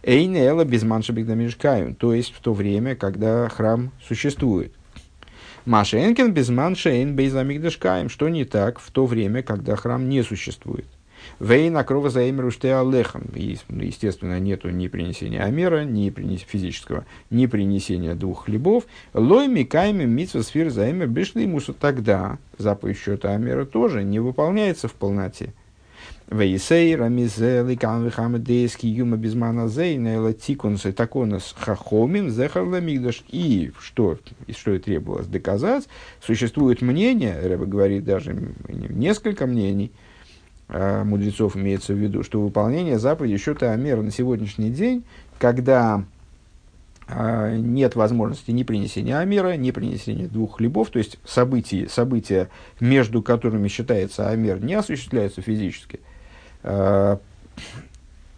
Эйнела 0.02 0.64
без 0.64 0.82
маншабик 0.84 1.26
то 1.98 2.12
есть 2.12 2.32
в 2.32 2.40
то 2.40 2.52
время, 2.52 2.94
когда 2.94 3.48
храм 3.48 3.90
существует. 4.06 4.72
Маша 5.64 5.98
Энкен 5.98 6.32
без 6.32 6.48
Маншейн 6.48 7.16
Бейзамигдашкаем. 7.16 8.08
Что 8.08 8.28
не 8.28 8.44
так 8.44 8.78
в 8.78 8.88
то 8.92 9.04
время, 9.04 9.42
когда 9.42 9.74
храм 9.74 10.08
не 10.08 10.22
существует? 10.22 10.86
Вейна 11.40 11.84
крова 11.84 12.10
заэмеру 12.10 12.50
алехам. 12.62 13.24
Естественно, 13.34 14.38
нету 14.40 14.70
ни 14.70 14.88
принесения 14.88 15.42
амера, 15.42 15.84
ни 15.84 16.10
принес, 16.10 16.40
физического, 16.40 17.04
ни 17.30 17.46
принесения 17.46 18.14
двух 18.14 18.44
хлебов. 18.44 18.84
Лой 19.14 19.48
микайми 19.48 20.04
митсва 20.04 20.42
сфер 20.42 20.70
заэмер 20.70 21.08
бешли 21.08 21.46
мусу. 21.46 21.74
Тогда 21.74 22.38
заповедь 22.58 22.98
счета 22.98 23.32
амера 23.32 23.64
тоже 23.64 24.02
не 24.04 24.18
выполняется 24.20 24.88
в 24.88 24.92
полноте. 24.92 25.52
Вейсей, 26.28 26.96
Рамизе, 26.96 27.62
Ликан, 27.62 28.04
Вихамедейский, 28.04 28.88
Юма, 28.88 29.16
Безмана, 29.16 29.68
Зейна, 29.68 30.32
Тикунсы, 30.32 30.92
Таконас, 30.92 31.54
Хахомин, 31.56 32.30
Зехар, 32.30 32.64
Ламигдаш. 32.64 33.22
И 33.28 33.70
что, 33.80 34.18
и 34.48 34.52
что 34.52 34.74
и 34.74 34.80
требовалось 34.80 35.28
доказать, 35.28 35.86
существует 36.20 36.82
мнение, 36.82 37.38
Рэба 37.40 37.66
говорит 37.66 38.04
даже 38.04 38.36
несколько 38.68 39.46
мнений, 39.46 39.92
мудрецов 40.68 41.56
имеется 41.56 41.92
в 41.92 41.96
виду, 41.96 42.22
что 42.22 42.40
выполнение 42.40 42.98
заповеди 42.98 43.36
счета 43.36 43.72
Амера 43.72 44.02
на 44.02 44.10
сегодняшний 44.10 44.70
день, 44.70 45.04
когда 45.38 46.04
а, 47.06 47.54
нет 47.56 47.94
возможности 47.94 48.50
ни 48.50 48.64
принесения 48.64 49.18
Амера, 49.18 49.56
ни 49.56 49.70
принесения 49.70 50.26
двух 50.26 50.56
хлебов, 50.56 50.90
то 50.90 50.98
есть 50.98 51.18
события, 51.24 51.88
события, 51.88 52.48
между 52.80 53.22
которыми 53.22 53.68
считается 53.68 54.28
Амер, 54.28 54.60
не 54.62 54.74
осуществляются 54.74 55.40
физически– 55.40 56.00
Э, 56.66 57.18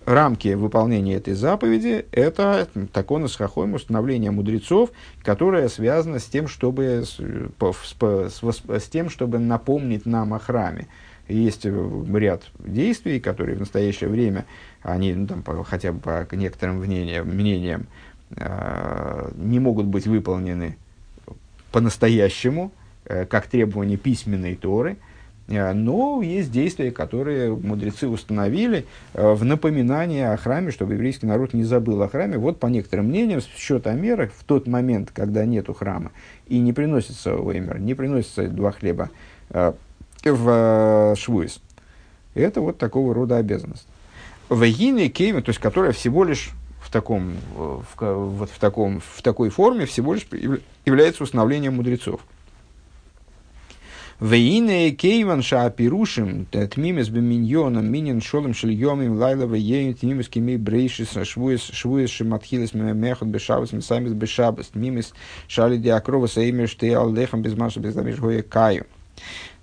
рамки 0.04 0.48
выполнения 0.54 1.14
этой 1.14 1.34
заповеди– 1.34 2.06
это 2.12 2.68
такое 2.92 3.20
насхахоем 3.20 3.74
установление 3.74 4.30
мудрецов, 4.30 4.90
которое 5.22 5.68
связано 5.68 6.18
с 6.18 6.24
тем, 6.24 6.46
чтобы, 6.46 7.04
с, 7.04 7.18
с, 7.18 8.42
с, 8.42 8.62
с 8.68 8.88
тем, 8.88 9.10
чтобы 9.10 9.38
напомнить 9.38 10.06
нам 10.06 10.34
о 10.34 10.38
храме. 10.38 10.88
Есть 11.28 11.64
ряд 11.64 12.42
действий, 12.58 13.20
которые 13.20 13.56
в 13.56 13.60
настоящее 13.60 14.10
время, 14.10 14.46
они 14.82 15.12
ну, 15.14 15.26
там, 15.26 15.42
по, 15.42 15.62
хотя 15.64 15.92
бы 15.92 16.00
по 16.00 16.34
некоторым 16.34 16.76
мнениям, 16.78 17.28
мнениям 17.28 17.86
э, 18.30 19.30
не 19.36 19.60
могут 19.60 19.86
быть 19.86 20.06
выполнены 20.06 20.76
по-настоящему, 21.70 22.72
э, 23.04 23.26
как 23.26 23.46
требования 23.46 23.96
письменной 23.96 24.54
Торы– 24.54 24.96
Э, 25.48 25.72
но 25.72 26.22
есть 26.22 26.52
действия, 26.52 26.90
которые 26.90 27.56
мудрецы 27.56 28.06
установили 28.06 28.86
э, 29.14 29.32
в 29.32 29.44
напоминание 29.44 30.30
о 30.30 30.36
храме, 30.36 30.70
чтобы 30.70 30.94
еврейский 30.94 31.26
народ 31.26 31.54
не 31.54 31.64
забыл 31.64 32.02
о 32.02 32.08
храме. 32.08 32.38
Вот 32.38 32.60
по 32.60 32.66
некоторым 32.66 33.06
мнениям, 33.06 33.40
счет 33.40 33.86
о 33.86 33.92
мерах 33.92 34.30
в 34.36 34.44
тот 34.44 34.66
момент, 34.66 35.10
когда 35.12 35.44
нету 35.44 35.74
храма, 35.74 36.12
и 36.46 36.58
не 36.58 36.72
приносится 36.72 37.34
оймер, 37.36 37.78
не 37.78 37.94
приносится 37.94 38.48
два 38.48 38.72
хлеба 38.72 39.10
э, 39.50 39.72
в 40.24 41.14
швуис. 41.16 41.60
Это 42.34 42.60
вот 42.60 42.78
такого 42.78 43.14
рода 43.14 43.36
обязанность. 43.36 43.86
В 44.48 44.62
Егине 44.62 45.08
Кейме, 45.08 45.42
то 45.42 45.50
есть 45.50 45.60
которая 45.60 45.92
всего 45.92 46.24
лишь 46.24 46.50
в, 46.80 46.90
таком, 46.90 47.36
в, 47.54 47.84
вот 48.00 48.50
в, 48.50 48.58
таком, 48.58 49.00
в 49.00 49.22
такой 49.22 49.50
форме 49.50 49.86
всего 49.86 50.14
лишь 50.14 50.26
является 50.84 51.22
установлением 51.22 51.76
мудрецов. 51.76 52.20
Вейне 54.20 54.90
кейван 54.90 55.42
шаапирушим, 55.42 56.46
тмимес 56.46 57.08
беминьоном, 57.08 57.86
минин 57.86 58.20
шолом 58.20 58.52
шельемим, 58.52 59.16
лайла 59.16 59.44
вейн, 59.44 59.94
тмимес 59.94 60.28
кими 60.28 60.56
брейшис, 60.56 61.10
швуес, 61.22 61.62
швуес 61.72 62.10
шиматхилес 62.10 62.74
мехот 62.74 63.28
бешабас, 63.28 63.72
месамис 63.72 64.14
бешабас, 64.14 64.68
тмимес 64.68 65.14
шали 65.46 65.76
диакрова 65.76 66.26
саимер 66.26 66.68
штеял 66.68 67.12
лехам 67.12 67.42
без 67.42 67.56
маша 67.56 67.78
без 67.78 67.94
ламиш 67.94 68.16
каю. 68.48 68.86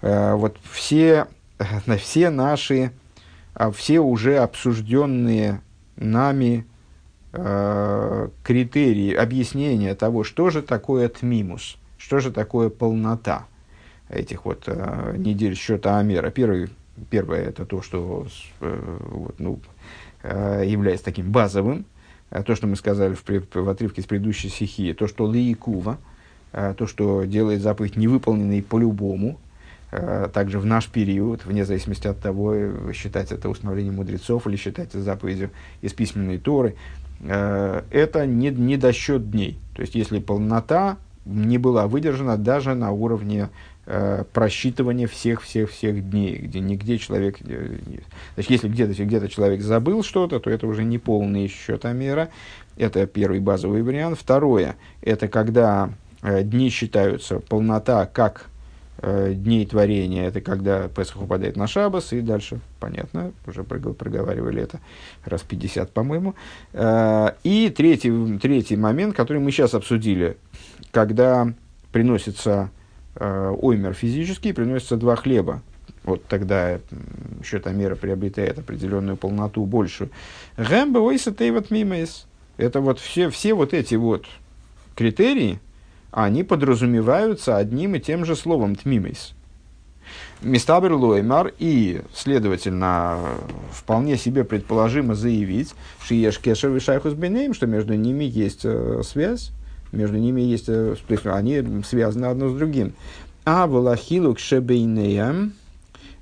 Вот 0.05 0.57
все, 0.71 1.27
все 1.97 2.29
наши, 2.29 2.91
все 3.73 3.99
уже 3.99 4.37
обсужденные 4.37 5.61
нами 5.95 6.65
критерии 7.31 9.13
объяснения 9.13 9.95
того, 9.95 10.23
что 10.23 10.49
же 10.51 10.61
такое 10.61 11.09
тмимус, 11.09 11.77
что 11.97 12.19
же 12.19 12.31
такое 12.31 12.69
полнота– 12.69 13.47
этих 14.09 14.45
вот 14.45 14.63
э, 14.67 15.15
недель 15.17 15.55
счета 15.55 15.99
Амера. 15.99 16.29
Первый, 16.29 16.69
первое 17.09 17.43
это 17.43 17.65
то, 17.65 17.81
что 17.81 18.27
э, 18.61 18.99
вот, 19.09 19.39
ну, 19.39 19.59
э, 20.23 20.63
является 20.65 21.05
таким 21.05 21.31
базовым, 21.31 21.85
э, 22.29 22.43
то, 22.43 22.55
что 22.55 22.67
мы 22.67 22.75
сказали 22.75 23.15
в, 23.15 23.23
в 23.25 23.69
отрывке 23.69 24.01
с 24.01 24.05
предыдущей 24.05 24.49
стихии, 24.49 24.93
то, 24.93 25.07
что 25.07 25.31
Лиикува, 25.31 25.97
э, 26.51 26.73
то, 26.77 26.87
что 26.87 27.25
делает 27.25 27.61
заповедь 27.61 27.95
невыполненной 27.95 28.61
по-любому, 28.61 29.31
э, 29.31 29.33
также 30.33 30.59
в 30.59 30.65
наш 30.65 30.87
период, 30.87 31.45
вне 31.45 31.65
зависимости 31.65 32.07
от 32.07 32.19
того, 32.19 32.91
считать 32.93 33.31
это 33.31 33.49
установлением 33.49 33.95
мудрецов 33.95 34.47
или 34.47 34.55
считать 34.55 34.89
это 34.89 35.01
заповедью 35.01 35.51
из 35.81 35.93
письменной 35.93 36.37
Торы, 36.37 36.75
э, 37.21 37.81
это 37.91 38.25
не, 38.25 38.49
не 38.49 38.77
досчет 38.77 39.29
дней. 39.29 39.57
То 39.75 39.81
есть, 39.81 39.95
если 39.95 40.19
полнота 40.19 40.97
не 41.25 41.57
была 41.57 41.87
выдержана 41.87 42.37
даже 42.37 42.75
на 42.75 42.91
уровне 42.91 43.49
э, 43.85 44.23
просчитывания 44.31 45.07
всех-всех-всех 45.07 46.09
дней, 46.09 46.37
где 46.37 46.59
нигде 46.59 46.97
человек... 46.97 47.37
Э, 47.41 47.77
значит, 48.35 48.51
если 48.51 48.69
где-то 48.69 49.03
где 49.03 49.27
человек 49.27 49.61
забыл 49.61 50.03
что-то, 50.03 50.39
то 50.39 50.49
это 50.49 50.67
уже 50.67 50.83
не 50.83 50.97
полный 50.97 51.47
счет 51.47 51.85
Амера. 51.85 52.29
Это 52.77 53.07
первый 53.07 53.39
базовый 53.39 53.81
вариант. 53.81 54.19
Второе, 54.19 54.75
это 55.01 55.27
когда 55.27 55.89
э, 56.21 56.43
дни 56.43 56.69
считаются 56.69 57.39
полнота 57.39 58.05
как 58.05 58.49
э, 59.05 59.33
дней 59.35 59.65
творения, 59.65 60.27
это 60.27 60.41
когда 60.41 60.87
Песах 60.87 61.21
упадает 61.21 61.55
на 61.55 61.67
Шабас, 61.67 62.11
и 62.11 62.21
дальше, 62.21 62.59
понятно, 62.79 63.31
уже 63.45 63.63
проговаривали 63.63 64.63
это 64.63 64.79
раз 65.23 65.41
50, 65.41 65.91
по-моему. 65.91 66.33
Э, 66.73 67.33
и 67.43 67.69
третий, 67.69 68.39
третий 68.39 68.77
момент, 68.77 69.15
который 69.15 69.41
мы 69.41 69.51
сейчас 69.51 69.75
обсудили, 69.75 70.37
когда 70.91 71.53
приносится 71.91 72.71
э, 73.15 73.55
оймер 73.61 73.93
физический, 73.93 74.53
приносится 74.53 74.97
два 74.97 75.15
хлеба, 75.15 75.61
вот 76.03 76.23
тогда 76.25 76.79
счет 77.43 77.67
Амера 77.67 77.95
приобретает 77.95 78.59
определенную 78.59 79.17
полноту 79.17 79.65
большую. 79.65 80.09
Гэмбэ 80.57 80.99
ойса 80.99 81.33
тейват 81.33 81.71
мимэс. 81.71 82.27
Это 82.57 82.79
вот 82.79 82.99
все, 82.99 83.29
все 83.29 83.53
вот 83.53 83.73
эти 83.73 83.95
вот 83.95 84.25
критерии, 84.95 85.59
они 86.15 86.43
подразумеваются 86.43 87.57
одним 87.57 87.95
и 87.95 87.99
тем 87.99 88.23
же 88.23 88.37
словом 88.37 88.75
тмимейс. 88.75 89.33
Мистабер 90.41 90.93
лоймар 90.93 91.51
и, 91.59 92.03
следовательно, 92.13 93.19
вполне 93.69 94.15
себе 94.15 94.45
предположимо 94.45 95.13
заявить, 95.13 95.73
шиеш 96.01 96.39
кешер 96.39 96.69
вишайхус 96.69 97.13
бенеем, 97.13 97.53
что 97.53 97.67
между 97.67 97.95
ними 97.95 98.23
есть 98.23 98.61
э, 98.63 99.01
связь, 99.03 99.51
между 99.91 100.17
ними 100.17 100.39
есть, 100.39 100.69
э, 100.69 100.95
то 101.05 101.11
есть 101.11 101.25
они 101.25 101.83
связаны 101.83 102.27
одно 102.27 102.47
с 102.47 102.53
другим. 102.53 102.93
А 103.43 103.67
волахилук 103.67 104.39
шебейнеям 104.39 105.51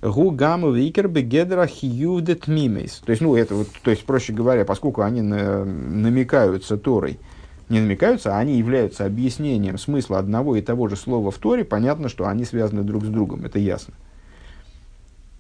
гу 0.02 0.32
гаму 0.32 0.72
викер 0.72 1.08
бегедра 1.08 1.68
хиюдет 1.68 2.48
мимейс. 2.48 3.04
То 3.06 3.12
есть, 3.12 3.22
ну, 3.22 3.36
это 3.36 3.54
вот, 3.54 3.68
то 3.84 3.92
есть, 3.92 4.06
проще 4.06 4.34
говоря, 4.34 4.66
поскольку 4.66 5.04
они 5.04 5.22
на, 5.22 5.64
намекаются 5.64 6.78
Торой, 6.78 7.20
не 7.70 7.80
намекаются, 7.80 8.36
а 8.36 8.40
они 8.40 8.58
являются 8.58 9.06
объяснением 9.06 9.78
смысла 9.78 10.20
одного 10.20 10.56
и 10.56 10.62
того 10.62 10.88
же 10.88 10.96
слова 10.96 11.32
в 11.32 11.38
Торе, 11.38 11.64
понятно, 11.64 12.10
что 12.10 12.28
они 12.28 12.46
связаны 12.46 12.84
друг 12.84 13.06
с 13.06 13.10
другом, 13.10 13.46
это 13.46 13.60
ясно. 13.60 13.94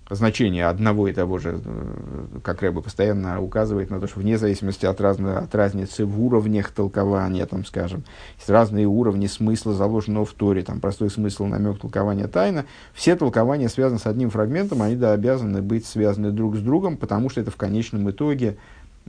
Значение 0.09 0.65
одного 0.65 1.07
и 1.07 1.13
того 1.13 1.37
же, 1.37 1.61
э, 1.63 2.39
как 2.43 2.61
Рэба 2.61 2.81
постоянно 2.81 3.41
указывает 3.41 3.89
на 3.89 4.01
то, 4.01 4.07
что 4.07 4.19
вне 4.19 4.37
зависимости 4.37 4.85
от, 4.85 4.99
разно, 4.99 5.39
от 5.39 5.55
разницы 5.55 6.05
в 6.05 6.21
уровнях 6.21 6.71
толкования, 6.71 7.45
там, 7.45 7.63
скажем, 7.65 8.03
есть 8.37 8.49
разные 8.49 8.85
уровни 8.85 9.27
смысла, 9.27 9.73
заложенного 9.73 10.25
в 10.25 10.33
Торе, 10.33 10.61
там, 10.61 10.81
простой 10.81 11.09
смысл, 11.09 11.45
намек, 11.45 11.79
толкования, 11.79 12.27
тайна, 12.27 12.65
все 12.93 13.15
толкования 13.15 13.69
связаны 13.69 13.99
с 13.99 14.05
одним 14.05 14.29
фрагментом, 14.29 14.81
они 14.81 14.97
да, 14.97 15.13
обязаны 15.13 15.61
быть 15.61 15.85
связаны 15.85 16.31
друг 16.31 16.57
с 16.57 16.59
другом, 16.59 16.97
потому 16.97 17.29
что 17.29 17.39
это 17.39 17.51
в 17.51 17.55
конечном 17.55 18.11
итоге 18.11 18.57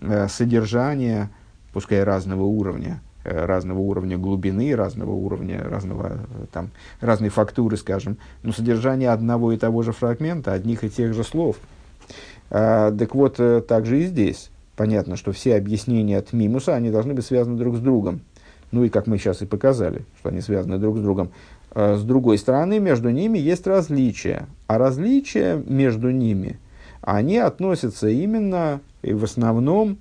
э, 0.01 0.29
содержание, 0.29 1.29
пускай 1.75 2.03
разного 2.03 2.45
уровня, 2.45 3.01
Э, 3.25 3.47
разного 3.47 3.79
уровня 3.79 4.19
глубины, 4.19 4.77
разного 4.77 5.13
уровня, 5.13 5.63
разного, 5.65 6.19
э, 6.29 6.45
там, 6.53 6.71
разной 7.01 7.31
фактуры, 7.31 7.79
скажем, 7.79 8.19
но 8.43 8.53
содержание 8.53 9.09
одного 9.09 9.53
и 9.53 9.57
того 9.57 9.83
же 9.83 9.93
фрагмента, 9.93 10.53
одних 10.53 10.85
и 10.85 10.91
тех 10.91 11.15
же 11.15 11.25
слов. 11.25 11.57
А, 12.51 12.93
так 12.93 13.15
вот, 13.15 13.41
э, 13.41 13.63
также 13.63 14.03
и 14.03 14.05
здесь. 14.05 14.51
Понятно, 14.77 15.17
что 15.17 15.33
все 15.33 15.57
объяснения 15.57 16.19
от 16.19 16.35
мимуса, 16.35 16.75
они 16.75 16.91
должны 16.91 17.15
быть 17.15 17.25
связаны 17.25 17.57
друг 17.57 17.77
с 17.77 17.81
другом. 17.81 18.21
Ну 18.73 18.85
и 18.85 18.91
как 18.91 19.07
мы 19.07 19.17
сейчас 19.17 19.41
и 19.41 19.47
показали, 19.47 20.05
что 20.19 20.29
они 20.29 20.43
связаны 20.43 20.77
друг 20.77 20.99
с 20.99 21.01
другом. 21.01 21.31
А, 21.71 21.97
с 21.97 22.03
другой 22.03 22.37
стороны, 22.37 22.79
между 22.79 23.09
ними 23.09 23.39
есть 23.39 23.67
различия. 23.67 24.49
А 24.67 24.77
различия 24.77 25.63
между 25.67 26.11
ними, 26.11 26.59
они 27.01 27.39
относятся 27.39 28.07
именно 28.07 28.83
и 29.01 29.15
в 29.15 29.25
основном 29.25 29.97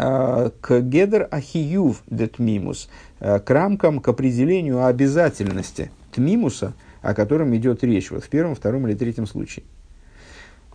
к 0.00 0.80
гедер 0.80 1.28
ахиюв 1.30 2.02
де 2.06 2.26
тмимус, 2.26 2.88
э, 3.20 3.38
к 3.38 3.50
рамкам, 3.50 4.00
к 4.00 4.08
определению 4.08 4.86
обязательности 4.86 5.90
тмимуса, 6.12 6.72
о 7.02 7.14
котором 7.14 7.54
идет 7.56 7.84
речь 7.84 8.10
вот 8.10 8.24
в 8.24 8.28
первом, 8.28 8.54
втором 8.54 8.86
или 8.88 8.94
третьем 8.94 9.26
случае. 9.26 9.64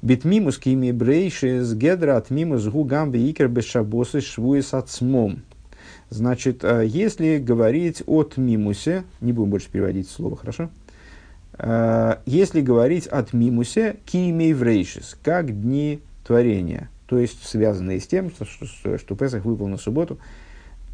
Битмимус 0.01 0.59
кими 0.59 0.91
брейши 0.91 1.63
с 1.63 1.73
гедра 1.73 2.17
от 2.17 2.29
мимус 2.29 2.67
гугам 2.67 3.11
икер 3.15 3.47
бешабосы 3.47 4.21
швуис 4.21 4.73
отсмом. 4.73 5.41
Значит, 6.11 6.63
э, 6.63 6.83
если 6.85 7.39
говорить 7.39 8.03
о 8.05 8.23
тмимусе, 8.23 9.05
не 9.21 9.33
будем 9.33 9.49
больше 9.49 9.69
переводить 9.71 10.09
слово, 10.09 10.35
хорошо? 10.35 10.69
Если 12.25 12.59
говорить 12.59 13.07
о 13.07 13.23
тмимусе, 13.23 13.95
кими 14.05 14.51
врейшис, 14.51 15.17
как 15.23 15.61
дни 15.61 16.01
творения– 16.25 16.89
то 17.07 17.19
есть 17.19 17.45
связанные 17.45 17.99
с 17.99 18.07
тем, 18.07 18.31
что, 18.31 18.45
что, 18.45 18.97
что 18.97 19.15
Песах 19.15 19.45
выпал 19.45 19.67
на 19.67 19.77
субботу, 19.77 20.17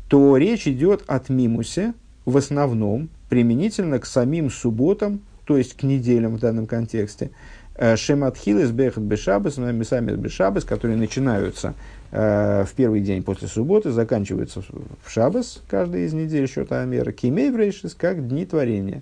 то 0.08 0.36
речь 0.38 0.68
идет 0.68 1.04
от 1.08 1.30
мимусе 1.30 1.94
в 2.26 2.38
основном 2.38 3.10
применительно 3.30 4.00
к 4.00 4.06
самим 4.06 4.50
субботам, 4.50 5.22
то 5.46 5.58
есть 5.58 5.76
к 5.76 5.84
неделям 5.84 6.36
в 6.36 6.40
данном 6.40 6.68
контексте. 6.68 7.32
Э, 7.76 7.96
Шематхилес 7.96 8.72
бехат 8.72 9.04
бешабас, 9.04 9.56
сами 9.56 10.16
бешабас, 10.16 10.66
которые 10.66 10.98
начинаются 10.98 11.74
э, 12.12 12.66
в 12.66 12.74
первый 12.74 13.00
день 13.00 13.24
после 13.24 13.48
субботы, 13.48 13.92
заканчиваются 13.92 14.62
в 14.62 15.10
шабас, 15.10 15.64
каждый 15.70 16.06
из 16.06 16.14
недель 16.14 16.48
счета 16.48 16.82
Амера, 16.82 17.12
кимей 17.12 17.52
как 17.98 18.28
дни 18.28 18.46
творения. 18.46 19.02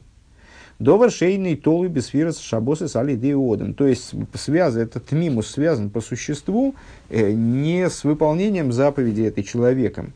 Довар 0.80 1.12
шейный 1.12 1.58
толы 1.58 1.90
бесфирос 1.90 2.40
шабосы 2.40 2.88
с 2.88 2.96
алидеодом. 2.96 3.74
То 3.74 3.86
есть 3.86 4.14
связ, 4.34 4.78
этот 4.78 5.12
мимус 5.12 5.48
связан 5.48 5.90
по 5.90 6.00
существу 6.00 6.74
э, 7.10 7.32
не 7.32 7.90
с 7.90 8.06
выполнением 8.06 8.72
заповеди 8.72 9.24
этой 9.24 9.44
человеком. 9.44 10.14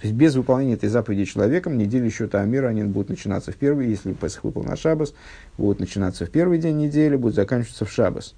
То 0.00 0.06
есть 0.06 0.14
без 0.14 0.34
выполнения 0.34 0.74
этой 0.74 0.88
заповеди 0.88 1.26
человеком 1.26 1.76
недели 1.76 2.08
счета 2.08 2.40
Амира 2.40 2.68
они 2.68 2.84
будут 2.84 3.10
начинаться 3.10 3.52
в 3.52 3.56
первый, 3.56 3.88
если 3.88 4.14
Песах 4.14 4.44
выпал 4.44 4.62
на 4.62 4.76
Шабас, 4.76 5.14
будут 5.58 5.80
начинаться 5.80 6.24
в 6.24 6.30
первый 6.30 6.58
день 6.58 6.78
недели, 6.78 7.16
будут 7.16 7.34
заканчиваться 7.34 7.84
в 7.84 7.92
Шабас. 7.92 8.34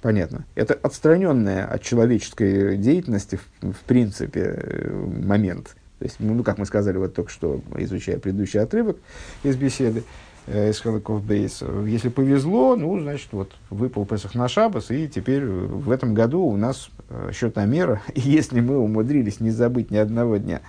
Понятно. 0.00 0.46
Это 0.54 0.74
отстраненная 0.74 1.66
от 1.66 1.82
человеческой 1.82 2.78
деятельности, 2.78 3.36
в, 3.36 3.72
в 3.72 3.80
принципе, 3.80 4.40
э, 4.40 4.90
момент. 5.22 5.76
То 6.00 6.06
есть, 6.06 6.16
ну, 6.18 6.42
как 6.42 6.56
мы 6.56 6.64
сказали 6.64 6.96
вот 6.96 7.14
только 7.14 7.30
что, 7.30 7.60
изучая 7.76 8.18
предыдущий 8.18 8.58
отрывок 8.58 8.96
из 9.42 9.54
беседы, 9.56 10.02
э, 10.46 10.70
из 10.70 10.80
Халаков 10.80 11.22
Бейс. 11.22 11.62
Если 11.86 12.08
повезло, 12.08 12.74
ну, 12.74 12.98
значит, 12.98 13.28
вот 13.32 13.52
выпал 13.68 14.06
Песах 14.06 14.34
на 14.34 14.48
Шабас, 14.48 14.90
и 14.90 15.08
теперь 15.08 15.44
в 15.44 15.90
этом 15.90 16.14
году 16.14 16.40
у 16.40 16.56
нас 16.56 16.88
э, 17.10 17.32
счет 17.34 17.58
Амера, 17.58 18.00
и 18.14 18.20
если 18.20 18.60
мы 18.60 18.78
умудрились 18.78 19.40
не 19.40 19.50
забыть 19.50 19.90
ни 19.90 19.98
одного 19.98 20.38
дня, 20.38 20.62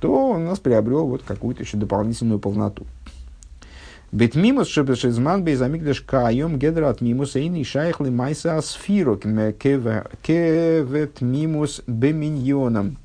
то 0.00 0.32
у 0.32 0.38
нас 0.38 0.58
приобрел 0.58 1.06
вот 1.06 1.22
какую-то 1.22 1.62
еще 1.62 1.76
дополнительную 1.76 2.40
полноту. 2.40 2.84
Бетмимус 4.10 4.66
шебешизман 4.66 5.44
бейзамигдаш 5.44 6.00
каем 6.00 6.58
гедра 6.58 6.90
от 6.90 7.00
мимуса 7.00 7.38
и 7.38 7.64
шайхли 7.64 8.10
майса 8.10 8.58
асфиру 8.58 9.16
кевет 9.16 11.20
мимус 11.20 11.82
беминьоном. 11.86 12.98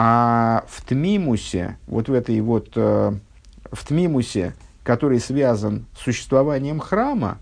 А 0.00 0.64
в 0.68 0.84
Тмимусе, 0.84 1.76
вот 1.88 2.08
в 2.08 2.12
этой 2.12 2.40
вот, 2.40 2.68
э, 2.76 3.12
в 3.72 3.84
Тмимусе, 3.84 4.54
который 4.84 5.18
связан 5.18 5.86
с 5.96 6.04
существованием 6.04 6.78
храма, 6.78 7.38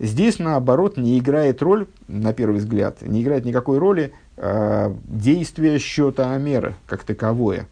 здесь, 0.00 0.40
наоборот, 0.40 0.96
не 0.96 1.16
играет 1.16 1.62
роль, 1.62 1.86
на 2.08 2.32
первый 2.32 2.56
взгляд, 2.56 3.02
не 3.02 3.22
играет 3.22 3.44
никакой 3.44 3.78
роли 3.78 4.12
э, 4.36 4.92
действие 5.04 5.78
счета 5.78 6.32
Амера 6.34 6.74
как 6.88 7.04
таковое. 7.04 7.68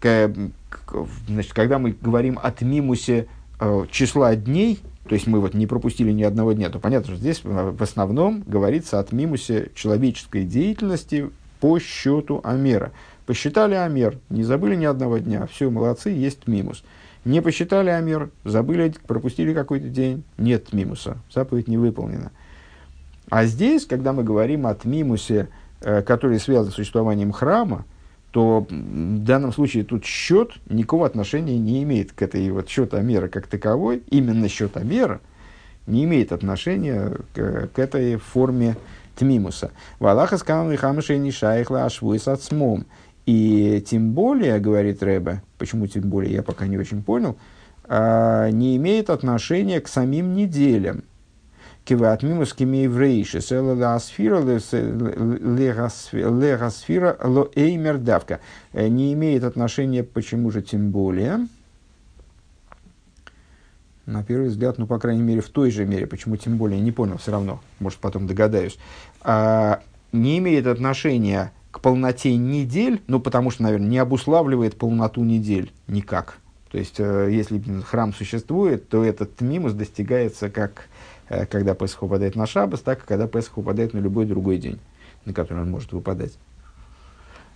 Значит, 0.00 1.52
когда 1.52 1.78
мы 1.78 1.94
говорим 2.00 2.40
о 2.42 2.50
Тмимусе 2.52 3.26
э, 3.60 3.84
числа 3.90 4.34
дней, 4.34 4.80
то 5.06 5.14
есть 5.14 5.26
мы 5.26 5.40
вот 5.40 5.52
не 5.52 5.66
пропустили 5.66 6.10
ни 6.10 6.22
одного 6.22 6.54
дня, 6.54 6.70
то 6.70 6.78
понятно, 6.78 7.08
что 7.08 7.16
здесь 7.16 7.42
э, 7.44 7.74
в 7.76 7.82
основном 7.82 8.44
говорится 8.46 8.98
о 8.98 9.04
Тмимусе 9.04 9.72
человеческой 9.74 10.44
деятельности 10.44 11.28
по 11.60 11.78
счету 11.78 12.40
Амера. 12.44 12.92
Посчитали 13.26 13.74
Амер, 13.74 14.18
не 14.30 14.42
забыли 14.42 14.74
ни 14.74 14.84
одного 14.84 15.18
дня, 15.18 15.46
все, 15.46 15.70
молодцы, 15.70 16.10
есть 16.10 16.46
мимус. 16.46 16.82
Не 17.24 17.42
посчитали 17.42 17.90
Амер, 17.90 18.30
забыли, 18.44 18.94
пропустили 19.06 19.52
какой-то 19.52 19.88
день, 19.88 20.22
нет 20.38 20.72
мимуса, 20.72 21.18
заповедь 21.32 21.68
не 21.68 21.76
выполнена. 21.76 22.30
А 23.30 23.44
здесь, 23.44 23.84
когда 23.84 24.12
мы 24.12 24.24
говорим 24.24 24.66
о 24.66 24.76
мимусе, 24.84 25.48
э, 25.80 26.02
который 26.02 26.40
связан 26.40 26.72
с 26.72 26.76
существованием 26.76 27.32
храма, 27.32 27.84
то 28.30 28.66
в 28.68 29.24
данном 29.24 29.52
случае 29.52 29.84
тут 29.84 30.04
счет 30.04 30.52
никакого 30.68 31.06
отношения 31.06 31.58
не 31.58 31.82
имеет 31.82 32.12
к 32.12 32.22
этой 32.22 32.50
вот 32.50 32.68
счету 32.68 32.96
Амера 32.96 33.28
как 33.28 33.46
таковой, 33.46 34.02
именно 34.10 34.48
счет 34.48 34.76
Амера 34.76 35.20
не 35.86 36.04
имеет 36.04 36.32
отношения 36.32 37.12
к, 37.34 37.68
к 37.72 37.78
этой 37.78 38.16
форме 38.16 38.76
тмимуса. 39.18 39.72
Валаха 39.98 40.38
скам 40.38 40.70
и 40.72 40.76
хамышей 40.76 41.18
не 41.18 41.30
шайхла 41.30 41.84
ашвуис 41.84 42.28
отсмом. 42.28 42.86
И 43.26 43.84
тем 43.86 44.12
более, 44.12 44.58
говорит 44.58 45.02
Рэбе, 45.02 45.42
почему 45.58 45.86
тем 45.86 46.08
более, 46.08 46.32
я 46.32 46.42
пока 46.42 46.66
не 46.66 46.78
очень 46.78 47.02
понял, 47.02 47.36
а, 47.84 48.48
не 48.50 48.76
имеет 48.76 49.10
отношения 49.10 49.80
к 49.80 49.88
самим 49.88 50.34
неделям. 50.34 51.04
Киват 51.84 52.22
мимус 52.22 52.54
кимейврейши, 52.54 53.40
села 53.40 53.74
леосфира 53.74 54.40
лерасфира 56.40 57.16
ло 57.22 57.50
эймер 57.54 57.98
давка. 57.98 58.40
Э, 58.74 58.88
не 58.88 59.14
имеет 59.14 59.42
отношения, 59.42 60.02
почему 60.02 60.50
же 60.50 60.60
тем 60.60 60.90
более, 60.90 61.46
на 64.08 64.24
первый 64.24 64.48
взгляд, 64.48 64.78
ну, 64.78 64.86
по 64.86 64.98
крайней 64.98 65.22
мере, 65.22 65.40
в 65.40 65.50
той 65.50 65.70
же 65.70 65.84
мере, 65.84 66.06
почему 66.06 66.36
тем 66.36 66.56
более, 66.56 66.80
не 66.80 66.92
понял 66.92 67.18
все 67.18 67.30
равно, 67.30 67.60
может, 67.78 67.98
потом 67.98 68.26
догадаюсь, 68.26 68.78
а, 69.20 69.82
не 70.12 70.38
имеет 70.38 70.66
отношения 70.66 71.52
к 71.70 71.80
полноте 71.80 72.34
недель, 72.36 73.02
ну, 73.06 73.20
потому 73.20 73.50
что, 73.50 73.64
наверное, 73.64 73.88
не 73.88 73.98
обуславливает 73.98 74.76
полноту 74.76 75.22
недель 75.22 75.72
никак. 75.86 76.38
То 76.70 76.78
есть, 76.78 76.96
э, 76.98 77.28
если 77.30 77.62
храм 77.82 78.12
существует, 78.12 78.88
то 78.88 79.04
этот 79.04 79.40
мимус 79.40 79.72
достигается 79.72 80.50
как 80.50 80.88
э, 81.28 81.46
когда 81.46 81.74
Песах 81.74 82.02
упадает 82.02 82.36
на 82.36 82.46
Шабас, 82.46 82.80
так 82.80 83.04
и 83.04 83.06
когда 83.06 83.26
Песах 83.26 83.58
упадает 83.58 83.94
на 83.94 83.98
любой 83.98 84.26
другой 84.26 84.58
день, 84.58 84.78
на 85.24 85.32
который 85.32 85.62
он 85.62 85.70
может 85.70 85.92
выпадать. 85.92 86.38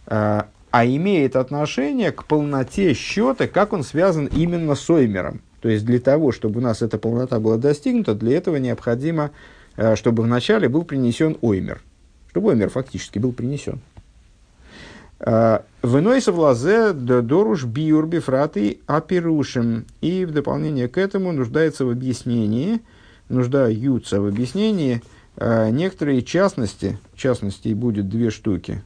А, 0.06 0.48
а 0.70 0.86
имеет 0.86 1.36
отношение 1.36 2.12
к 2.12 2.24
полноте 2.24 2.94
счета, 2.94 3.48
как 3.48 3.72
он 3.72 3.82
связан 3.82 4.26
именно 4.26 4.74
с 4.74 4.88
Оймером. 4.88 5.40
То 5.62 5.68
есть, 5.68 5.86
для 5.86 6.00
того, 6.00 6.32
чтобы 6.32 6.58
у 6.58 6.62
нас 6.62 6.82
эта 6.82 6.98
полнота 6.98 7.38
была 7.38 7.56
достигнута, 7.56 8.14
для 8.14 8.36
этого 8.36 8.56
необходимо, 8.56 9.30
э, 9.76 9.94
чтобы 9.94 10.24
вначале 10.24 10.68
был 10.68 10.82
принесен 10.82 11.38
Оймер. 11.40 11.80
Чтобы 12.30 12.50
Оймер 12.50 12.68
фактически 12.68 13.20
был 13.20 13.32
принесен. 13.32 13.80
А, 15.20 15.64
Вынойся 15.82 16.32
в 16.32 16.40
лазе 16.40 16.92
доруш 16.92 17.64
биур 17.64 18.06
бифраты 18.06 18.80
апирушим. 18.86 19.86
И 20.00 20.24
в 20.24 20.32
дополнение 20.32 20.88
к 20.88 20.98
этому 20.98 21.30
нуждается 21.30 21.84
в 21.84 21.90
объяснении, 21.90 22.80
нуждаются 23.28 24.20
в 24.20 24.26
объяснении 24.26 25.00
э, 25.36 25.70
некоторые 25.70 26.22
частности, 26.22 26.98
частностей 27.14 27.74
будет 27.74 28.08
две 28.08 28.30
штуки, 28.30 28.82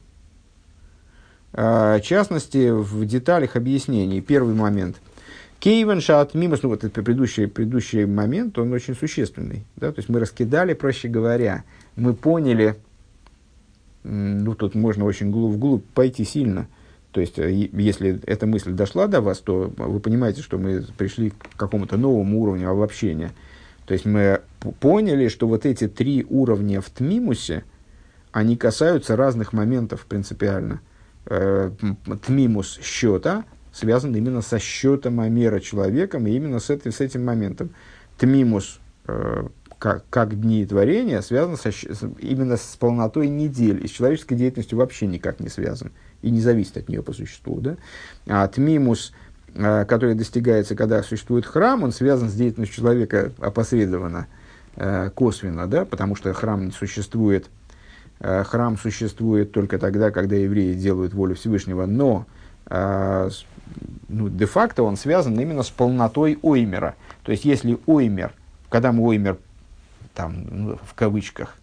э, 1.53 1.99
частности 2.03 2.69
в 2.69 3.03
деталях 3.05 3.55
объяснений. 3.55 4.21
Первый 4.21 4.53
момент. 4.53 4.97
Кейвен 5.59 6.01
шат 6.01 6.35
мимус, 6.35 6.61
ну 6.61 6.69
вот 6.69 6.83
этот 6.83 6.93
предыдущий, 6.93 7.47
предыдущий 7.47 8.05
момент, 8.05 8.57
он 8.59 8.71
очень 8.73 8.95
существенный. 8.95 9.65
Да? 9.75 9.91
То 9.91 9.99
есть 9.99 10.09
мы 10.09 10.19
раскидали, 10.19 10.73
проще 10.73 11.07
говоря, 11.07 11.63
мы 11.95 12.13
поняли, 12.13 12.75
ну, 14.03 14.53
тут 14.55 14.75
можно 14.75 15.05
очень 15.05 15.31
вглубь 15.31 15.83
пойти 15.93 16.23
сильно. 16.23 16.67
То 17.11 17.21
есть, 17.21 17.39
э, 17.39 17.51
если 17.73 18.19
эта 18.25 18.45
мысль 18.45 18.71
дошла 18.71 19.07
до 19.07 19.21
вас, 19.21 19.39
то 19.39 19.73
вы 19.77 19.99
понимаете, 19.99 20.41
что 20.41 20.57
мы 20.57 20.85
пришли 20.97 21.31
к 21.31 21.55
какому-то 21.57 21.97
новому 21.97 22.41
уровню 22.41 22.69
обобщения. 22.69 23.31
То 23.87 23.93
есть, 23.93 24.05
мы 24.05 24.41
поняли, 24.79 25.27
что 25.27 25.47
вот 25.47 25.65
эти 25.65 25.87
три 25.87 26.25
уровня 26.29 26.81
в 26.81 26.89
Тмимусе, 26.89 27.63
они 28.31 28.55
касаются 28.55 29.15
разных 29.15 29.51
моментов 29.51 30.05
принципиально. 30.05 30.81
Э, 31.25 31.71
тмимус 32.25 32.79
счета 32.81 33.43
связан 33.77 34.15
именно 34.15 34.41
со 34.41 34.57
счетом 34.57 35.19
Амера 35.19 35.59
человеком 35.59 36.25
и 36.25 36.31
именно 36.31 36.59
с 36.59 36.69
этим, 36.69 36.91
с 36.91 36.99
этим 36.99 37.23
моментом. 37.23 37.69
Тмимус 38.17 38.79
э, 39.07 39.47
как, 39.77 40.03
как 40.09 40.39
дни 40.39 40.65
творения 40.65 41.21
связан 41.21 41.57
со, 41.57 41.69
именно 42.19 42.57
с 42.57 42.75
полнотой 42.79 43.27
недель 43.27 43.83
и 43.83 43.87
с 43.87 43.91
человеческой 43.91 44.35
деятельностью 44.35 44.79
вообще 44.79 45.05
никак 45.05 45.39
не 45.39 45.49
связан 45.49 45.91
и 46.23 46.31
не 46.31 46.41
зависит 46.41 46.77
от 46.77 46.89
нее 46.89 47.03
по 47.03 47.13
существу. 47.13 47.59
Да? 47.61 47.77
А 48.25 48.47
тмимус, 48.47 49.13
э, 49.53 49.85
который 49.85 50.15
достигается, 50.15 50.75
когда 50.75 51.03
существует 51.03 51.45
храм, 51.45 51.83
он 51.83 51.91
связан 51.91 52.29
с 52.29 52.33
деятельностью 52.33 52.77
человека 52.77 53.31
опосредованно, 53.37 54.25
э, 54.75 55.11
косвенно, 55.13 55.67
да? 55.67 55.85
потому 55.85 56.15
что 56.15 56.33
храм 56.33 56.65
не 56.65 56.71
существует, 56.71 57.47
э, 58.21 58.43
храм 58.43 58.75
существует 58.75 59.51
только 59.51 59.77
тогда, 59.77 60.09
когда 60.09 60.35
евреи 60.35 60.73
делают 60.73 61.13
волю 61.13 61.35
Всевышнего, 61.35 61.85
но 61.85 62.25
ну, 64.07 64.29
де-факто 64.29 64.83
он 64.83 64.97
связан 64.97 65.39
именно 65.39 65.63
с 65.63 65.69
полнотой 65.69 66.39
оймера. 66.41 66.95
То 67.23 67.31
есть, 67.31 67.45
если 67.45 67.77
оймер, 67.85 68.33
когда 68.69 68.91
мы 68.91 69.03
оймер 69.03 69.37
там, 70.13 70.45
ну, 70.49 70.79
в 70.83 70.93
кавычках, 70.93 71.55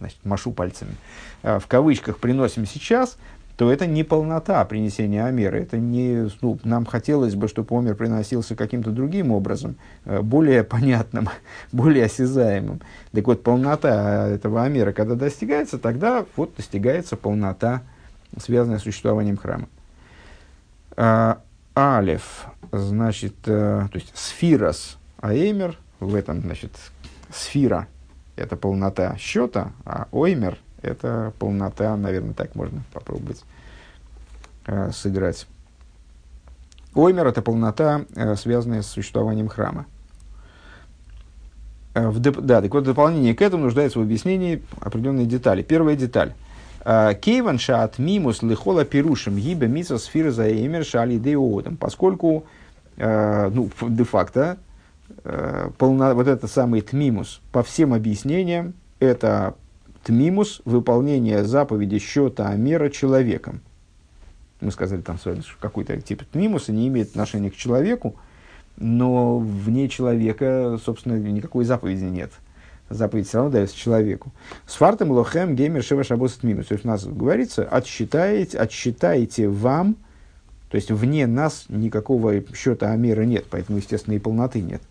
значит, 0.00 0.18
машу 0.24 0.52
пальцами, 0.52 0.94
э, 1.42 1.58
в 1.58 1.66
кавычках 1.66 2.18
приносим 2.18 2.66
сейчас, 2.66 3.16
то 3.56 3.70
это 3.70 3.86
не 3.86 4.02
полнота 4.02 4.64
принесения 4.64 5.24
Амера. 5.24 5.56
Это 5.56 5.76
не, 5.76 6.28
ну, 6.40 6.58
нам 6.64 6.86
хотелось 6.86 7.34
бы, 7.34 7.48
чтобы 7.48 7.76
Омер 7.78 7.94
приносился 7.94 8.56
каким-то 8.56 8.90
другим 8.90 9.30
образом, 9.30 9.76
э, 10.04 10.20
более 10.20 10.64
понятным, 10.64 11.28
более 11.72 12.06
осязаемым. 12.06 12.80
Так 13.12 13.26
вот, 13.26 13.42
полнота 13.42 14.26
этого 14.28 14.64
Амера, 14.64 14.92
когда 14.92 15.14
достигается, 15.14 15.78
тогда 15.78 16.24
вот 16.36 16.56
достигается 16.56 17.16
полнота, 17.16 17.82
связанная 18.36 18.78
с 18.78 18.82
существованием 18.82 19.36
храма. 19.36 19.68
А, 20.96 21.40
алев, 21.74 22.46
значит, 22.70 23.34
э, 23.46 23.88
то 23.90 23.98
есть 23.98 24.12
сфирос 24.14 24.98
аэмер, 25.20 25.78
в 26.00 26.14
этом, 26.14 26.40
значит, 26.40 26.72
сфира– 27.32 27.86
это 28.36 28.56
полнота 28.56 29.16
счета, 29.16 29.72
а 29.84 30.08
оймер– 30.12 30.58
это 30.82 31.32
полнота, 31.38 31.96
наверное, 31.96 32.34
так 32.34 32.54
можно 32.54 32.82
попробовать 32.92 33.42
э, 34.66 34.90
сыграть. 34.92 35.46
Оймер– 36.94 37.26
это 37.28 37.40
полнота, 37.40 38.04
э, 38.14 38.36
связанная 38.36 38.82
с 38.82 38.88
существованием 38.88 39.48
храма. 39.48 39.86
В 41.94 42.20
деп... 42.20 42.38
Да, 42.38 42.62
так 42.62 42.72
вот, 42.72 42.84
в 42.84 42.86
дополнение 42.86 43.34
к 43.34 43.42
этому 43.42 43.64
нуждается 43.64 43.98
в 43.98 44.02
объяснении 44.02 44.62
определенные 44.80 45.26
детали. 45.26 45.62
Первая 45.62 45.94
деталь. 45.94 46.32
Кейван 46.84 47.58
шаат 47.58 47.98
мимус 47.98 48.42
лихола 48.42 48.84
пирушим 48.84 49.36
гибе 49.36 49.68
миса 49.68 49.98
сфира 49.98 50.30
за 50.30 50.50
эмер 50.50 50.84
шали 50.84 51.16
деодом. 51.16 51.76
Поскольку, 51.76 52.44
э, 52.96 53.50
ну, 53.50 53.70
де-факто, 53.88 54.58
э, 55.24 55.70
полно, 55.78 56.14
вот 56.14 56.26
это 56.26 56.48
самый 56.48 56.80
тмимус, 56.80 57.40
по 57.52 57.62
всем 57.62 57.94
объяснениям, 57.94 58.74
это 58.98 59.54
тмимус, 60.02 60.60
выполнение 60.64 61.44
заповеди 61.44 61.98
счета 61.98 62.48
Амера 62.48 62.90
человеком. 62.90 63.60
Мы 64.60 64.72
сказали 64.72 65.00
там 65.00 65.18
с 65.18 65.24
вами, 65.24 65.40
что 65.40 65.54
какой-то 65.60 66.00
тип 66.00 66.24
тмимуса 66.32 66.72
не 66.72 66.88
имеет 66.88 67.10
отношения 67.10 67.50
к 67.50 67.56
человеку, 67.56 68.16
но 68.76 69.38
вне 69.38 69.88
человека, 69.88 70.78
собственно, 70.84 71.14
никакой 71.14 71.64
заповеди 71.64 72.04
нет. 72.04 72.32
Заповедь 72.92 73.28
все 73.28 73.38
равно 73.38 73.52
дается 73.52 73.76
человеку. 73.76 74.32
С 74.66 74.74
фартом 74.74 75.10
лохем 75.10 75.54
геймер 75.54 75.82
шева 75.82 76.04
шабос 76.04 76.34
тмимус. 76.34 76.66
То 76.66 76.74
есть 76.74 76.84
у 76.84 76.88
нас 76.88 77.04
говорится, 77.04 77.64
отсчитаете, 77.64 78.58
отсчитайте 78.58 79.48
вам, 79.48 79.96
то 80.70 80.76
есть 80.76 80.90
вне 80.90 81.26
нас 81.26 81.66
никакого 81.68 82.34
счета 82.54 82.92
Амера 82.92 83.22
нет, 83.22 83.44
поэтому, 83.50 83.78
естественно, 83.78 84.14
и 84.14 84.18
полноты 84.18 84.60
нет 84.60 84.82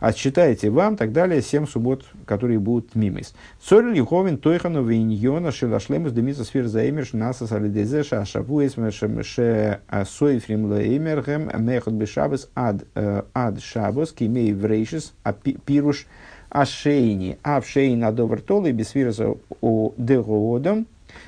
отсчитайте 0.00 0.70
вам, 0.70 0.96
так 0.96 1.12
далее, 1.12 1.40
семь 1.42 1.66
суббот, 1.66 2.04
которые 2.26 2.58
будут 2.58 2.94
мимис. 2.94 3.34
Цорь 3.62 3.92
лиховин 3.92 4.38
тойхану 4.38 4.84
виньона 4.84 5.50
шелашлемус 5.50 6.12
демиса 6.12 6.44
сфер 6.44 6.66
заэмерш 6.66 7.12
наса 7.12 7.46
салидезеша 7.46 8.20
ашавуэс 8.20 8.74
ше 9.22 9.80
сойфрим 10.06 10.66
лаэмерхем 10.66 11.50
мехот 11.64 11.94
бешабес 11.94 12.48
ад 12.54 12.84
э, 12.94 13.22
ад 13.32 13.60
шабос 13.62 14.12
кимей 14.12 14.52
врейшис 14.52 15.14
а 15.22 15.32
пируш 15.32 16.06
ашейни 16.54 17.36
авшейн 17.42 18.02
адовар 18.04 18.40
толы 18.40 18.72
бесфираса 18.72 19.34
о 19.60 19.92
дегоодам 19.98 20.86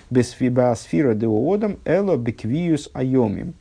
бесфибасфира 0.08 1.14
деоодам 1.14 1.76
эло 1.84 2.16
беквиус 2.16 2.88
айомим 2.94 3.54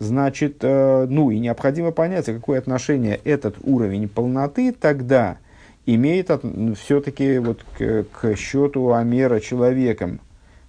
значит, 0.00 0.56
э, 0.62 1.06
ну 1.08 1.30
и 1.30 1.38
необходимо 1.38 1.92
понять, 1.92 2.28
а 2.28 2.34
какое 2.34 2.58
отношение 2.58 3.20
этот 3.22 3.56
уровень 3.62 4.08
полноты 4.08 4.72
тогда 4.72 5.38
имеет 5.86 6.30
все-таки 6.78 7.38
вот 7.38 7.64
к, 7.78 8.04
к 8.10 8.36
счету 8.36 8.92
Амера 8.92 9.40
человеком. 9.40 10.20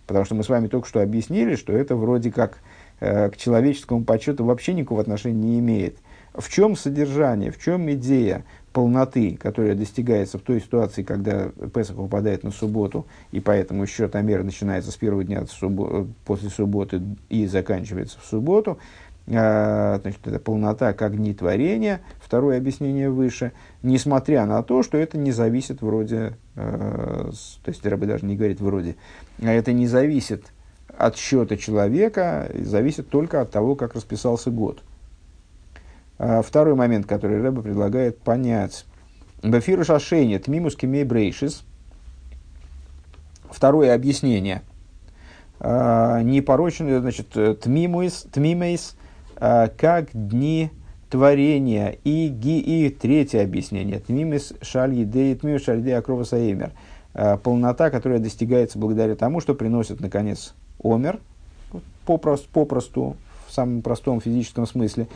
Потому 0.05 0.25
что 0.25 0.35
мы 0.35 0.43
с 0.43 0.49
вами 0.49 0.67
только 0.67 0.87
что 0.87 1.01
объяснили, 1.01 1.55
что 1.55 1.73
это 1.73 1.95
вроде 1.95 2.31
как 2.31 2.59
э, 2.99 3.29
к 3.29 3.37
человеческому 3.37 4.03
подсчету 4.03 4.43
вообще 4.43 4.73
никакого 4.73 5.01
отношения 5.01 5.39
не 5.41 5.59
имеет. 5.59 5.97
В 6.33 6.49
чем 6.49 6.75
содержание, 6.75 7.51
в 7.51 7.59
чем 7.59 7.89
идея 7.91 8.43
полноты, 8.73 9.37
которая 9.37 9.75
достигается 9.75 10.37
в 10.37 10.41
той 10.41 10.61
ситуации, 10.61 11.03
когда 11.03 11.49
Песах 11.73 11.97
выпадает 11.97 12.43
на 12.43 12.51
субботу, 12.51 13.05
и 13.31 13.39
поэтому 13.39 13.85
счет 13.85 14.15
Амера 14.15 14.43
начинается 14.43 14.91
с 14.91 14.95
первого 14.95 15.23
дня 15.23 15.43
после 16.25 16.49
субботы 16.49 17.01
и 17.29 17.47
заканчивается 17.47 18.19
в 18.19 18.25
субботу, 18.25 18.77
а, 19.27 19.99
значит, 20.01 20.25
это 20.25 20.39
полнота 20.39 20.93
как 20.93 21.15
дни 21.15 21.33
творения, 21.33 22.01
второе 22.19 22.57
объяснение 22.57 23.09
выше, 23.09 23.51
несмотря 23.83 24.45
на 24.45 24.63
то, 24.63 24.83
что 24.83 24.97
это 24.97 25.17
не 25.17 25.31
зависит 25.31 25.81
вроде, 25.81 26.37
э, 26.55 27.31
то 27.63 27.69
есть 27.69 27.85
Рабы 27.85 28.07
даже 28.07 28.25
не 28.25 28.35
говорит 28.35 28.59
вроде, 28.59 28.95
а 29.41 29.51
это 29.51 29.73
не 29.73 29.87
зависит 29.87 30.51
от 30.97 31.17
счета 31.17 31.55
человека 31.57 32.51
зависит 32.53 33.09
только 33.09 33.41
от 33.41 33.51
того, 33.51 33.75
как 33.75 33.95
расписался 33.95 34.51
год. 34.51 34.83
А 36.23 36.43
второй 36.43 36.75
момент, 36.75 37.07
который 37.07 37.41
Рэба 37.41 37.63
предлагает 37.63 38.19
понять. 38.19 38.85
Бефиру 39.41 39.83
шашейне 39.83 40.37
тмимус 40.37 40.75
кемей 40.75 41.03
брейшис. 41.03 41.63
Второе 43.49 43.95
объяснение. 43.95 44.61
А, 45.59 46.21
непорочный, 46.21 46.99
значит, 46.99 47.29
тмимейс, 47.29 48.27
тмимейс, 48.31 48.95
а, 49.35 49.67
как 49.69 50.09
дни 50.13 50.69
творения. 51.09 51.97
И, 52.03 52.27
ги, 52.27 52.59
и 52.59 52.91
третье 52.91 53.41
объяснение. 53.41 53.97
Тмимис 53.99 54.53
шаль 54.61 54.93
едей, 54.93 55.33
тмимис 55.33 55.63
шаль 55.63 55.79
едей 55.79 55.97
акрова. 55.97 56.23
Полнота, 57.43 57.89
которая 57.89 58.19
достигается 58.19 58.77
благодаря 58.77 59.15
тому, 59.15 59.41
что 59.41 59.55
приносит, 59.55 59.99
наконец, 59.99 60.53
омер, 60.83 61.19
попросту, 62.05 62.47
попросту 62.53 63.15
в 63.47 63.53
самом 63.53 63.81
простом 63.81 64.21
физическом 64.21 64.67
смысле. 64.67 65.07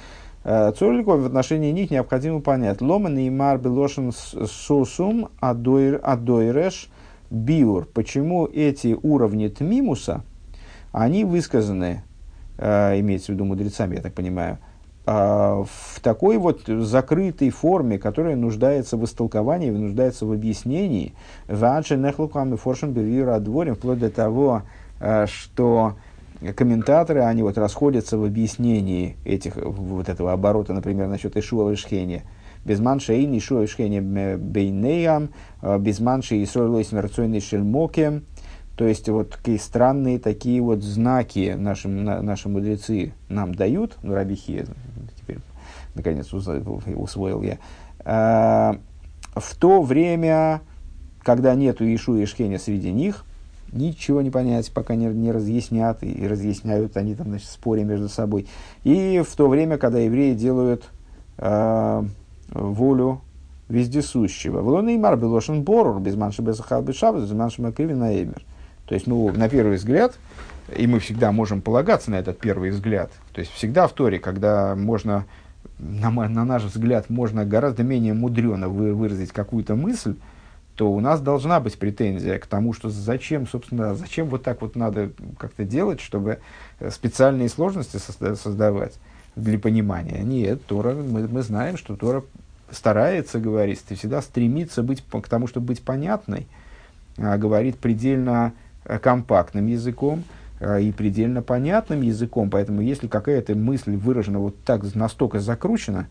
Цорликов 0.45 1.21
в 1.21 1.25
отношении 1.25 1.71
них 1.71 1.89
необходимо 1.89 2.39
понять. 2.39 2.79
Ломан 2.79 3.17
и 3.17 3.29
мар 3.31 3.57
белошен 3.57 4.11
сосум 4.11 5.29
адойреш 5.39 6.89
биур. 7.31 7.87
Почему 7.91 8.45
эти 8.45 8.95
уровни 9.01 9.47
тмимуса, 9.47 10.23
они 10.91 11.25
высказаны, 11.25 12.03
имеется 12.59 13.31
в 13.31 13.35
виду 13.35 13.45
мудрецами, 13.45 13.95
я 13.95 14.01
так 14.03 14.13
понимаю, 14.13 14.59
в 15.05 15.99
такой 16.01 16.37
вот 16.37 16.61
закрытой 16.67 17.49
форме, 17.49 17.97
которая 17.97 18.35
нуждается 18.35 18.97
в 18.97 19.03
истолковании, 19.03 19.71
нуждается 19.71 20.25
в 20.27 20.31
объяснении, 20.31 21.13
вплоть 23.73 23.99
до 23.99 24.09
того, 24.11 24.61
что 25.25 25.95
комментаторы, 26.53 27.21
они 27.21 27.43
вот 27.43 27.57
расходятся 27.57 28.17
в 28.17 28.23
объяснении 28.23 29.17
этих, 29.25 29.55
вот 29.55 30.09
этого 30.09 30.33
оборота, 30.33 30.73
например, 30.73 31.07
насчет 31.07 31.35
Ишуа 31.37 31.73
Ишхения. 31.73 32.23
Без 32.63 32.79
манши 32.79 33.15
и 33.15 33.37
Ишуа 33.37 33.65
Ишхения 33.65 34.01
бейнеям, 34.37 35.29
без 35.79 35.99
манши 35.99 36.37
и 36.37 36.45
сойлойс 36.45 36.91
мерцойный 36.91 37.39
шельмоке. 37.39 38.21
То 38.75 38.87
есть, 38.87 39.07
вот 39.07 39.31
такие 39.31 39.59
странные 39.59 40.19
такие 40.19 40.61
вот 40.61 40.83
знаки 40.83 41.55
наши, 41.57 41.87
наши 41.87 42.49
мудрецы 42.49 43.13
нам 43.29 43.55
дают, 43.55 43.97
ну, 44.03 44.13
Рабихи, 44.13 44.65
теперь, 45.17 45.37
наконец, 45.93 46.33
усвоил 46.33 47.41
я, 47.41 47.57
а, 48.03 48.77
в 49.33 49.55
то 49.55 49.81
время, 49.81 50.61
когда 51.21 51.55
нету 51.55 51.85
Ишу 51.85 52.17
и 52.17 52.23
Ишхения 52.23 52.57
среди 52.57 52.91
них, 52.91 53.25
ничего 53.75 54.21
не 54.21 54.31
понять, 54.31 54.71
пока 54.71 54.95
не, 54.95 55.05
не 55.07 55.31
разъяснят, 55.31 56.01
и, 56.01 56.11
и 56.11 56.27
разъясняют 56.27 56.97
они 56.97 57.15
там, 57.15 57.27
значит, 57.27 57.49
споря 57.49 57.83
между 57.83 58.09
собой. 58.09 58.47
И 58.83 59.21
в 59.27 59.35
то 59.35 59.47
время, 59.47 59.77
когда 59.77 59.99
евреи 59.99 60.33
делают 60.33 60.85
э, 61.37 62.03
волю 62.49 63.21
вездесущего. 63.69 64.61
Влон 64.61 64.89
и 64.89 64.97
мар 64.97 65.17
белошен 65.17 65.63
борур, 65.63 65.99
без 65.99 66.15
манши 66.15 66.41
безахал 66.41 66.81
бешабас, 66.81 67.23
без 67.23 67.31
манши 67.31 67.61
макривин 67.61 67.99
на 67.99 68.21
эмер. 68.21 68.41
То 68.85 68.93
есть, 68.93 69.07
ну, 69.07 69.31
на 69.31 69.49
первый 69.49 69.77
взгляд, 69.77 70.17
и 70.75 70.85
мы 70.85 70.99
всегда 70.99 71.31
можем 71.31 71.61
полагаться 71.61 72.11
на 72.11 72.15
этот 72.15 72.39
первый 72.39 72.69
взгляд. 72.69 73.11
То 73.33 73.39
есть, 73.39 73.51
всегда 73.51 73.87
в 73.87 73.93
Торе, 73.93 74.19
когда 74.19 74.75
можно, 74.75 75.25
на, 75.79 76.11
на 76.11 76.45
наш 76.45 76.63
взгляд, 76.63 77.09
можно 77.09 77.45
гораздо 77.45 77.83
менее 77.83 78.13
мудрено 78.13 78.69
вы, 78.69 78.93
выразить 78.93 79.31
какую-то 79.31 79.75
мысль, 79.75 80.15
то 80.75 80.91
у 80.91 80.99
нас 80.99 81.21
должна 81.21 81.59
быть 81.59 81.77
претензия 81.79 82.37
к 82.37 82.47
тому, 82.47 82.73
что 82.73 82.89
зачем, 82.89 83.47
собственно, 83.47 83.95
зачем 83.95 84.27
вот 84.27 84.43
так 84.43 84.61
вот 84.61 84.75
надо 84.75 85.11
как-то 85.37 85.63
делать, 85.63 86.01
чтобы 86.01 86.39
э, 86.79 86.91
специальные 86.91 87.49
сложности 87.49 87.97
создавать 87.97 88.99
для 89.35 89.57
понимания. 89.57 90.21
Нет, 90.21 90.65
Тора, 90.65 90.93
мы, 90.93 91.27
мы 91.27 91.41
знаем, 91.41 91.77
что 91.77 91.95
Тора 91.95 92.23
старается 92.71 93.39
говорить, 93.39 93.81
всегда 93.89 94.21
стремится 94.21 94.83
быть, 94.83 95.03
к 95.03 95.27
тому, 95.29 95.47
чтобы 95.47 95.67
быть 95.67 95.81
понятной, 95.81 96.47
а 97.17 97.37
говорит 97.37 97.77
предельно 97.77 98.53
э, 98.83 98.99
компактным 98.99 99.67
языком 99.67 100.25
э, 100.59 100.81
и 100.81 100.91
предельно 100.91 101.41
понятным 101.41 102.01
языком. 102.01 102.49
Поэтому, 102.49 102.81
если 102.81 103.07
какая-то 103.07 103.55
мысль 103.55 103.95
выражена 103.95 104.39
вот 104.39 104.61
так 104.63 104.83
настолько 104.93 105.39
закручена, 105.39 106.07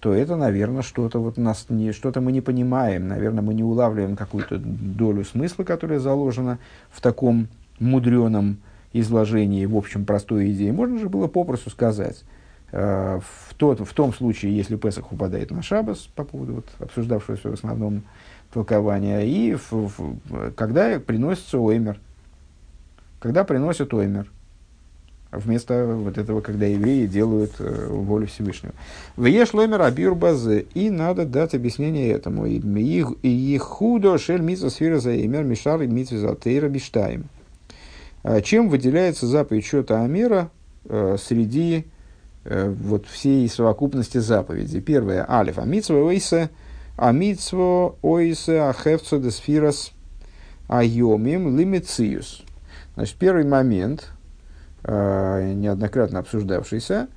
то 0.00 0.14
это, 0.14 0.36
наверное, 0.36 0.82
что-то 0.82 1.18
вот 1.18 1.36
нас 1.36 1.66
не, 1.68 1.92
что-то 1.92 2.20
мы 2.20 2.32
не 2.32 2.40
понимаем, 2.40 3.08
наверное, 3.08 3.42
мы 3.42 3.54
не 3.54 3.64
улавливаем 3.64 4.16
какую-то 4.16 4.58
долю 4.58 5.24
смысла, 5.24 5.64
которая 5.64 5.98
заложена 5.98 6.58
в 6.90 7.00
таком 7.00 7.48
мудреном 7.80 8.58
изложении, 8.92 9.66
в 9.66 9.76
общем, 9.76 10.04
простой 10.04 10.52
идеи. 10.52 10.70
Можно 10.70 10.98
же 10.98 11.08
было 11.08 11.26
попросту 11.26 11.70
сказать, 11.70 12.22
э, 12.70 13.20
в, 13.20 13.54
тот, 13.54 13.80
в 13.80 13.92
том 13.92 14.12
случае, 14.14 14.56
если 14.56 14.76
Песах 14.76 15.12
упадает 15.12 15.50
на 15.50 15.62
Шабас, 15.62 16.08
по 16.14 16.24
поводу 16.24 16.54
вот, 16.54 16.66
обсуждавшегося 16.78 17.50
в 17.50 17.54
основном 17.54 18.02
толкования, 18.52 19.20
и 19.22 19.54
в, 19.56 19.72
в, 19.72 20.52
когда 20.52 21.00
приносится 21.00 21.58
оймер, 21.58 21.98
когда 23.20 23.42
приносят 23.42 23.92
оймер– 23.92 24.30
вместо 25.30 25.86
вот 25.86 26.16
этого, 26.16 26.40
когда 26.40 26.66
евреи 26.66 27.06
делают 27.06 27.52
э, 27.58 27.86
волю 27.88 28.26
Всевышнего. 28.26 28.72
В 29.16 29.26
Ешломер 29.26 29.82
Абир 29.82 30.14
Базы, 30.14 30.66
и 30.74 30.90
надо 30.90 31.26
дать 31.26 31.54
объяснение 31.54 32.10
этому. 32.10 32.46
И 32.46 33.58
худо 33.58 34.18
шель 34.18 34.40
митва 34.40 34.68
сфера 34.68 34.98
за 35.00 35.20
имер 35.24 35.44
мишар 35.44 35.82
и 35.82 35.86
митва 35.86 36.18
за 36.18 36.68
биштаем. 36.68 37.26
А 38.22 38.40
чем 38.40 38.68
выделяется 38.68 39.26
заповедь 39.26 39.64
счета 39.64 40.02
Амера 40.02 40.50
э, 40.84 41.16
среди 41.22 41.86
э, 42.44 42.68
вот 42.68 43.06
всей 43.06 43.48
совокупности 43.48 44.18
заповедей? 44.18 44.80
Первое, 44.80 45.26
алиф, 45.30 45.58
амитсва 45.58 46.02
ойсе, 46.02 46.50
амитсва 46.96 47.94
ойсе 48.02 48.62
ахевцо 48.62 49.18
десфирас 49.18 49.92
айомим 50.68 51.56
лимициус. 51.56 52.42
Значит, 52.94 53.16
первый 53.16 53.44
момент– 53.44 54.08
неоднократно 54.84 56.20
обсуждавшийся, 56.20 57.08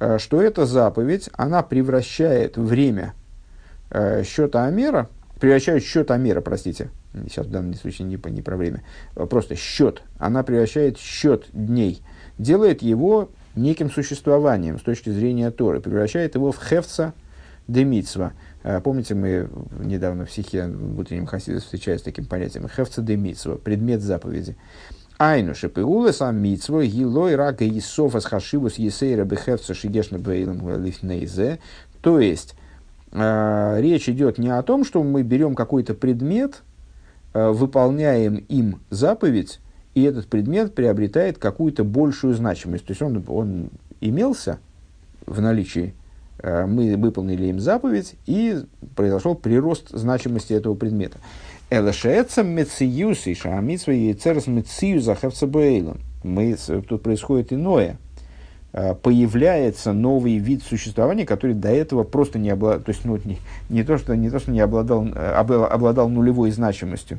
э, 0.00 0.18
что 0.18 0.40
эта 0.40 0.66
заповедь, 0.66 1.28
она 1.32 1.62
превращает 1.62 2.56
время 2.56 3.14
э, 3.90 4.22
счета 4.24 4.64
Амера, 4.64 5.08
превращает 5.40 5.82
счет 5.82 6.10
Амера, 6.10 6.40
простите, 6.40 6.90
сейчас 7.28 7.46
в 7.46 7.50
данном 7.50 7.74
случае 7.74 8.06
не, 8.06 8.18
не 8.30 8.42
про 8.42 8.56
время, 8.56 8.82
просто 9.14 9.56
счет, 9.56 10.02
она 10.18 10.42
превращает 10.42 10.98
счет 10.98 11.46
дней, 11.52 12.02
делает 12.38 12.82
его 12.82 13.30
неким 13.54 13.90
существованием 13.90 14.78
с 14.78 14.82
точки 14.82 15.10
зрения 15.10 15.50
Торы, 15.50 15.80
превращает 15.80 16.34
его 16.34 16.52
в 16.52 16.58
хевца 16.58 17.14
демитсва. 17.66 18.32
Помните, 18.84 19.14
мы 19.14 19.48
недавно 19.80 20.24
в 20.24 20.30
стихе 20.30 20.66
в 20.66 20.98
утреннем 20.98 21.26
хасиде 21.26 21.58
встречались 21.58 22.00
с 22.00 22.04
таким 22.04 22.24
понятием 22.26 22.68
хевца 22.68 23.02
демитсва, 23.02 23.56
предмет 23.56 24.02
заповеди. 24.02 24.56
Айну 25.18 25.52
шепиула 25.52 26.12
сам 26.12 26.36
митсво 26.36 26.84
гилой 26.84 27.34
рака 27.34 27.64
и 27.64 27.80
софас 27.80 28.24
хашивус 28.24 28.76
есейра 28.78 29.24
бехевца 29.24 29.74
шигешна 29.74 30.18
бейлем 30.18 30.60
лифнейзе. 30.84 31.58
То 32.00 32.20
есть, 32.20 32.54
э, 33.10 33.76
речь 33.80 34.08
идет 34.08 34.38
не 34.38 34.48
о 34.48 34.62
том, 34.62 34.84
что 34.84 35.02
мы 35.02 35.24
берем 35.24 35.56
какой-то 35.56 35.94
предмет, 35.94 36.62
э, 37.34 37.48
выполняем 37.50 38.36
им 38.36 38.78
заповедь, 38.90 39.58
и 39.94 40.04
этот 40.04 40.28
предмет 40.28 40.76
приобретает 40.76 41.38
какую-то 41.38 41.82
большую 41.82 42.34
значимость. 42.34 42.86
То 42.86 42.92
есть, 42.92 43.02
он, 43.02 43.24
он 43.26 43.70
имелся 44.00 44.60
в 45.26 45.40
наличии, 45.40 45.94
э, 46.38 46.64
мы 46.64 46.96
выполнили 46.96 47.46
им 47.46 47.58
заповедь, 47.58 48.14
и 48.26 48.62
произошел 48.94 49.34
прирост 49.34 49.88
значимости 49.90 50.52
этого 50.52 50.76
предмета. 50.76 51.18
Элашеца 51.70 52.42
мециюс 52.42 53.26
и 53.26 53.34
шамитсва 53.34 53.92
и 53.92 54.14
церс 54.14 54.46
мецию 54.46 55.02
захавцабейлом. 55.02 56.00
Мы, 56.24 56.56
тут 56.88 57.02
происходит 57.02 57.52
иное. 57.52 57.98
А, 58.72 58.94
появляется 58.94 59.92
новый 59.92 60.38
вид 60.38 60.62
существования, 60.62 61.26
который 61.26 61.54
до 61.54 61.68
этого 61.68 62.04
просто 62.04 62.38
не 62.38 62.48
обладал, 62.48 62.80
то 62.80 62.90
есть 62.90 63.04
ну, 63.04 63.18
не, 63.22 63.38
не, 63.68 63.82
то, 63.82 63.98
что, 63.98 64.16
не 64.16 64.30
то, 64.30 64.38
что 64.38 64.50
не 64.50 64.60
обладал, 64.60 65.06
обладал 65.14 66.08
нулевой 66.08 66.50
значимостью, 66.52 67.18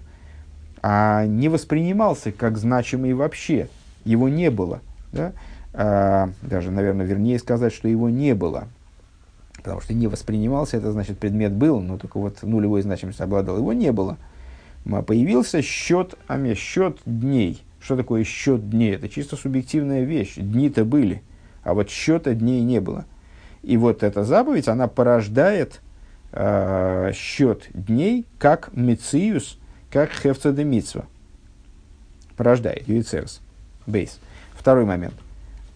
а 0.82 1.28
не 1.28 1.48
воспринимался 1.48 2.32
как 2.32 2.58
значимый 2.58 3.14
вообще. 3.14 3.68
Его 4.04 4.30
не 4.30 4.50
было. 4.50 4.82
Да? 5.12 5.34
А, 5.74 6.32
даже, 6.42 6.72
наверное, 6.72 7.06
вернее 7.06 7.38
сказать, 7.38 7.74
что 7.74 7.88
его 7.88 8.10
не 8.10 8.34
было. 8.34 8.68
Потому 9.58 9.82
что 9.82 9.94
не 9.94 10.08
воспринимался, 10.08 10.78
это 10.78 10.92
значит 10.92 11.20
предмет 11.20 11.52
был, 11.52 11.82
но 11.82 12.00
только 12.00 12.18
вот 12.18 12.42
нулевой 12.42 12.82
значимостью 12.82 13.26
обладал. 13.26 13.58
Его 13.58 13.74
не 13.74 13.92
было 13.92 14.18
появился 14.86 15.62
счет 15.62 16.16
аме, 16.28 16.56
счет 16.56 17.00
дней. 17.06 17.64
Что 17.80 17.96
такое 17.96 18.24
счет 18.24 18.70
дней? 18.70 18.96
Это 18.96 19.08
чисто 19.08 19.36
субъективная 19.36 20.04
вещь. 20.04 20.36
Дни-то 20.36 20.86
были, 20.86 21.22
а 21.64 21.74
вот 21.74 21.90
счета 21.90 22.34
дней 22.34 22.62
не 22.62 22.80
было. 22.82 23.06
И 23.62 23.78
вот 23.78 24.04
эта 24.04 24.24
заповедь, 24.24 24.68
она 24.68 24.88
порождает 24.88 25.82
э, 26.32 27.12
счет 27.14 27.68
дней 27.74 28.26
как 28.38 28.72
мециус, 28.74 29.58
как 29.92 30.12
хефцедемитсва. 30.12 31.06
Порождает 32.36 32.88
юицерс, 32.88 33.42
бейс. 33.86 34.20
Второй 34.54 34.86
момент. 34.86 35.16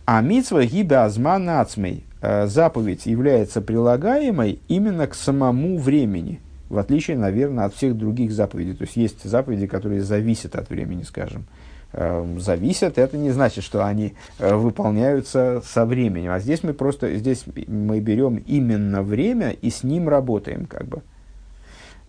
А 0.05 0.21
митсва 0.21 0.65
гиба 0.65 1.05
азман 1.05 1.45
нацмей. 1.45 2.03
Э, 2.21 2.47
заповедь 2.47 3.05
является 3.05 3.61
прилагаемой 3.61 4.59
именно 4.67 5.07
к 5.07 5.15
самому 5.15 5.77
времени, 5.77 6.41
в 6.69 6.77
отличие, 6.77 7.17
наверное, 7.17 7.65
от 7.65 7.73
всех 7.73 7.97
других 7.97 8.31
заповедей. 8.31 8.73
То 8.73 8.83
есть 8.83 8.95
есть 8.95 9.23
заповеди, 9.23 9.67
которые 9.67 10.01
зависят 10.01 10.55
от 10.55 10.69
времени, 10.69 11.03
скажем. 11.03 11.45
Эм, 11.93 12.39
зависят, 12.39 12.97
это 12.97 13.17
не 13.17 13.29
значит, 13.29 13.63
что 13.63 13.85
они 13.85 14.13
э, 14.39 14.55
выполняются 14.55 15.61
со 15.63 15.85
временем. 15.85 16.31
А 16.31 16.39
здесь 16.39 16.63
мы 16.63 16.73
просто, 16.73 17.15
здесь 17.17 17.45
мы 17.67 17.99
берем 17.99 18.37
именно 18.37 19.03
время 19.03 19.51
и 19.51 19.69
с 19.69 19.83
ним 19.83 20.09
работаем, 20.09 20.65
как 20.65 20.85
бы. 20.85 21.01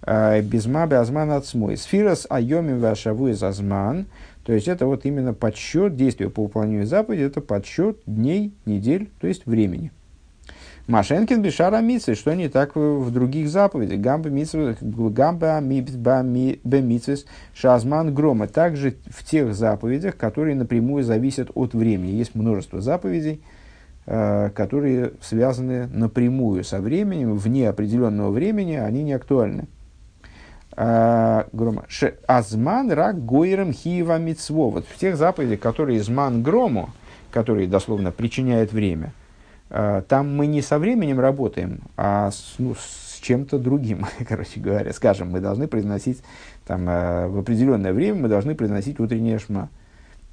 Э, 0.06 0.40
Безмабе 0.40 0.96
азман 0.96 1.32
отсмой. 1.32 1.76
Сфирос 1.76 2.26
айоми 2.30 2.78
вашаву 2.78 3.28
из 3.28 3.42
азман. 3.42 4.06
То 4.44 4.52
есть 4.52 4.68
это 4.68 4.86
вот 4.86 5.04
именно 5.04 5.34
подсчет 5.34 5.96
действия 5.96 6.30
по 6.30 6.42
выполнению 6.42 6.86
заповеди, 6.86 7.22
это 7.22 7.40
подсчет 7.40 7.98
дней, 8.06 8.52
недель, 8.66 9.10
то 9.20 9.26
есть 9.26 9.46
времени. 9.46 9.90
Машенкин 10.86 11.40
бешара 11.40 11.80
митсвы, 11.80 12.14
что 12.14 12.34
не 12.34 12.48
так 12.48 12.76
в 12.76 13.10
других 13.10 13.48
заповедях. 13.48 14.00
Гамба 14.00 14.28
митсвы, 14.28 14.76
гамба 14.82 15.60
митсвы, 15.60 17.16
шазман 17.54 18.12
грома. 18.14 18.48
Также 18.48 18.96
в 19.08 19.24
тех 19.24 19.54
заповедях, 19.54 20.18
которые 20.18 20.54
напрямую 20.54 21.02
зависят 21.02 21.50
от 21.54 21.72
времени. 21.72 22.10
Есть 22.10 22.34
множество 22.34 22.82
заповедей, 22.82 23.40
э, 24.04 24.50
которые 24.54 25.12
связаны 25.22 25.86
напрямую 25.86 26.64
со 26.64 26.82
временем, 26.82 27.34
вне 27.34 27.70
определенного 27.70 28.30
времени, 28.30 28.74
они 28.74 29.04
не 29.04 29.14
актуальны. 29.14 29.68
Э, 30.76 31.44
грома. 31.52 31.86
Азман 32.26 32.92
рак 32.92 33.24
гойрам 33.24 33.72
хиева 33.72 34.18
митсво. 34.18 34.68
Вот 34.68 34.84
в 34.86 34.98
тех 34.98 35.16
заповедях, 35.16 35.60
которые 35.60 36.00
изман 36.00 36.42
грому, 36.42 36.90
которые 37.30 37.68
дословно 37.68 38.12
причиняет 38.12 38.70
время– 38.74 39.14
там 40.08 40.36
мы 40.36 40.46
не 40.46 40.62
со 40.62 40.78
временем 40.78 41.18
работаем, 41.18 41.80
а 41.96 42.30
с, 42.30 42.54
ну, 42.58 42.76
с 42.76 43.18
чем-то 43.20 43.58
другим, 43.58 44.06
короче 44.28 44.60
говоря. 44.60 44.92
Скажем, 44.92 45.30
мы 45.30 45.40
должны 45.40 45.66
произносить 45.66 46.22
там, 46.66 46.88
э, 46.88 47.26
в 47.26 47.38
определенное 47.38 47.92
время 47.92 48.22
мы 48.22 48.28
должны 48.28 48.54
произносить 48.54 49.00
утреннее 49.00 49.38
шма. 49.38 49.68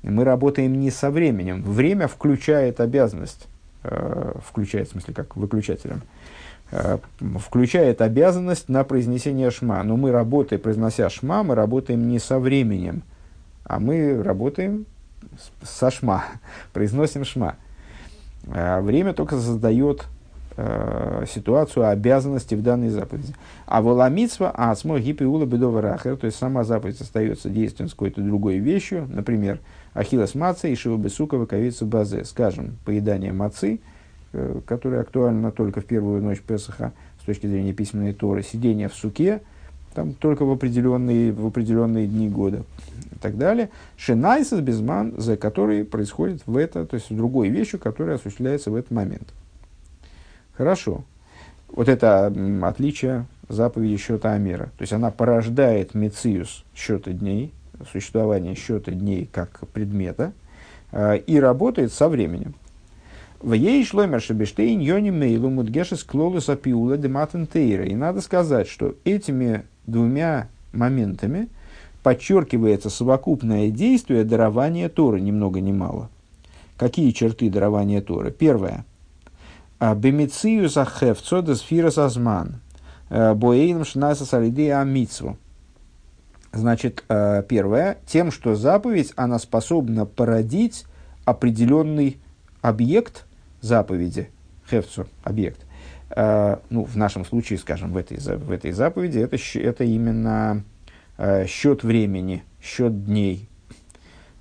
Мы 0.04 0.24
работаем 0.24 0.80
не 0.80 0.92
со 0.92 1.10
временем. 1.10 1.64
Время 1.64 2.08
включает 2.08 2.80
обязанность, 2.80 3.48
э, 3.84 4.34
включает, 4.46 4.89
в 4.89 4.92
смысле, 4.92 5.14
как 5.14 5.36
выключателем, 5.36 6.02
включает 7.39 8.02
обязанность 8.02 8.70
на 8.70 8.84
произнесение 8.86 9.52
шма. 9.52 9.84
Но 9.84 9.98
мы 9.98 10.12
работаем, 10.12 10.62
произнося 10.62 11.10
шма, 11.10 11.44
мы 11.44 11.56
работаем 11.56 12.08
не 12.08 12.18
со 12.18 12.39
временем, 12.39 13.04
а 13.66 13.80
мы 13.80 14.22
работаем 14.24 14.86
со 15.64 15.92
шма, 15.92 16.26
произносим 16.74 17.26
шма. 17.26 17.56
А 18.48 18.82
время 18.82 19.14
только 19.14 19.39
создает 19.39 20.06
э, 20.58 21.26
ситуацию 21.28 21.88
обязанности 21.88 22.56
в 22.56 22.64
данной 22.64 22.89
заповеди. 22.89 23.34
А 23.66 23.82
воламитсва, 23.82 24.52
а 24.54 24.76
смог 24.76 25.00
гипиула 25.00 25.46
бедова 25.46 25.82
рахер, 25.82 26.18
то 26.18 26.26
есть 26.26 26.38
сама 26.38 26.64
заповедь 26.64 27.00
остается 27.02 27.50
действием 27.50 27.89
с 27.89 27.94
какой-то 27.94 28.22
другой 28.22 28.58
вещью, 28.58 29.08
например, 29.10 29.60
ахиллас 29.94 30.36
маца 30.36 30.68
и 30.68 30.76
шива 30.76 30.98
бесука 30.98 31.38
выковица 31.38 31.86
базе, 31.86 32.26
скажем, 32.26 32.78
поедание 32.86 33.32
мацы, 33.32 33.80
э, 34.34 34.60
которое 34.66 35.02
актуально 35.02 35.52
только 35.52 35.82
в 35.82 35.86
первую 35.86 36.22
ночь 36.22 36.42
Песаха 36.42 36.94
с 37.22 37.26
точки 37.26 37.48
зрения 37.48 37.74
письменной 37.74 38.14
Торы, 38.14 38.44
сидение 38.44 38.89
в 38.89 38.96
суке, 38.96 39.42
там 39.94 40.14
только 40.14 40.46
в 40.46 40.52
определенные, 40.52 41.32
в 41.32 41.46
определенные 41.46 42.08
дни 42.08 42.30
года 42.30 42.64
так 43.22 43.38
далее. 43.38 43.69
Шинайсис 43.97 44.59
безман, 44.59 45.13
за 45.17 45.38
который 45.38 45.86
происходит 45.86 46.41
в 46.45 46.57
это, 46.57 46.86
то 46.86 46.95
есть 46.95 47.15
другой 47.15 47.49
вещью, 47.49 47.80
которая 47.80 48.15
осуществляется 48.15 48.72
в 48.72 48.76
этот 48.76 48.91
момент. 48.91 49.34
Хорошо. 50.57 51.03
Вот 51.69 51.88
это 51.88 52.34
отличие 52.63 53.26
заповеди 53.47 53.97
счета 53.97 54.34
Амера. 54.34 54.65
То 54.78 54.82
есть 54.82 54.93
она 54.93 55.11
порождает 55.11 55.93
мециус 55.93 56.65
счета 56.76 57.11
дней, 57.11 57.53
существование 57.91 58.55
счета 58.55 58.91
дней 58.91 59.30
как 59.32 59.61
предмета, 59.69 60.34
э, 60.91 61.17
и 61.19 61.39
работает 61.39 61.93
со 61.93 62.09
временем. 62.09 62.55
В 63.39 63.53
ей 63.53 63.84
шломер 63.84 64.22
шебештейн 64.22 64.80
йони 64.80 65.09
мейлу 65.09 65.49
мудгешес 65.49 66.03
клолус 66.03 66.49
апиула 66.49 66.97
дематен 66.97 67.47
И 67.53 67.95
надо 67.95 68.22
сказать, 68.22 68.67
что 68.67 68.95
этими 69.03 69.63
двумя 69.88 70.47
моментами 70.74 71.47
подчеркивается 72.04 72.89
совокупное 72.89 73.70
действие 73.70 74.24
дарования 74.24 74.89
Торы, 74.89 75.22
ни 75.22 75.32
много 75.32 75.62
ни 75.62 75.72
мало. 75.72 76.10
Какие 76.78 77.12
черты 77.12 77.49
дарования 77.49 78.02
Торы? 78.02 78.32
Первое. 78.32 78.86
Бемицию 79.80 80.70
захевцо 80.70 81.41
десфира 81.41 81.91
сазман. 81.91 82.62
Боэйном 83.10 83.86
шнаса 83.86 84.26
салидея 84.26 84.82
амитсву. 84.82 85.38
Значит, 86.54 87.04
э, 87.08 87.43
первое, 87.47 87.97
тем, 88.06 88.30
что 88.30 88.56
заповедь, 88.56 89.14
она 89.16 89.39
способна 89.39 90.06
породить 90.06 90.86
определенный 91.24 92.18
объект 92.62 93.26
заповеди, 93.62 94.30
хевцу, 94.70 95.08
объект, 95.24 95.66
ну, 96.14 96.84
в 96.84 96.97
нашем 96.97 97.24
случае, 97.24 97.58
скажем, 97.58 97.93
в 97.93 97.97
этой, 97.97 98.18
в 98.18 98.52
этой 98.52 98.72
заповеди, 98.74 99.20
это, 99.20 99.38
это 99.60 99.84
именно 99.86 100.64
счет 101.47 101.84
времени, 101.84 102.43
счет 102.61 103.05
дней 103.05 103.47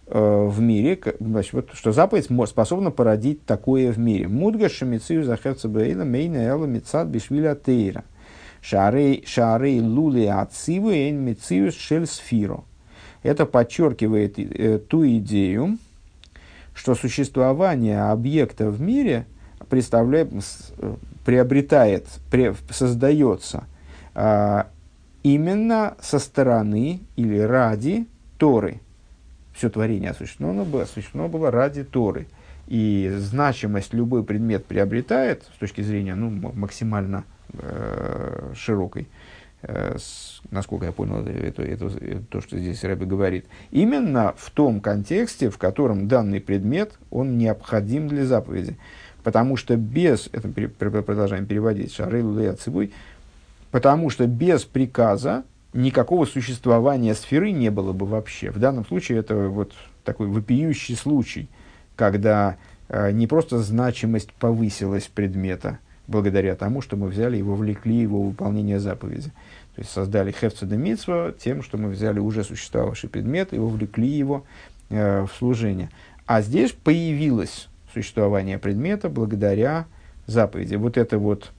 э, 0.06 0.44
в 0.46 0.60
мире, 0.60 0.98
значит, 1.20 1.52
вот, 1.52 1.70
что 1.74 1.92
заповедь 1.92 2.28
способна 2.48 2.90
породить 2.90 3.44
такое 3.44 3.92
в 3.92 3.98
мире. 3.98 4.28
Мудга 4.28 4.68
шамицию 4.68 5.24
захерца 5.24 5.68
бейла 5.68 6.04
мейна 6.04 6.38
эла 6.38 6.66
мицад 6.66 7.08
бишвиля 7.08 7.54
тейра. 7.54 8.04
Шарей 8.62 9.80
лули 9.80 10.26
ациву 10.26 10.90
эйн 10.90 11.18
мицию 11.18 11.72
шель 11.72 12.06
сфиро. 12.06 12.64
Это 13.22 13.46
подчеркивает 13.46 14.38
э, 14.38 14.78
ту 14.78 15.06
идею, 15.06 15.78
что 16.74 16.94
существование 16.94 18.04
объекта 18.04 18.70
в 18.70 18.80
мире 18.80 19.26
представляет, 19.68 20.32
приобретает, 21.24 22.06
при, 22.30 22.54
создается 22.70 23.64
а, 24.14 24.68
именно 25.22 25.96
со 26.00 26.18
стороны 26.18 27.00
или 27.16 27.38
ради 27.38 28.06
Торы. 28.38 28.80
Все 29.52 29.68
творение 29.68 30.10
осуществлено 30.10 30.64
было, 30.64 30.82
осуществлено 30.82 31.28
было 31.28 31.50
ради 31.50 31.84
Торы. 31.84 32.26
И 32.66 33.12
значимость 33.18 33.92
любой 33.92 34.22
предмет 34.22 34.64
приобретает, 34.64 35.42
с 35.54 35.58
точки 35.58 35.80
зрения 35.80 36.14
ну, 36.14 36.30
максимально 36.30 37.24
э, 37.52 38.52
широкой, 38.54 39.08
э, 39.62 39.96
с, 39.98 40.40
насколько 40.52 40.86
я 40.86 40.92
понял 40.92 41.26
это, 41.26 41.62
это, 41.62 41.62
это, 41.88 42.22
то, 42.30 42.40
что 42.40 42.58
здесь 42.58 42.84
Рэбби 42.84 43.06
говорит, 43.06 43.46
именно 43.72 44.34
в 44.36 44.50
том 44.52 44.80
контексте, 44.80 45.50
в 45.50 45.58
котором 45.58 46.06
данный 46.06 46.40
предмет, 46.40 46.92
он 47.10 47.38
необходим 47.38 48.06
для 48.06 48.24
заповеди. 48.24 48.76
Потому 49.24 49.56
что 49.56 49.76
без, 49.76 50.30
это 50.32 50.48
продолжаем 50.48 51.46
переводить, 51.46 51.92
Шарейлу 51.92 52.38
Леяцибуй, 52.38 52.92
потому 53.70 54.10
что 54.10 54.26
без 54.26 54.64
приказа 54.64 55.44
никакого 55.72 56.24
существования 56.24 57.14
сферы 57.14 57.52
не 57.52 57.70
было 57.70 57.92
бы 57.92 58.06
вообще. 58.06 58.50
В 58.50 58.58
данном 58.58 58.84
случае 58.86 59.18
это 59.18 59.48
вот 59.48 59.72
такой 60.04 60.26
вопиющий 60.26 60.96
случай, 60.96 61.48
когда 61.96 62.56
э, 62.88 63.12
не 63.12 63.26
просто 63.26 63.58
значимость 63.58 64.32
повысилась 64.32 65.04
предмета, 65.06 65.78
благодаря 66.06 66.56
тому, 66.56 66.82
что 66.82 66.96
мы 66.96 67.06
взяли 67.06 67.38
и 67.38 67.42
вовлекли 67.42 67.96
его 67.96 68.22
выполнение 68.22 68.80
заповеди. 68.80 69.30
То 69.76 69.82
есть 69.82 69.90
создали 69.90 70.34
митсва 70.76 71.32
тем, 71.32 71.62
что 71.62 71.78
мы 71.78 71.88
взяли 71.88 72.18
уже 72.18 72.42
существовавший 72.42 73.08
предмет 73.08 73.52
и 73.52 73.58
вовлекли 73.58 74.08
его 74.08 74.44
э, 74.88 75.22
в 75.22 75.30
служение. 75.38 75.90
А 76.26 76.42
здесь 76.42 76.72
появилась 76.72 77.68
существования 77.92 78.58
предмета 78.58 79.08
благодаря 79.08 79.86
заповеди. 80.26 80.74
Вот 80.74 80.96
это 80.96 81.18
вот, 81.18 81.52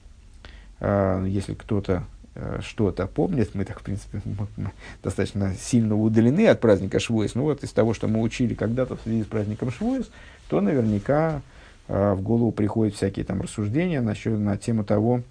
если 0.82 1.54
кто-то 1.54 2.04
э, 2.34 2.58
что-то 2.60 3.06
помнит, 3.06 3.54
мы 3.54 3.64
так, 3.64 3.78
в 3.78 3.82
принципе, 3.82 4.20
достаточно 5.02 5.54
сильно 5.54 5.96
удалены 5.96 6.48
от 6.48 6.60
праздника 6.60 6.98
Швуэс, 6.98 7.36
ну 7.36 7.42
вот 7.42 7.62
из 7.62 7.70
того, 7.70 7.94
что 7.94 8.08
мы 8.08 8.20
учили 8.20 8.54
когда-то 8.54 8.96
в 8.96 9.00
связи 9.02 9.22
с 9.22 9.26
праздником 9.26 9.70
Швуэс, 9.70 10.10
то 10.48 10.60
наверняка 10.60 11.40
э, 11.86 12.14
в 12.14 12.22
голову 12.22 12.50
приходят 12.50 12.94
всякие 12.94 13.24
там 13.24 13.40
рассуждения 13.42 14.00
насчет, 14.00 14.36
на 14.38 14.56
тему 14.56 14.82
того, 14.82 15.22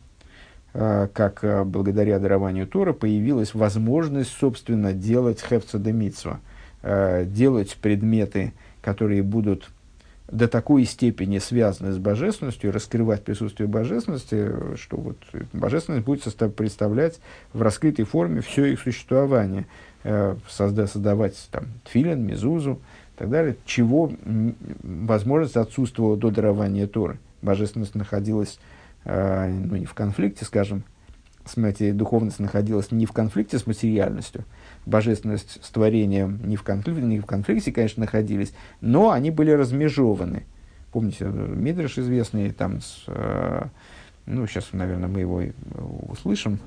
э, 0.74 1.10
как 1.14 1.44
благодаря 1.68 2.18
дарованию 2.20 2.66
Тора 2.66 2.94
появилась 2.94 3.54
возможность, 3.54 4.32
собственно, 4.40 4.94
делать 4.94 5.42
хевца 5.42 5.80
де 5.80 6.16
делать 7.26 7.78
предметы, 7.80 8.54
которые 8.82 9.22
будут 9.22 9.70
до 10.32 10.48
такой 10.48 10.86
степени 10.86 11.40
связаны 11.40 11.92
с 11.92 11.98
божественностью, 11.98 12.72
раскрывать 12.72 13.24
присутствие 13.24 13.68
божественности, 13.68 14.76
что 14.78 14.98
вот 14.98 15.18
божественность 15.54 16.06
будет 16.06 16.24
представлять 16.56 17.20
в 17.54 17.62
раскрытой 17.62 18.06
форме 18.06 18.42
все 18.42 18.66
их 18.66 18.80
существование, 18.80 19.68
э, 20.04 20.36
созда, 20.50 20.88
создавать 20.88 21.36
там 21.52 21.66
тфилин, 21.84 22.26
мизузу, 22.26 22.80
так 23.22 23.30
далее, 23.30 23.56
чего 23.66 24.12
возможность 24.82 25.56
отсутствовала 25.56 26.18
до 26.18 26.32
дарования 26.32 26.88
Торы. 26.88 27.20
Божественность 27.44 27.94
находилась 27.94 28.60
э, 29.06 29.48
ну, 29.48 29.76
не 29.76 29.86
в 29.86 29.94
конфликте, 29.94 30.44
скажем, 30.44 30.84
с 31.46 31.56
материей, 31.56 31.94
духовность 31.94 32.40
находилась 32.40 32.90
не 32.90 33.06
в 33.06 33.12
конфликте 33.12 33.60
с 33.60 33.68
материальностью, 33.68 34.44
божественность 34.86 35.64
с 35.64 35.70
творением 35.70 36.40
не 36.44 36.56
в 36.56 36.64
конфликте, 36.64 37.02
не 37.02 37.20
в 37.20 37.26
конфликте, 37.26 37.72
конечно, 37.72 38.02
находились, 38.02 38.54
но 38.82 39.12
они 39.12 39.32
были 39.32 39.52
размежованы. 39.52 40.44
Помните, 40.92 41.26
Мидриш 41.26 41.98
известный, 41.98 42.52
там, 42.52 42.82
с, 42.82 43.04
э, 43.08 43.66
ну, 44.26 44.46
сейчас, 44.48 44.70
наверное, 44.74 45.08
мы 45.08 45.22
его 45.22 45.44
услышим, 46.10 46.60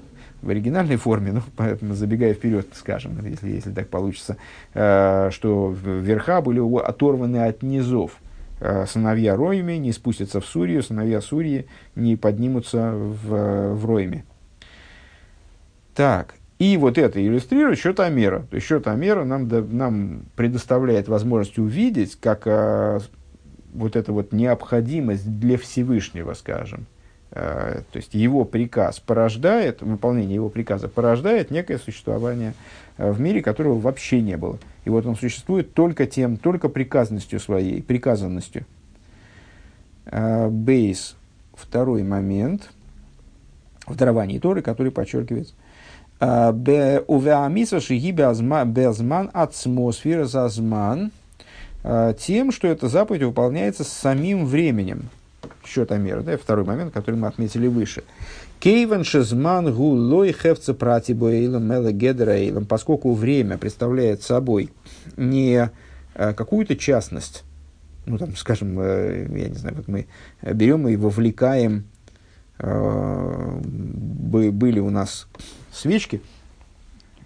в 0.44 0.50
оригинальной 0.50 0.96
форме, 0.96 1.32
ну, 1.32 1.42
поэтому 1.56 1.94
забегая 1.94 2.34
вперед, 2.34 2.68
скажем, 2.74 3.18
если, 3.26 3.50
если 3.50 3.72
так 3.72 3.88
получится, 3.88 4.36
э, 4.74 5.30
что 5.32 5.72
верха 5.72 6.40
были 6.40 6.60
оторваны 6.82 7.46
от 7.46 7.62
низов. 7.62 8.18
Э, 8.60 8.86
сыновья 8.86 9.36
Роями 9.36 9.74
не 9.74 9.92
спустятся 9.92 10.40
в 10.40 10.46
Сурию, 10.46 10.82
сыновья 10.82 11.20
Сурии 11.20 11.66
не 11.96 12.16
поднимутся 12.16 12.92
в, 12.92 13.74
в 13.74 13.86
Роями. 13.86 14.24
Так, 15.94 16.34
и 16.64 16.78
вот 16.78 16.96
это 16.96 17.22
иллюстрирует 17.22 17.78
счет 17.78 18.00
Амера. 18.00 18.40
То 18.48 18.54
есть 18.54 18.66
счет 18.66 18.86
Амера 18.86 19.24
нам, 19.24 19.48
да, 19.48 19.60
нам 19.60 20.22
предоставляет 20.34 21.08
возможность 21.08 21.58
увидеть, 21.58 22.16
как 22.18 22.46
а, 22.46 23.00
вот 23.74 23.96
эта 23.96 24.12
вот 24.12 24.32
необходимость 24.32 25.38
для 25.38 25.58
Всевышнего, 25.58 26.32
скажем, 26.32 26.86
а, 27.32 27.82
то 27.92 27.98
есть 27.98 28.14
его 28.14 28.46
приказ 28.46 28.98
порождает, 28.98 29.82
выполнение 29.82 30.36
его 30.36 30.48
приказа 30.48 30.88
порождает 30.88 31.50
некое 31.50 31.76
существование 31.76 32.54
а, 32.96 33.12
в 33.12 33.20
мире, 33.20 33.42
которого 33.42 33.78
вообще 33.78 34.22
не 34.22 34.38
было. 34.38 34.58
И 34.86 34.90
вот 34.90 35.04
он 35.04 35.16
существует 35.16 35.74
только 35.74 36.06
тем, 36.06 36.38
только 36.38 36.70
приказностью 36.70 37.40
своей, 37.40 37.82
приказанностью. 37.82 38.64
А, 40.06 40.48
бейс, 40.48 41.14
второй 41.52 42.04
момент 42.04 42.70
в 43.86 43.96
даровании 43.96 44.38
Торы, 44.38 44.62
который 44.62 44.92
подчеркивается 44.92 45.52
Увеамиса 47.06 47.80
шиги 47.80 48.12
безман 48.12 49.30
атмосфера 49.32 50.24
зазман 50.24 51.10
тем, 52.18 52.52
что 52.52 52.68
эта 52.68 52.88
заповедь 52.88 53.22
выполняется 53.24 53.84
самим 53.84 54.46
временем. 54.46 55.10
Счета 55.66 55.96
мера, 55.98 56.22
да, 56.22 56.36
второй 56.36 56.64
момент, 56.64 56.92
который 56.94 57.16
мы 57.16 57.28
отметили 57.28 57.66
выше. 57.66 58.04
Кейван 58.60 59.04
шезман 59.04 59.74
гу 59.74 59.90
лой 59.90 60.32
хевца 60.32 60.72
пратибоэйлом 60.72 61.64
мела 61.64 61.92
гедерейлом, 61.92 62.64
поскольку 62.64 63.12
время 63.12 63.58
представляет 63.58 64.22
собой 64.22 64.70
не 65.16 65.70
какую-то 66.14 66.76
частность, 66.76 67.44
ну, 68.06 68.16
там, 68.16 68.36
скажем, 68.36 68.80
я 68.80 69.48
не 69.48 69.56
знаю, 69.56 69.76
вот 69.76 69.88
мы 69.88 70.06
берем 70.42 70.88
и 70.88 70.96
вовлекаем, 70.96 71.84
были 72.58 74.78
у 74.78 74.90
нас 74.90 75.26
свечки, 75.72 76.20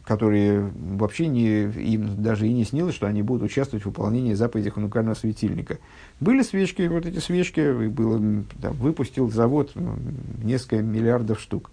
которые 0.08 0.72
вообще 0.74 1.26
не, 1.26 1.64
им 1.64 2.22
даже 2.22 2.48
и 2.48 2.52
не 2.52 2.64
снилось, 2.64 2.94
что 2.94 3.06
они 3.06 3.20
будут 3.20 3.42
участвовать 3.42 3.84
в 3.84 3.88
выполнении 3.88 4.32
заповеди 4.32 4.70
ханукального 4.70 5.14
светильника. 5.14 5.78
Были 6.18 6.42
свечки, 6.42 6.80
вот 6.88 7.04
эти 7.04 7.18
свечки, 7.18 7.88
было, 7.88 8.18
там, 8.62 8.72
выпустил 8.76 9.30
завод 9.30 9.72
ну, 9.74 9.96
несколько 10.42 10.78
миллиардов 10.78 11.40
штук. 11.40 11.70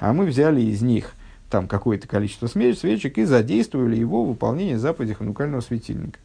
А 0.00 0.12
мы 0.12 0.26
взяли 0.26 0.60
из 0.60 0.82
них 0.82 1.12
там 1.48 1.68
какое-то 1.68 2.08
количество 2.08 2.48
свечек 2.48 3.18
и 3.18 3.24
задействовали 3.24 3.96
его 3.96 4.24
в 4.24 4.30
выполнении 4.30 4.74
заповеди 4.74 5.14
ханукального 5.14 5.60
светильника. 5.60 6.18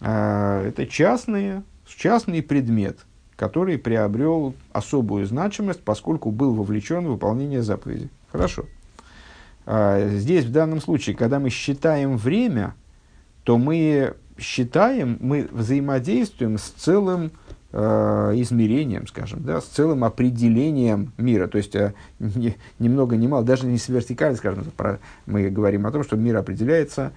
А, 0.00 0.62
это 0.66 0.86
частные, 0.86 1.62
частный 1.86 2.42
предмет, 2.42 2.98
который 3.36 3.78
приобрел 3.78 4.54
особую 4.72 5.26
значимость, 5.26 5.82
поскольку 5.82 6.30
был 6.30 6.54
вовлечен 6.54 7.06
в 7.06 7.12
выполнение 7.12 7.62
заповеди. 7.62 8.08
Хорошо. 8.30 8.66
А, 9.66 10.08
здесь, 10.08 10.44
в 10.44 10.52
данном 10.52 10.80
случае, 10.80 11.16
когда 11.16 11.38
мы 11.38 11.50
считаем 11.50 12.16
время, 12.16 12.74
то 13.44 13.58
мы 13.58 14.14
считаем, 14.38 15.18
мы 15.20 15.48
взаимодействуем 15.50 16.58
с 16.58 16.62
целым 16.62 17.32
э, 17.72 17.78
измерением, 18.36 19.06
скажем, 19.06 19.42
да, 19.44 19.60
с 19.60 19.64
целым 19.64 20.04
определением 20.04 21.12
мира. 21.16 21.46
То 21.46 21.58
есть, 21.58 21.74
э, 21.76 21.94
не, 22.18 22.56
ни 22.78 22.88
много 22.88 23.16
ни 23.16 23.26
мало, 23.26 23.44
даже 23.44 23.66
не 23.66 23.78
с 23.78 23.88
вертикали, 23.88 24.34
скажем, 24.34 24.64
мы 25.26 25.48
говорим 25.50 25.86
о 25.86 25.92
том, 25.92 26.02
что 26.02 26.16
мир 26.16 26.36
определяется 26.36 27.12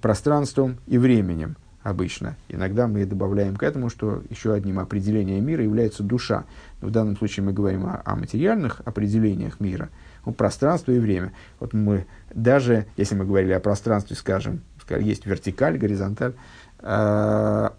пространством 0.00 0.78
и 0.86 0.96
временем 0.96 1.56
обычно. 1.84 2.36
Иногда 2.48 2.88
мы 2.88 3.04
добавляем 3.06 3.54
к 3.54 3.62
этому, 3.62 3.88
что 3.88 4.22
еще 4.28 4.52
одним 4.52 4.80
определением 4.80 5.46
мира 5.46 5.62
является 5.62 6.02
душа. 6.02 6.44
Но 6.80 6.88
в 6.88 6.90
данном 6.90 7.16
случае 7.16 7.44
мы 7.44 7.52
говорим 7.52 7.86
о, 7.86 8.02
о 8.04 8.16
материальных 8.16 8.82
определениях 8.84 9.60
мира– 9.60 9.90
ну, 10.26 10.32
пространство 10.32 10.92
и 10.92 10.98
время. 10.98 11.32
Вот 11.60 11.72
мы 11.72 12.06
даже, 12.32 12.86
если 12.96 13.14
мы 13.14 13.24
говорили 13.24 13.52
о 13.52 13.60
пространстве, 13.60 14.16
скажем, 14.16 14.62
есть 15.00 15.26
вертикаль, 15.26 15.78
горизонталь, 15.78 16.34
э, 16.80 17.70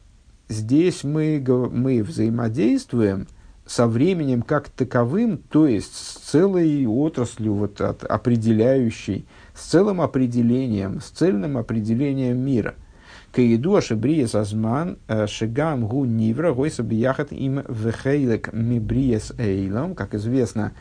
здесь 0.49 1.03
мы, 1.03 1.43
мы 1.71 2.03
взаимодействуем 2.03 3.27
со 3.65 3.87
временем 3.87 4.43
как 4.43 4.69
таковым, 4.69 5.37
то 5.37 5.67
есть 5.67 5.95
с 5.95 6.17
целой 6.29 6.85
отраслью 6.85 7.55
вот, 7.55 7.81
от, 7.81 8.03
определяющей, 8.03 9.25
с 9.55 9.65
целым 9.65 10.01
определением, 10.01 11.01
с 11.01 11.05
цельным 11.05 11.57
определением 11.57 12.37
мира. 12.37 12.75
Каиду 13.35 13.75
ашебриес 13.75 14.33
азман 14.33 14.97
э, 15.07 15.27
шигам 15.27 15.85
гу 15.87 16.05
нивра 16.05 16.53
гойса 16.53 16.83
бияхат 16.83 17.33
им 17.33 17.63
вехейлек 17.67 18.53
мибриес 18.53 19.33
эйлам, 19.37 19.93
как 19.93 20.15
известно, 20.15 20.71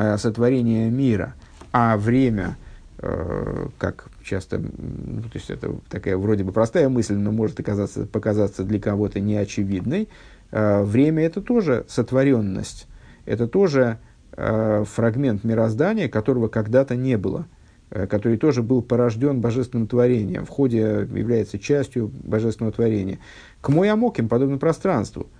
Э, 0.00 0.16
сотворения 0.16 0.90
мира, 0.90 1.34
а 1.72 1.96
время, 1.96 2.56
э, 2.98 3.66
как 3.78 4.06
часто, 4.22 4.58
ну, 4.58 5.22
то 5.22 5.34
есть 5.34 5.50
это 5.50 5.74
такая 5.88 6.16
вроде 6.16 6.44
бы 6.44 6.52
простая 6.52 6.88
мысль, 6.88 7.16
но 7.16 7.32
может 7.32 7.58
оказаться, 7.58 8.06
показаться 8.06 8.62
для 8.62 8.78
кого-то 8.78 9.18
неочевидной, 9.18 10.08
время 10.52 11.24
это 11.26 11.42
тоже 11.42 11.84
сотворенность, 11.88 12.86
это 13.26 13.48
тоже 13.48 13.98
фрагмент 14.34 15.44
мироздания, 15.44 16.08
которого 16.08 16.48
когда-то 16.48 16.94
не 16.94 17.18
было, 17.18 17.46
который 17.90 18.36
тоже 18.36 18.62
был 18.62 18.82
порожден 18.82 19.40
божественным 19.40 19.86
творением, 19.88 20.44
в 20.44 20.50
ходе 20.50 21.08
является 21.14 21.58
частью 21.58 22.10
божественного 22.22 22.72
творения. 22.72 23.18
К 23.60 23.68
мой 23.70 23.90
амоким, 23.90 24.28
подобно 24.28 24.58
пространству– 24.58 25.28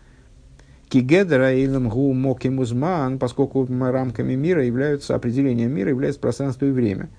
Кигедра 0.88 1.55
илам 1.55 1.88
гу 1.88 2.12
моки 2.14 2.49
музман, 2.49 3.18
поскольку 3.18 3.66
рамками 3.68 4.34
мира 4.34 4.64
являются, 4.64 5.14
определением 5.14 5.72
мира 5.72 5.90
является 5.90 6.20
пространство 6.20 6.64
и 6.64 6.70
время. 6.70 7.11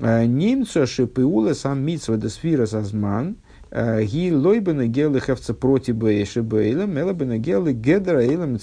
Э, 0.00 0.26
Нимца 0.26 0.86
шипиула 0.86 1.54
сам 1.54 1.84
митсва 1.84 2.16
десфира 2.16 2.66
сазман, 2.66 3.36
э, 3.70 4.02
ги 4.02 4.32
лойбена 4.32 4.86
гелы 4.86 5.20
хевца 5.20 5.54
проти 5.54 5.92
бейши 5.92 6.42
бейла, 6.42 6.86
мелабена 6.86 7.38
гелы 7.38 7.72
гедра 7.72 8.24
илам. 8.24 8.58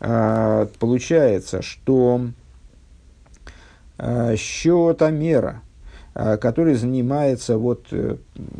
Э, 0.00 0.66
получается, 0.80 1.62
что 1.62 2.26
счетомера, 4.36 5.62
который 6.14 6.74
занимается 6.74 7.58
вот 7.58 7.86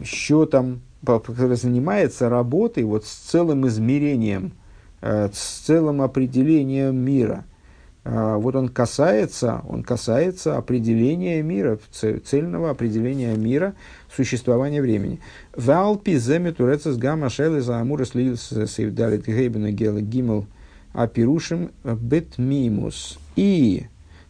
счетом 0.04 0.82
который 1.04 1.56
занимается 1.56 2.28
работой 2.28 2.84
вот 2.84 3.04
с 3.04 3.10
целым 3.10 3.66
измерением, 3.66 4.52
э, 5.00 5.28
с 5.32 5.60
целым 5.66 6.02
определением 6.02 6.96
мира. 6.96 7.44
Э, 8.04 8.36
вот 8.36 8.56
он 8.56 8.68
касается, 8.68 9.62
он 9.68 9.82
касается 9.82 10.56
определения 10.56 11.42
мира, 11.42 11.78
цельного 11.92 12.70
определения 12.70 13.34
мира, 13.36 13.74
существования 14.14 14.80
времени. 14.80 15.20
Валпи 15.54 16.16
земи 16.16 16.50
турецес 16.50 16.96
гамма 16.96 17.28
шелы 17.28 17.60
за 17.60 17.80
амура 17.80 18.04
сейвдалит 18.04 19.26
гейбена 19.26 19.70
гела 19.72 20.00
гимел 20.00 20.46
апирушим 20.92 21.72
бетмимус. 21.82 23.18
И 23.36 23.86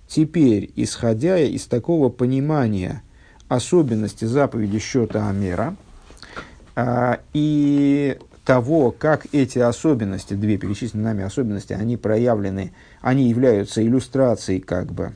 теперь, 0.07 0.71
исходя 0.77 1.39
из 1.39 1.67
такого 1.67 2.09
понимания 2.09 3.03
особенности 3.49 4.25
заповеди 4.25 4.79
счета 4.79 5.29
Амера, 5.29 5.77
а, 6.77 7.21
и 7.33 8.19
того, 8.45 8.91
как 8.91 9.27
эти 9.33 9.59
особенности, 9.59 10.35
две 10.35 10.59
перечисленные 10.59 11.05
нами 11.05 11.25
особенности, 11.25 11.73
они 11.73 11.97
проявлены, 11.97 12.73
они 13.01 13.29
являются 13.29 13.83
иллюстрацией 13.83 14.61
как 14.61 14.93
бы, 14.93 15.13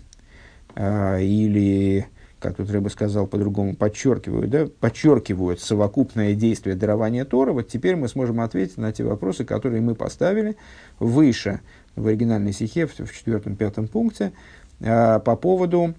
а, 0.74 1.18
или, 1.18 2.06
как 2.40 2.56
тут 2.56 2.70
Рэба 2.70 2.88
сказал 2.88 3.26
по-другому, 3.26 3.76
подчеркивают, 3.76 4.50
да, 4.50 4.66
подчеркивают 4.80 5.60
совокупное 5.60 6.34
действие 6.34 6.74
дарования 6.74 7.24
Тора, 7.24 7.52
вот 7.52 7.68
теперь 7.68 7.96
мы 7.96 8.08
сможем 8.08 8.40
ответить 8.40 8.78
на 8.78 8.92
те 8.92 9.04
вопросы, 9.04 9.44
которые 9.44 9.82
мы 9.82 9.94
поставили 9.94 10.56
выше 10.98 11.60
в 11.96 12.06
оригинальной 12.06 12.52
стихе, 12.52 12.86
в, 12.86 12.94
четвертом-пятом 12.94 13.88
пункте, 13.88 14.32
по 14.80 15.38
поводу 15.40 15.94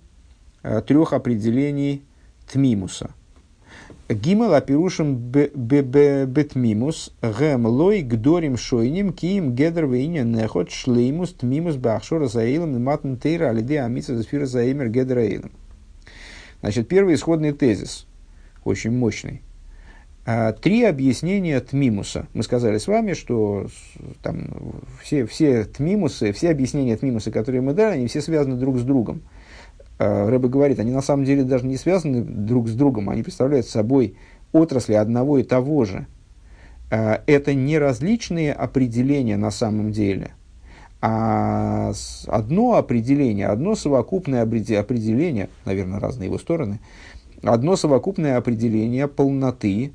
трех 0.86 1.14
определений 1.14 2.04
Тмимуса– 2.48 3.12
Гимел 4.10 4.56
апирушим 4.56 5.18
бетмимус 5.18 7.14
гэм 7.22 7.68
лой 7.68 8.02
гдорим 8.02 8.58
шойним 8.58 9.14
киим 9.14 9.54
гедр 9.54 9.86
вейня 9.86 10.24
нехот 10.24 10.72
шлеймус 10.72 11.34
тмимус 11.34 11.76
бахшора 11.76 12.26
заилом 12.26 12.84
матн 12.84 13.18
тейра 13.18 13.50
алиде 13.50 13.80
амица 13.82 14.18
заспира 14.18 14.48
заимер 14.48 14.90
гедр. 14.90 15.52
Значит, 16.62 16.88
первый 16.88 17.14
исходный 17.14 17.54
тезис, 17.54 18.08
очень 18.64 18.90
мощный. 18.90 19.44
А, 20.32 20.54
три 20.54 20.84
объяснения 20.84 21.60
Тмимуса. 21.60 22.28
Мы 22.36 22.44
сказали 22.44 22.78
с 22.78 22.88
вами, 22.88 23.14
что 23.14 23.66
там 24.22 24.50
все, 25.02 25.26
все 25.26 25.64
Тмимусы, 25.64 26.34
все 26.34 26.52
объяснения 26.52 26.96
Тмимуса, 26.96 27.32
которые 27.32 27.62
мы 27.62 27.74
дали, 27.74 27.96
они 27.96 28.06
все 28.06 28.22
связаны 28.22 28.56
друг 28.56 28.78
с 28.78 28.84
другом. 28.84 29.24
А, 29.98 30.30
Рэбе 30.30 30.48
говорит, 30.48 30.80
они 30.80 30.92
на 30.92 31.02
самом 31.02 31.26
деле 31.26 31.44
даже 31.44 31.66
не 31.66 31.78
связаны 31.78 32.22
друг 32.22 32.68
с 32.68 32.76
другом, 32.76 33.10
они 33.10 33.24
представляют 33.24 33.66
собой 33.66 34.18
отрасли 34.52 34.94
одного 34.94 35.40
и 35.40 35.44
того 35.44 35.84
же. 35.86 36.06
А, 36.92 37.24
это 37.26 37.56
не 37.56 37.80
различные 37.80 38.54
определения 38.54 39.36
на 39.36 39.50
самом 39.50 39.92
деле, 39.92 40.34
а 41.02 41.92
одно 42.28 42.76
определение, 42.76 43.48
одно 43.48 43.74
совокупное 43.74 44.44
определение, 44.44 45.50
наверное, 45.66 46.00
разные 46.00 46.28
его 46.28 46.38
стороны, 46.38 46.82
одно 47.42 47.76
совокупное 47.76 48.38
определение 48.38 49.08
полноты, 49.08 49.92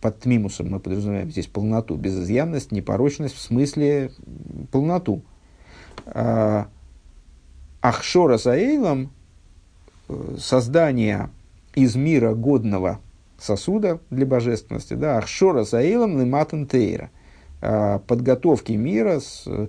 под 0.00 0.20
тмимусом 0.20 0.70
мы 0.70 0.80
подразумеваем 0.80 1.30
здесь 1.30 1.46
полноту, 1.46 1.96
безызъянность, 1.96 2.72
непорочность, 2.72 3.34
в 3.34 3.40
смысле 3.40 4.12
полноту. 4.70 5.22
А, 6.06 6.68
Ахшора 7.80 8.38
Саэйлом, 8.38 9.10
э, 10.08 10.36
создание 10.38 11.30
из 11.74 11.96
мира 11.96 12.34
годного 12.34 13.00
сосуда 13.38 14.00
для 14.10 14.26
божественности, 14.26 14.94
да, 14.94 15.18
Ахшора 15.18 15.64
Саэйлом 15.64 16.20
лиматан 16.20 16.66
тейра, 16.66 17.10
а, 17.60 17.98
подготовки 17.98 18.72
мира, 18.72 19.20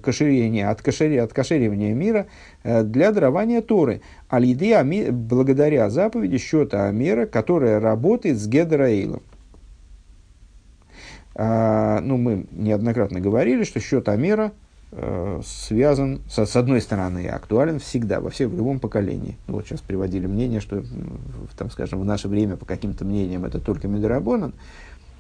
кошерения, 0.04 0.70
от, 0.70 0.82
кошери, 0.82 1.18
от 1.18 1.34
кошеривания 1.34 1.94
мира 1.94 2.28
э, 2.64 2.84
для 2.84 3.12
дарования 3.12 3.62
Торы. 3.62 4.02
Алиды 4.28 5.12
благодаря 5.12 5.90
заповеди 5.90 6.38
счета 6.38 6.88
Амера, 6.88 7.26
которая 7.26 7.80
работает 7.80 8.38
с 8.38 8.48
Гедраилом. 8.48 9.24
А, 11.42 12.02
ну, 12.02 12.18
мы 12.18 12.48
неоднократно 12.52 13.22
говорили, 13.22 13.64
что 13.64 13.80
счет 13.80 14.10
Амера 14.10 14.52
э, 14.92 15.40
связан, 15.46 16.20
с, 16.30 16.46
с 16.46 16.56
одной 16.58 16.82
стороны, 16.82 17.30
актуален 17.30 17.80
всегда, 17.80 18.20
во 18.20 18.30
всем, 18.30 18.50
в 18.50 18.58
любом 18.58 18.82
поколении. 18.82 19.38
Ну, 19.48 19.54
вот 19.54 19.66
сейчас 19.66 19.80
приводили 19.80 20.28
мнение, 20.28 20.60
что, 20.60 20.84
там, 21.58 21.72
скажем, 21.72 22.02
в 22.02 22.04
наше 22.04 22.28
время, 22.28 22.58
по 22.58 22.66
каким-то 22.66 23.06
мнениям, 23.06 23.46
это 23.46 23.62
только 23.62 23.88
Медорабонан. 23.88 24.54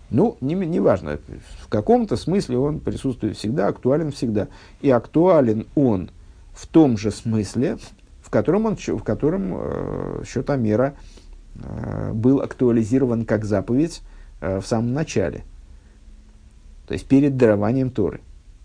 Ну, 0.09 0.35
не, 0.41 0.55
не 0.55 0.81
важно, 0.81 1.19
в 1.61 1.69
каком-то 1.69 2.17
смысле 2.17 2.57
он 2.57 2.81
присутствует 2.81 3.37
всегда, 3.37 3.69
актуален 3.69 4.11
всегда. 4.11 4.49
И 4.81 4.89
актуален 4.89 5.67
он 5.75 6.09
в 6.51 6.67
том 6.67 6.97
же 6.97 7.11
смысле, 7.11 7.77
в 8.21 8.29
котором, 8.29 8.65
он, 8.65 8.75
в 8.75 9.03
котором 9.03 9.53
э, 9.55 10.23
счет 10.27 10.49
Амера 10.49 10.95
э, 11.55 12.11
был 12.11 12.41
актуализирован 12.41 13.23
как 13.23 13.45
заповедь 13.45 14.01
э, 14.41 14.59
в 14.59 14.67
самом 14.67 14.91
начале– 14.91 15.45
то 16.89 16.93
есть 16.93 17.05
перед 17.05 17.37
дарованием 17.37 17.91
Торы. 17.91 18.19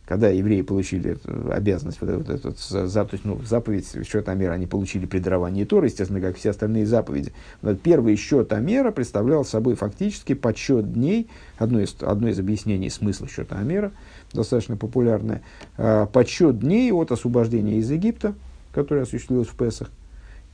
Когда 0.07 0.31
евреи 0.31 0.63
получили 0.63 1.19
обязанность, 1.53 2.01
вот, 2.01 2.27
вот 2.27 2.31
эту 2.31 2.55
заповедь, 2.87 3.21
ну, 3.25 3.39
заповедь 3.45 3.87
счет 4.07 4.31
Амера, 4.31 4.53
они 4.53 4.67
получили 4.67 5.05
при 5.05 5.19
даровании 5.19 5.65
Торы, 5.65 5.89
естественно, 5.89 6.23
как 6.23 6.37
все 6.37 6.51
остальные 6.51 6.87
заповеди. 6.87 7.35
Но 7.61 7.75
первый 7.75 8.17
счет 8.17 8.55
Амера 8.55 8.93
представлял 8.93 9.45
собой 9.45 9.75
фактически 9.75 10.33
подсчет 10.33 10.91
дней, 10.95 11.29
одно 11.59 11.81
из, 11.81 11.97
одно 12.01 12.29
из 12.29 12.39
объяснений 12.39 12.89
смысла 12.89 13.29
счета 13.29 13.59
Амера, 13.59 13.93
достаточно 14.33 14.79
популярное, 14.79 15.43
э, 15.77 16.07
подсчет 16.11 16.61
дней 16.61 16.93
от 16.93 17.13
освобождения 17.13 17.77
из 17.77 17.91
Египта, 17.91 18.33
которое 18.73 19.03
осуществилось 19.03 19.49
в 19.49 19.55
Песах, 19.55 19.91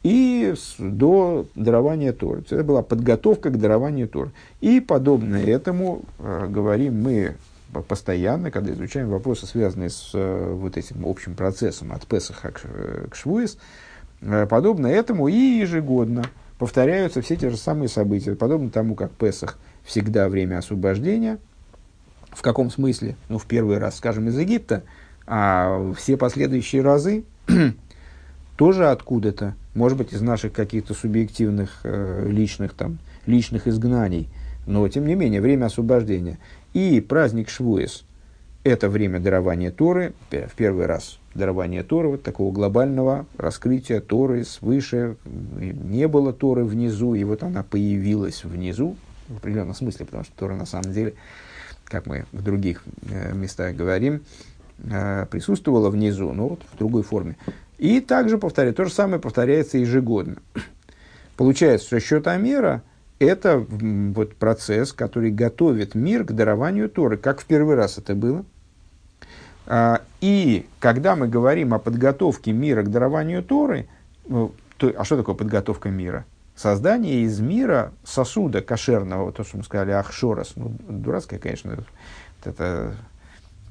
и 0.03 0.55
до 0.79 1.47
дарования 1.55 2.12
Торы. 2.12 2.43
Это 2.49 2.64
была 2.64 2.83
подготовка 2.83 3.51
к 3.51 3.59
дарованию 3.59 4.09
Торы. 4.09 4.33
И 4.61 4.81
подобно 4.81 5.37
этому 5.37 6.03
э, 6.18 6.47
говорим 6.49 7.03
мы 7.03 7.37
постоянно, 7.89 8.51
когда 8.51 8.73
изучаем 8.73 9.09
вопросы, 9.09 9.47
связанные 9.47 9.91
с 9.91 10.11
э, 10.14 10.53
вот 10.53 10.77
этим 10.77 11.07
общим 11.07 11.35
процессом 11.35 11.93
от 11.93 12.07
Песаха 12.07 12.51
к, 12.51 12.61
э, 12.64 13.07
к 13.11 13.14
Швуис, 13.14 13.59
э, 14.21 14.47
подобно 14.47 14.87
этому 14.87 15.29
и 15.29 15.35
ежегодно 15.35 16.25
повторяются 16.59 17.23
все 17.23 17.37
те 17.37 17.51
же 17.51 17.57
самые 17.57 17.89
события, 17.89 18.35
подобно 18.35 18.71
тому, 18.71 18.95
как 18.95 19.12
Песах 19.12 19.59
всегда 19.83 20.29
время 20.29 20.59
освобождения. 20.59 21.39
В 22.31 22.43
каком 22.43 22.71
смысле? 22.71 23.16
Ну, 23.29 23.39
в 23.39 23.47
первый 23.47 23.79
раз, 23.79 23.97
скажем, 23.97 24.29
из 24.29 24.39
Египта, 24.39 24.83
а 25.27 25.93
все 25.97 26.16
последующие 26.16 26.83
разы 26.83 27.25
тоже 28.57 28.91
откуда-то, 28.91 29.55
может 29.75 29.97
быть, 29.97 30.12
из 30.12 30.21
наших 30.21 30.53
каких-то 30.53 30.93
субъективных 30.93 31.81
э, 31.83 32.27
личных, 32.29 32.75
там, 32.75 32.99
личных 33.27 33.66
изгнаний, 33.66 34.29
но, 34.66 34.87
тем 34.89 35.07
не 35.07 35.14
менее, 35.14 35.41
время 35.41 35.66
освобождения. 35.66 36.39
И 36.73 37.01
праздник 37.01 37.49
Швуэс– 37.49 38.05
это 38.64 38.89
время 38.89 39.18
дарования 39.18 39.71
Торы, 39.71 40.12
в 40.31 40.55
первый 40.55 40.87
раз 40.87 41.18
дарование 41.35 41.83
Торы, 41.83 42.09
вот 42.09 42.23
такого 42.23 42.53
глобального 42.53 43.27
раскрытия 43.37 44.01
Торы 44.01 44.45
свыше. 44.45 45.16
Не 45.25 46.07
было 46.07 46.33
Торы 46.33 46.64
внизу, 46.64 47.14
и 47.14 47.25
вот 47.25 47.43
она 47.43 47.62
появилась 47.64 48.45
внизу, 48.45 48.97
в 49.29 49.39
определенном 49.39 49.75
смысле, 49.75 50.07
потому 50.07 50.25
что 50.25 50.33
Тора 50.37 50.55
на 50.55 50.66
самом 50.66 50.93
деле, 50.93 51.14
как 51.85 52.07
мы 52.07 52.27
в 52.33 52.43
других 52.43 52.85
э, 53.11 53.33
местах 53.35 53.75
говорим, 53.75 54.23
э, 54.79 55.27
присутствовала 55.31 55.91
внизу, 55.91 56.33
но 56.33 56.49
вот 56.49 56.62
в 56.73 56.79
другой 56.79 57.03
форме. 57.03 57.37
И 57.79 58.01
также 58.01 58.39
повторяю, 58.39 58.75
то 58.75 58.85
же 58.85 58.93
самое 58.93 59.21
повторяется 59.21 59.79
ежегодно. 59.79 60.37
Получается, 61.37 61.87
что 61.87 62.01
счет 62.01 62.29
Амера– 62.29 62.83
это 63.21 63.59
вот 63.59 64.35
процесс, 64.35 64.93
который 64.93 65.31
готовит 65.31 65.95
мир 65.95 66.25
к 66.25 66.33
дарованию 66.33 66.89
Торы, 66.89 67.18
как 67.18 67.41
в 67.41 67.45
первый 67.45 67.77
раз 67.77 67.99
это 67.99 68.14
было. 68.14 68.45
А, 69.66 70.01
и 70.21 70.66
когда 70.81 71.14
мы 71.14 71.29
говорим 71.29 71.75
о 71.75 71.79
подготовке 71.79 72.53
мира 72.53 72.83
к 72.83 72.91
дарованию 72.91 73.45
Торы, 73.45 73.89
ну, 74.27 74.53
то, 74.79 74.93
а 74.97 75.05
что 75.05 75.18
такое 75.18 75.35
подготовка 75.35 75.91
мира? 75.91 76.25
Создание 76.57 77.23
из 77.23 77.41
мира 77.41 77.93
сосуда 78.05 78.62
кошерного, 78.62 79.33
то, 79.33 79.45
что 79.45 79.59
мы 79.59 79.64
сказали, 79.64 79.93
ахшорос, 79.93 80.55
ну, 80.57 80.75
дурацкое, 80.89 81.39
конечно, 81.39 81.77
это 82.43 82.95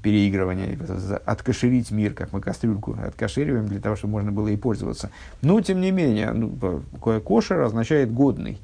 переигрывание, 0.04 0.78
откошерить 1.26 1.92
мир, 1.92 2.14
как 2.14 2.32
мы 2.34 2.40
кастрюльку 2.40 2.96
откошериваем 3.04 3.68
для 3.68 3.82
того, 3.82 3.96
чтобы 3.96 4.12
можно 4.12 4.32
было 4.32 4.48
и 4.48 4.58
пользоваться. 4.58 5.10
Но, 5.42 5.60
тем 5.60 5.82
не 5.82 5.92
менее, 5.92 6.32
ну, 6.32 6.84
кошер 7.02 7.62
означает 7.62 8.14
годный 8.14 8.60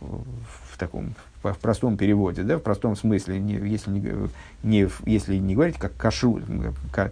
в 0.00 0.78
таком 0.78 1.14
в 1.42 1.56
простом 1.58 1.96
переводе, 1.96 2.42
да, 2.42 2.58
в 2.58 2.62
простом 2.62 2.96
смысле, 2.96 3.38
не, 3.38 3.54
если, 3.54 3.90
не, 3.90 4.28
не, 4.62 4.88
если 5.06 5.36
не 5.36 5.54
говорить 5.54 5.78
как 5.78 5.96
кашу, 5.96 6.40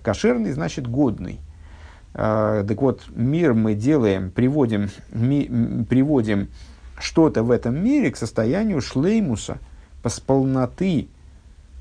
кошерный, 0.02 0.52
значит 0.52 0.86
годный. 0.86 1.40
А, 2.12 2.62
так 2.64 2.80
вот, 2.82 3.04
мир 3.14 3.54
мы 3.54 3.74
делаем, 3.74 4.30
приводим, 4.30 4.90
ми, 5.12 5.84
приводим 5.88 6.48
что-то 6.98 7.42
в 7.42 7.50
этом 7.50 7.82
мире 7.82 8.10
к 8.10 8.16
состоянию 8.16 8.82
шлеймуса, 8.82 9.58
с 10.04 10.20
полноты. 10.20 11.08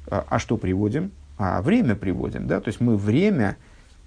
А, 0.10 0.26
а 0.30 0.39
что 0.39 0.55
приводим? 0.55 1.12
А 1.38 1.62
время 1.62 1.95
приводим, 1.95 2.47
да, 2.47 2.62
то 2.62 2.70
есть 2.70 2.80
мы 2.80 2.95
время 2.95 3.58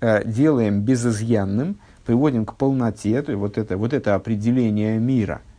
э, 0.01 0.25
делаем 0.25 0.81
безызъянным, 0.81 1.77
приводим 2.05 2.45
к 2.45 2.57
полноте, 2.57 3.23
то 3.23 3.33
есть 3.33 3.41
вот 3.41 3.57
это, 3.57 3.77
вот 3.77 3.93
это 3.93 4.15
определение 4.15 4.99
мира– 4.99 5.43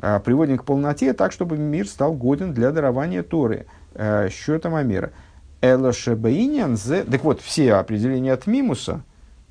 приводим 0.00 0.56
к 0.56 0.64
полноте 0.64 1.12
так, 1.12 1.32
чтобы 1.32 1.58
мир 1.58 1.86
стал 1.86 2.14
годен 2.14 2.54
для 2.54 2.70
дарования 2.70 3.22
Торы, 3.22 3.66
э, 3.94 4.28
счетом 4.30 4.74
Амера. 4.74 5.12
Элашебаинян 5.60 6.76
зе... 6.76 7.04
Так 7.04 7.22
вот, 7.22 7.40
все 7.42 7.74
определения 7.74 8.32
от 8.32 8.46
Мимуса, 8.46 9.02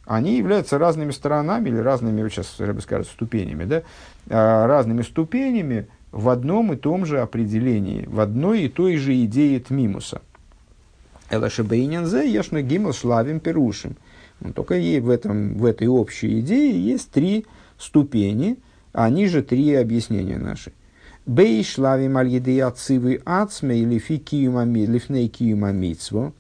они 0.06 0.38
являются 0.38 0.80
разными 0.80 1.12
сторонами 1.12 1.70
или 1.70 1.78
разными, 1.78 2.28
сейчас 2.30 2.56
я 2.58 2.74
бы 2.74 2.82
сказал, 2.82 3.06
ступенями, 3.06 3.66
да, 3.66 3.84
а, 4.28 4.66
разными 4.66 5.04
ступенями 5.04 5.88
в 6.12 6.30
одном 6.30 6.74
и 6.74 6.78
том 6.78 7.06
же 7.06 7.20
определении, 7.20 8.06
в 8.08 8.20
одной 8.20 8.64
и 8.64 8.70
той 8.70 8.98
же 8.98 9.14
идее 9.24 9.60
Тмимуса. 9.60 10.24
Элашебаинян 11.30 12.08
зе 12.08 12.28
яшна 12.28 12.64
гимл 12.64 12.94
шлавим 12.94 13.40
перушим. 13.40 13.98
Только 14.56 14.74
ей 14.74 15.00
в, 15.00 15.12
этом, 15.12 15.60
в 15.60 15.66
этой 15.66 15.88
общей 15.88 16.40
идее 16.40 16.84
есть 16.84 17.12
три 17.12 17.46
ступени– 17.78 18.58
а 18.94 19.10
ниже 19.10 19.42
три 19.42 19.74
объяснения 19.76 20.38
наши. 20.38 20.72
Бей 21.26 21.64
шлави 21.64 22.08
мальеды 22.08 22.60
ацивы 22.62 23.22
ацме 23.26 23.78
или 23.78 24.00
фи 24.00 24.18
лифней 24.18 25.28
киюма 25.28 25.72
митсво. 25.72 26.34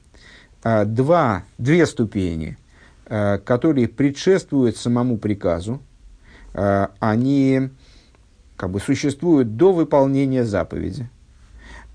А, 0.61 0.83
два, 0.83 1.43
две 1.57 1.85
ступени, 1.85 2.57
а, 3.05 3.37
которые 3.37 3.87
предшествуют 3.87 4.77
самому 4.77 5.17
приказу, 5.17 5.81
а, 6.53 6.91
они 6.99 7.69
как 8.57 8.71
бы 8.71 8.79
существуют 8.79 9.55
до 9.55 9.71
выполнения 9.71 10.43
заповеди. 10.43 11.09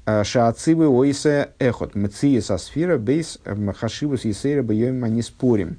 Шаацивы 0.06 0.86
ойсе 0.86 1.50
эхот, 1.58 1.94
мция 1.94 2.42
со 2.42 2.58
сфера, 2.58 2.98
бейс 2.98 3.38
хашивус 3.78 4.24
есейра 4.24 4.62
бьем 4.62 5.02
не 5.06 5.22
спорим. 5.22 5.78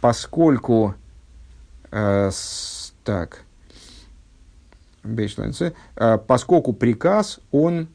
Поскольку, 0.00 0.96
так, 3.04 3.42
поскольку 6.26 6.72
приказ, 6.72 7.40
он 7.50 7.88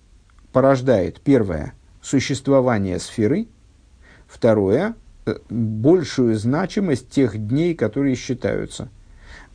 порождает, 0.51 1.21
первое, 1.21 1.73
существование 2.01 2.99
сферы, 2.99 3.47
второе, 4.27 4.95
э, 5.25 5.35
большую 5.49 6.35
значимость 6.35 7.09
тех 7.09 7.37
дней, 7.37 7.75
которые 7.75 8.15
считаются. 8.15 8.89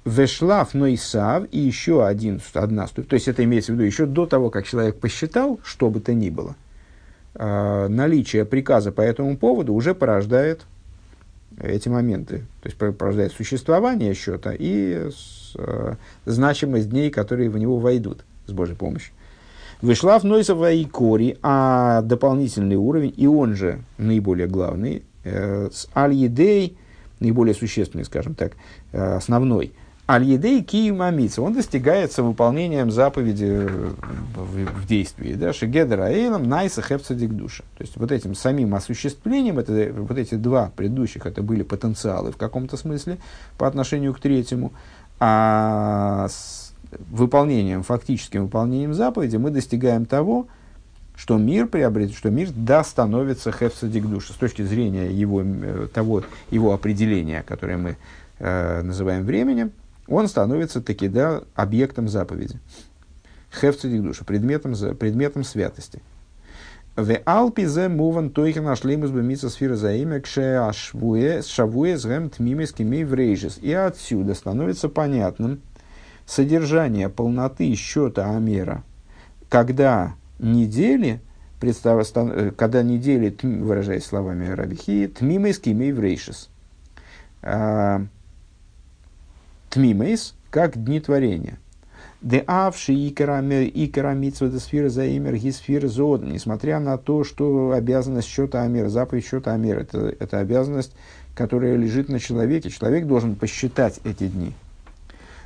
Вешлав 0.05 0.75
Нойсав 0.75 1.45
и 1.53 1.59
еще 1.59 2.05
один, 2.05 2.41
одна 2.55 2.87
ступень, 2.89 3.09
то 3.09 3.15
есть 3.15 3.29
это 3.29 3.45
имеется 3.45 3.73
в 3.73 3.77
виду 3.77 3.85
еще 3.85 4.07
до 4.07 4.27
того, 4.27 4.51
как 4.51 4.67
человек 4.67 4.99
посчитал, 4.99 5.61
что 5.63 5.91
бы 5.91 6.01
то 6.01 6.13
ни 6.13 6.29
было, 6.29 6.57
э, 7.35 7.87
наличие 7.89 8.45
приказа 8.45 8.91
по 8.91 9.01
этому 9.01 9.37
поводу 9.37 9.75
уже 9.75 9.95
порождает 9.95 10.63
эти 11.61 11.89
моменты, 11.89 12.39
то 12.63 12.69
есть 12.69 12.77
порождает 12.77 13.33
существование 13.33 14.15
счета 14.15 14.53
и 14.59 15.11
э, 15.57 15.95
значимость 16.25 16.91
дней, 16.91 17.11
которые 17.11 17.51
в 17.51 17.59
него 17.59 17.79
войдут 17.79 18.25
с 18.47 18.53
Божьей 18.53 18.77
помощью. 18.77 19.13
Вышла 19.81 20.19
в 20.19 20.25
Нойсова 20.25 20.73
и 20.73 20.85
Кори, 20.85 21.39
а 21.43 22.03
дополнительный 22.03 22.77
уровень, 22.77 23.13
и 23.17 23.27
он 23.27 23.57
же 23.57 23.81
наиболее 23.99 24.47
главный, 24.47 25.03
э, 25.25 25.71
с 25.73 25.89
Аль-Едей, 25.97 26.77
наиболее 27.19 27.55
существенный, 27.55 28.05
скажем 28.05 28.35
так, 28.35 28.53
э, 28.93 29.17
основной, 29.17 29.73
Аль-Едей 30.09 30.63
Киимамица, 30.63 31.43
он 31.43 31.55
достигается 31.55 32.23
выполнением 32.23 32.91
заповеди 32.91 33.47
э, 33.49 33.91
в, 34.35 34.83
в 34.83 34.87
действии, 34.87 35.35
да, 35.35 35.53
Шигедер 35.53 36.01
Аэйлом, 36.01 36.49
Найса 36.49 36.83
Хепцадик 36.83 37.31
Душа. 37.31 37.63
То 37.79 37.83
есть 37.83 37.97
вот 37.97 38.11
этим 38.13 38.35
самим 38.35 38.75
осуществлением, 38.75 39.59
это, 39.59 39.93
вот 39.97 40.19
эти 40.19 40.35
два 40.35 40.73
предыдущих, 40.77 41.25
это 41.25 41.43
были 41.43 41.63
потенциалы 41.63 42.33
в 42.33 42.37
каком-то 42.37 42.77
смысле 42.77 43.19
по 43.59 43.67
отношению 43.67 44.13
к 44.13 44.21
третьему, 44.21 44.73
а 45.25 46.27
с 46.29 46.75
выполнением, 46.91 47.85
фактическим 47.85 48.43
выполнением 48.43 48.93
заповеди 48.93 49.37
мы 49.37 49.51
достигаем 49.51 50.05
того, 50.05 50.49
что 51.15 51.39
мир 51.39 51.69
приобретет, 51.69 52.17
что 52.17 52.29
мир 52.29 52.49
да 52.53 52.83
становится 52.83 53.53
хефсадик 53.53 54.07
душа 54.07 54.33
с 54.33 54.37
точки 54.37 54.63
зрения 54.63 55.13
его, 55.13 55.41
э, 55.45 55.87
того, 55.95 56.25
его 56.51 56.73
определения, 56.75 57.45
которое 57.45 57.77
мы 57.77 57.97
э, 58.41 58.83
называем 58.83 59.25
временем, 59.25 59.71
он 60.09 60.27
становится 60.27 60.81
таки 60.81 61.07
да 61.07 61.45
объектом 61.55 62.09
заповеди. 62.09 62.59
Хефсадик 63.53 64.03
душа, 64.03 64.25
предметом, 64.25 64.75
предметом 64.97 65.45
святости. 65.45 66.03
В 66.95 67.19
Алпизе 67.25 67.89
муван 67.89 68.29
тойхен 68.31 68.69
ашлеймус 68.69 69.11
бемица 69.11 69.49
сфера 69.49 69.77
за 69.77 69.95
имя 69.95 70.21
кше 70.21 70.61
ашвуе 70.69 71.41
шавуе 71.41 71.97
згэм 71.97 72.29
тмимес 72.29 72.73
кимей 72.73 73.05
врейжес. 73.05 73.59
И 73.63 73.73
отсюда 73.73 74.35
становится 74.35 74.91
понятным, 74.91 75.63
содержание 76.27 77.09
полноты 77.09 77.75
счета 77.77 78.37
Амера, 78.37 78.85
когда 79.49 80.17
недели, 80.39 81.23
э, 81.63 82.51
когда 82.59 82.83
недели, 82.83 83.35
выражаясь 83.43 84.05
словами 84.05 84.49
Рабихи, 84.49 85.07
тмимейс 85.07 85.61
кимей 85.61 85.93
врейшис. 85.93 86.51
А, 87.41 88.05
тмимейс, 89.71 90.35
как 90.51 90.77
дни 90.77 91.01
творения. 91.01 91.59
Де 92.23 92.45
авши 92.47 92.95
икара 92.95 93.41
митсва 94.15 94.59
сфера 94.59 94.89
за 94.89 95.17
имер 95.17 95.35
гисфира 95.37 95.89
зод. 95.89 96.23
Несмотря 96.23 96.79
на 96.79 96.97
то, 96.97 97.25
что 97.25 97.73
обязанность 97.73 98.29
счета 98.29 98.63
Амера, 98.63 98.89
заповедь 98.89 99.27
счета 99.27 99.53
Амера, 99.53 99.81
это, 99.81 100.15
это 100.21 100.39
обязанность, 100.39 100.93
которая 101.35 101.75
лежит 101.77 102.09
на 102.09 102.21
человеке. 102.21 102.71
Человек 102.71 103.07
должен 103.07 103.35
посчитать 103.35 103.99
эти 104.05 104.29
дни. 104.29 104.53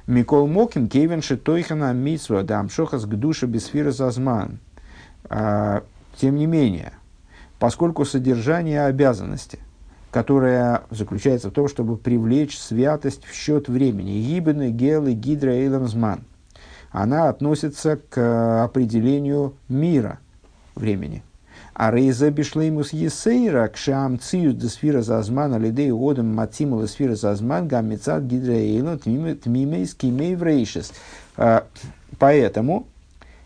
Микол 0.07 0.47
Мокин, 0.47 0.89
Кевин 0.89 1.23
Шитойхана 1.23 1.95
Митсва, 1.95 2.43
Дамшохас 2.43 3.07
к 3.07 3.15
душе 3.15 3.47
Бесфира 3.47 3.91
Зазман. 3.91 4.59
А, 5.31 5.83
тем 6.17 6.37
не 6.37 6.45
менее, 6.45 6.93
поскольку 7.59 8.05
содержание 8.05 8.85
обязанности, 8.85 9.61
которая 10.11 10.83
заключается 10.91 11.49
в 11.49 11.53
том, 11.53 11.69
чтобы 11.69 11.97
привлечь 11.97 12.59
святость 12.59 13.25
в 13.25 13.35
счет 13.35 13.69
времени, 13.69 14.21
Гибены, 14.21 14.71
Гелы, 14.71 15.15
Гидра, 15.15 15.53
Эйламзман, 15.53 16.21
она 17.03 17.29
относится 17.29 17.97
к 17.97 18.65
определению 18.65 19.55
мира 19.69 20.19
времени– 20.75 21.23
а 21.79 21.91
рейза 21.91 22.31
бишлеймус 22.31 22.95
есейра 22.95 23.69
кшам 23.69 24.19
циюс 24.19 24.55
де 24.55 24.69
сфера 24.69 25.03
зазман 25.03 25.53
алидей 25.53 25.93
одам 25.93 26.35
матимала 26.35 26.87
сфера 26.87 27.15
зазман 27.15 27.69
гаммицат 27.69 28.23
гидраэйло 28.25 28.97
тмимейс 28.97 29.95
кимей 29.95 30.37
врейшес. 30.37 30.95
А, 31.37 31.67
поэтому 32.19 32.87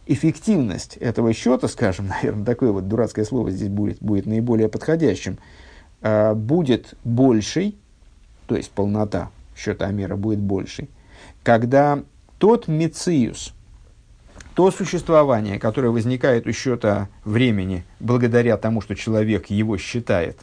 эффективность 0.06 0.96
этого 0.98 1.32
счета, 1.32 1.66
скажем, 1.66 2.06
наверное, 2.22 2.44
такое 2.44 2.70
вот 2.70 2.86
дурацкое 2.86 3.24
слово 3.24 3.50
здесь 3.50 3.68
будет, 3.68 3.98
будет 4.00 4.26
наиболее 4.26 4.68
подходящим, 4.68 5.38
а, 6.00 6.36
будет 6.36 6.94
большей, 7.02 7.76
то 8.46 8.54
есть 8.54 8.70
полнота 8.70 9.30
счета 9.56 9.86
Амера 9.86 10.14
будет 10.14 10.38
большей, 10.38 10.88
когда 11.42 12.04
тот 12.40 12.66
мициус– 12.68 13.52
то 14.54 14.70
существование, 14.70 15.58
которое 15.58 15.90
возникает 15.90 16.46
у 16.46 16.52
счета 16.52 17.08
времени 17.24 17.84
благодаря 18.00 18.56
тому, 18.56 18.80
что 18.80 18.94
человек 18.94 19.46
его 19.46 19.76
считает, 19.76 20.38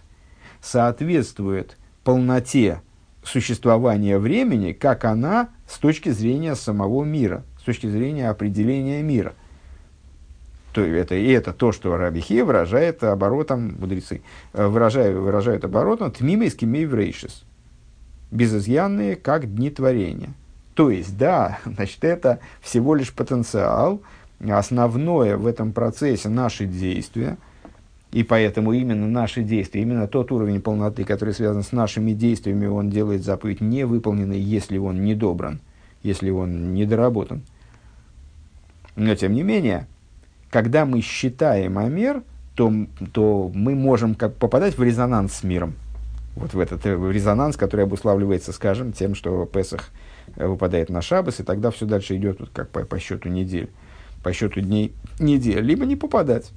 соответствует 0.61 1.77
полноте 2.03 2.81
существования 3.23 4.17
времени, 4.17 4.71
как 4.71 5.05
она 5.05 5.49
с 5.67 5.77
точки 5.77 6.09
зрения 6.09 6.55
самого 6.55 7.03
мира, 7.03 7.43
с 7.59 7.63
точки 7.63 7.87
зрения 7.87 8.29
определения 8.29 9.01
мира. 9.01 9.33
То, 10.73 10.81
это, 10.81 11.15
и 11.15 11.27
это 11.29 11.51
то, 11.51 11.71
что 11.71 11.97
Рабихе 11.97 12.43
выражает 12.43 13.03
оборотом, 13.03 13.75
мудрецы, 13.79 14.21
э, 14.53 14.67
выражают, 14.67 15.17
выражают 15.17 15.65
оборотом 15.65 16.11
тмимейский 16.11 16.67
мейврейшис, 16.67 17.43
безызъянные, 18.31 19.15
как 19.15 19.53
дни 19.53 19.69
творения– 19.71 20.33
то 20.77 20.91
есть, 20.91 21.17
да, 21.17 21.57
значит, 21.65 22.03
это 22.03 22.39
всего 22.61 22.93
лишь 22.93 23.11
потенциал, 23.11 23.99
основное 24.47 25.35
в 25.35 25.47
этом 25.47 25.73
процессе 25.73 26.29
наши 26.29 26.67
действия, 26.67 27.37
и 28.11 28.23
поэтому 28.23 28.71
именно 28.73 29.07
наши 29.07 29.41
действия, 29.41 29.81
именно 29.81 30.07
тот 30.07 30.31
уровень 30.31 30.61
полноты, 30.61 31.03
который 31.03 31.33
связан 31.33 31.63
с 31.63 31.71
нашими 31.71 32.11
действиями, 32.11 32.67
он 32.67 32.91
делает 32.91 33.23
заповедь 33.23 33.59
невыполненной, 33.59 34.39
если 34.39 34.77
он 34.77 35.03
не 35.03 35.15
добран, 35.15 35.59
если 36.03 36.29
он 36.29 36.75
недоработан. 36.75 37.41
Но 38.95 39.15
тем 39.15 39.33
не 39.33 39.41
менее, 39.41 39.87
когда 40.51 40.85
мы 40.85 41.01
считаем 41.01 41.79
Амер, 41.79 42.21
то, 42.55 42.71
то 43.13 43.51
мы 43.53 43.73
можем 43.73 44.13
как 44.13 44.35
попадать 44.35 44.77
в 44.77 44.83
резонанс 44.83 45.33
с 45.33 45.43
миром. 45.43 45.73
Вот 46.35 46.53
в 46.53 46.59
этот 46.59 46.83
в 46.83 47.11
резонанс, 47.11 47.57
который 47.57 47.85
обуславливается, 47.85 48.53
скажем, 48.53 48.93
тем, 48.93 49.15
что 49.15 49.43
Песах– 49.47 49.89
выпадает 50.35 50.89
на 50.89 51.01
шабас, 51.01 51.39
и 51.39 51.43
тогда 51.43 51.71
все 51.71 51.85
дальше 51.85 52.15
идет 52.15 52.39
вот 52.39 52.49
как 52.53 52.69
по, 52.69 52.81
по 52.81 52.99
счету 52.99 53.29
недель, 53.29 53.69
по 54.23 54.33
счету 54.33 54.61
дней 54.61 54.93
недели, 55.19 55.61
либо 55.61 55.85
не 55.85 55.95
попадать. 55.95 56.51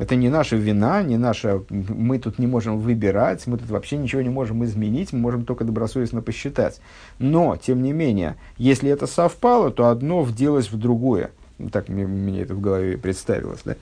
Это 0.00 0.16
не 0.16 0.30
наша 0.30 0.56
вина, 0.56 1.02
не 1.02 1.18
наша... 1.18 1.62
Мы 1.68 2.18
тут 2.18 2.38
не 2.38 2.46
можем 2.46 2.78
выбирать, 2.78 3.46
мы 3.46 3.58
тут 3.58 3.68
вообще 3.68 3.98
ничего 3.98 4.22
не 4.22 4.30
можем 4.30 4.64
изменить, 4.64 5.12
мы 5.12 5.18
можем 5.18 5.44
только 5.44 5.64
добросовестно 5.64 6.22
посчитать. 6.22 6.80
Но, 7.18 7.58
тем 7.58 7.82
не 7.82 7.92
менее, 7.92 8.36
если 8.56 8.90
это 8.90 9.06
совпало, 9.06 9.70
то 9.70 9.88
одно 9.88 10.22
вделось 10.22 10.72
в 10.72 10.78
другое. 10.78 11.32
Так 11.70 11.90
мне, 11.90 12.06
мне 12.06 12.40
это 12.40 12.54
в 12.54 12.62
голове 12.62 12.96
представилось. 12.96 13.60
Да? 13.62 13.76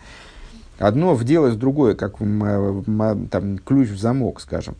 Одно 0.80 1.14
вделось 1.14 1.54
в 1.54 1.58
другое, 1.58 1.94
как 1.94 2.18
там, 2.18 3.58
ключ 3.58 3.88
в 3.88 3.98
замок, 3.98 4.40
скажем. 4.40 4.74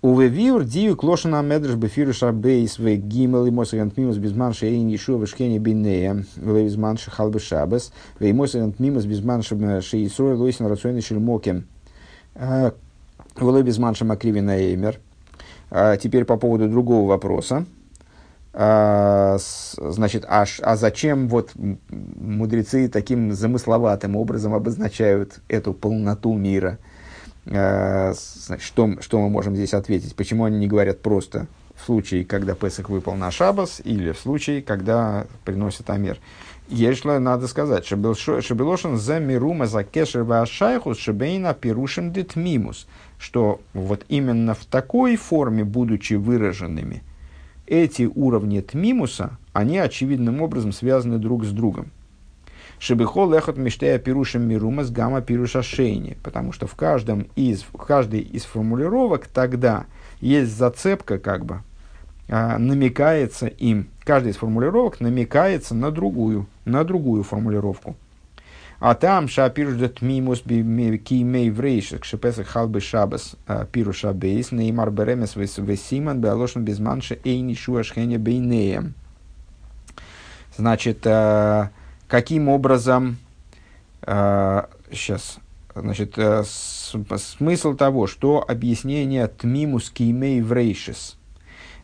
Увевиур 0.00 0.62
дию 0.64 0.96
клошена 0.96 1.42
медреш 1.42 1.74
бефиру 1.74 2.12
шабейс 2.12 2.78
ве 2.78 2.94
гимел 2.94 3.46
и 3.46 3.50
мосагант 3.50 3.96
мимус 3.96 4.16
безман 4.18 4.52
шейн 4.52 4.86
ешуа 4.86 5.18
вешкене 5.18 5.58
бинея 5.58 6.24
ве 6.36 6.64
безман 6.64 6.98
шахал 6.98 7.30
бешабес 7.30 7.92
ве 8.20 8.32
мосагант 8.32 8.78
мимус 8.78 9.06
безман 9.06 9.42
шейсрой 9.42 10.36
лойсен 10.36 10.66
рационный 10.66 11.00
шельмоке 11.00 11.64
ве 12.36 13.62
безман 13.64 13.96
шамакриви 13.96 14.40
на 14.40 14.56
эймер. 14.56 15.00
Теперь 16.00 16.24
по 16.24 16.36
поводу 16.36 16.68
другого 16.68 17.08
вопроса. 17.08 17.66
Значит, 18.52 20.24
а, 20.28 20.46
а 20.62 20.76
зачем 20.76 21.28
вот 21.28 21.50
мудрецы 21.56 22.88
таким 22.88 23.32
замысловатым 23.32 24.14
образом 24.16 24.54
обозначают 24.54 25.40
эту 25.48 25.74
полноту 25.74 26.34
мира– 26.34 26.78
Э, 27.50 28.12
что, 28.58 29.00
что 29.00 29.20
мы 29.20 29.30
можем 29.30 29.56
здесь 29.56 29.74
ответить? 29.74 30.14
Почему 30.14 30.44
они 30.44 30.58
не 30.58 30.66
говорят 30.66 31.00
просто 31.00 31.46
в 31.74 31.84
случае, 31.84 32.24
когда 32.24 32.54
Песах 32.54 32.90
выпал 32.90 33.14
на 33.14 33.30
Шабас, 33.30 33.80
или 33.84 34.12
в 34.12 34.18
случае, 34.18 34.62
когда 34.62 35.26
приносит 35.44 35.88
Амер. 35.90 36.18
Ешло, 36.68 37.18
надо 37.18 37.48
сказать, 37.48 37.86
Шебелошин 37.86 38.96
за 38.98 39.20
мирума 39.20 39.66
за 39.66 39.84
кешер 39.84 40.24
вашайхус 40.24 40.98
шебейна 40.98 41.54
пирушим 41.54 42.12
детмимус, 42.12 42.86
что 43.18 43.60
вот 43.72 44.04
именно 44.08 44.54
в 44.54 44.66
такой 44.66 45.16
форме, 45.16 45.64
будучи 45.64 46.14
выраженными, 46.14 47.02
эти 47.66 48.10
уровни 48.14 48.60
тмимуса, 48.60 49.38
они 49.54 49.78
очевидным 49.78 50.42
образом 50.42 50.72
связаны 50.72 51.18
друг 51.18 51.44
с 51.44 51.50
другом. 51.52 51.90
Шебехол 52.78 53.32
лехот 53.32 53.56
миштея 53.56 53.98
пирушим 53.98 54.42
мирума 54.42 54.84
с 54.84 54.90
гамма 54.90 55.20
пируша 55.20 55.62
шейни, 55.62 56.16
потому 56.22 56.52
что 56.52 56.66
в, 56.66 56.74
каждом 56.74 57.26
из, 57.34 57.62
в 57.62 57.72
каждой 57.72 58.20
из 58.20 58.44
формулировок 58.44 59.26
тогда 59.26 59.86
есть 60.20 60.56
зацепка, 60.56 61.18
как 61.18 61.44
бы, 61.44 61.62
а, 62.28 62.56
намекается 62.58 63.46
им, 63.46 63.88
каждая 64.04 64.32
из 64.32 64.36
формулировок 64.36 65.00
намекается 65.00 65.74
на 65.74 65.90
другую, 65.90 66.46
на 66.64 66.84
другую 66.84 67.24
формулировку. 67.24 67.96
А 68.80 68.94
там 68.94 69.26
шапирждет 69.26 70.02
мимус 70.02 70.42
кимей 70.42 71.50
врейшек 71.50 72.04
шепесах 72.04 72.46
халбы 72.46 72.80
шабас 72.80 73.34
а, 73.48 73.64
пиру 73.64 73.92
шабейс 73.92 74.52
неймар 74.52 74.92
беремес 74.92 75.34
весиман 75.34 76.20
беалошн 76.20 76.60
безманше 76.60 77.18
эйни 77.24 77.54
шуашхене 77.54 78.18
бейнеем. 78.18 78.94
Значит, 80.56 81.04
а, 81.06 81.70
каким 82.08 82.48
образом, 82.48 83.18
сейчас, 84.02 85.38
значит, 85.74 86.18
смысл 86.46 87.74
того, 87.74 88.06
что 88.06 88.44
объяснение 88.46 89.28
тмимус 89.28 89.90
кимей 89.90 90.40
врейшес– 90.40 91.16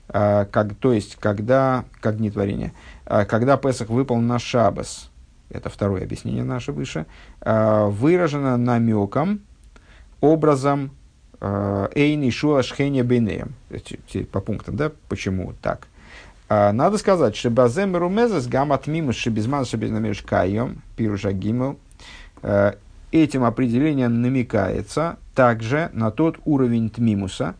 а, 0.08 0.44
как, 0.44 0.74
то 0.74 0.92
есть, 0.92 1.16
когда, 1.16 1.84
как 2.00 2.18
не 2.18 2.30
творение, 2.30 2.72
а, 3.06 3.24
когда 3.24 3.56
Песах 3.56 3.88
выпал 3.88 4.16
на 4.16 4.38
Шабас, 4.38 5.10
это 5.50 5.68
второе 5.70 6.02
объяснение 6.02 6.44
наше 6.44 6.72
выше, 6.72 7.06
а, 7.40 7.88
выражено 7.88 8.56
намеком, 8.56 9.40
образом 10.20 10.90
Эйни 11.40 12.30
Шуа 12.30 12.62
Шхеня 12.62 13.04
Бейнеем. 13.04 13.54
По 14.32 14.40
пунктам, 14.40 14.76
да, 14.76 14.90
почему 15.08 15.52
так. 15.60 15.88
Надо 16.48 16.98
сказать, 16.98 17.34
что 17.36 17.50
Базем 17.50 17.96
Румезес 17.96 18.46
Гамат 18.46 18.86
Мимус 18.86 19.16
Шебизман 19.16 19.64
Шебизнамеш 19.64 20.22
Кайом, 20.22 20.82
Пируша 20.96 21.32
Гимел, 21.32 21.78
этим 23.12 23.44
определением 23.44 24.20
намекается 24.20 25.16
также 25.34 25.90
на 25.94 26.10
тот 26.10 26.38
уровень 26.44 26.90
Тмимуса, 26.90 27.54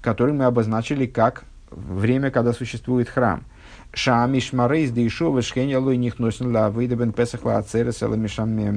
который 0.00 0.32
мы 0.32 0.46
обозначили 0.46 1.04
как 1.06 1.44
время, 1.70 2.30
когда 2.30 2.52
существует 2.52 3.08
храм. 3.08 3.44
Шамиш 3.92 4.52
Марейс 4.52 4.90
Дейшова 4.90 5.42
Шхенялой 5.42 5.96
них 5.96 6.18
носен 6.20 6.54
ла 6.54 6.70
выдабен 6.70 7.12
Песах 7.12 7.44
ла 7.44 7.58
Ацерес 7.58 8.02
ала 8.02 8.14
Мишмарейс 8.14 8.76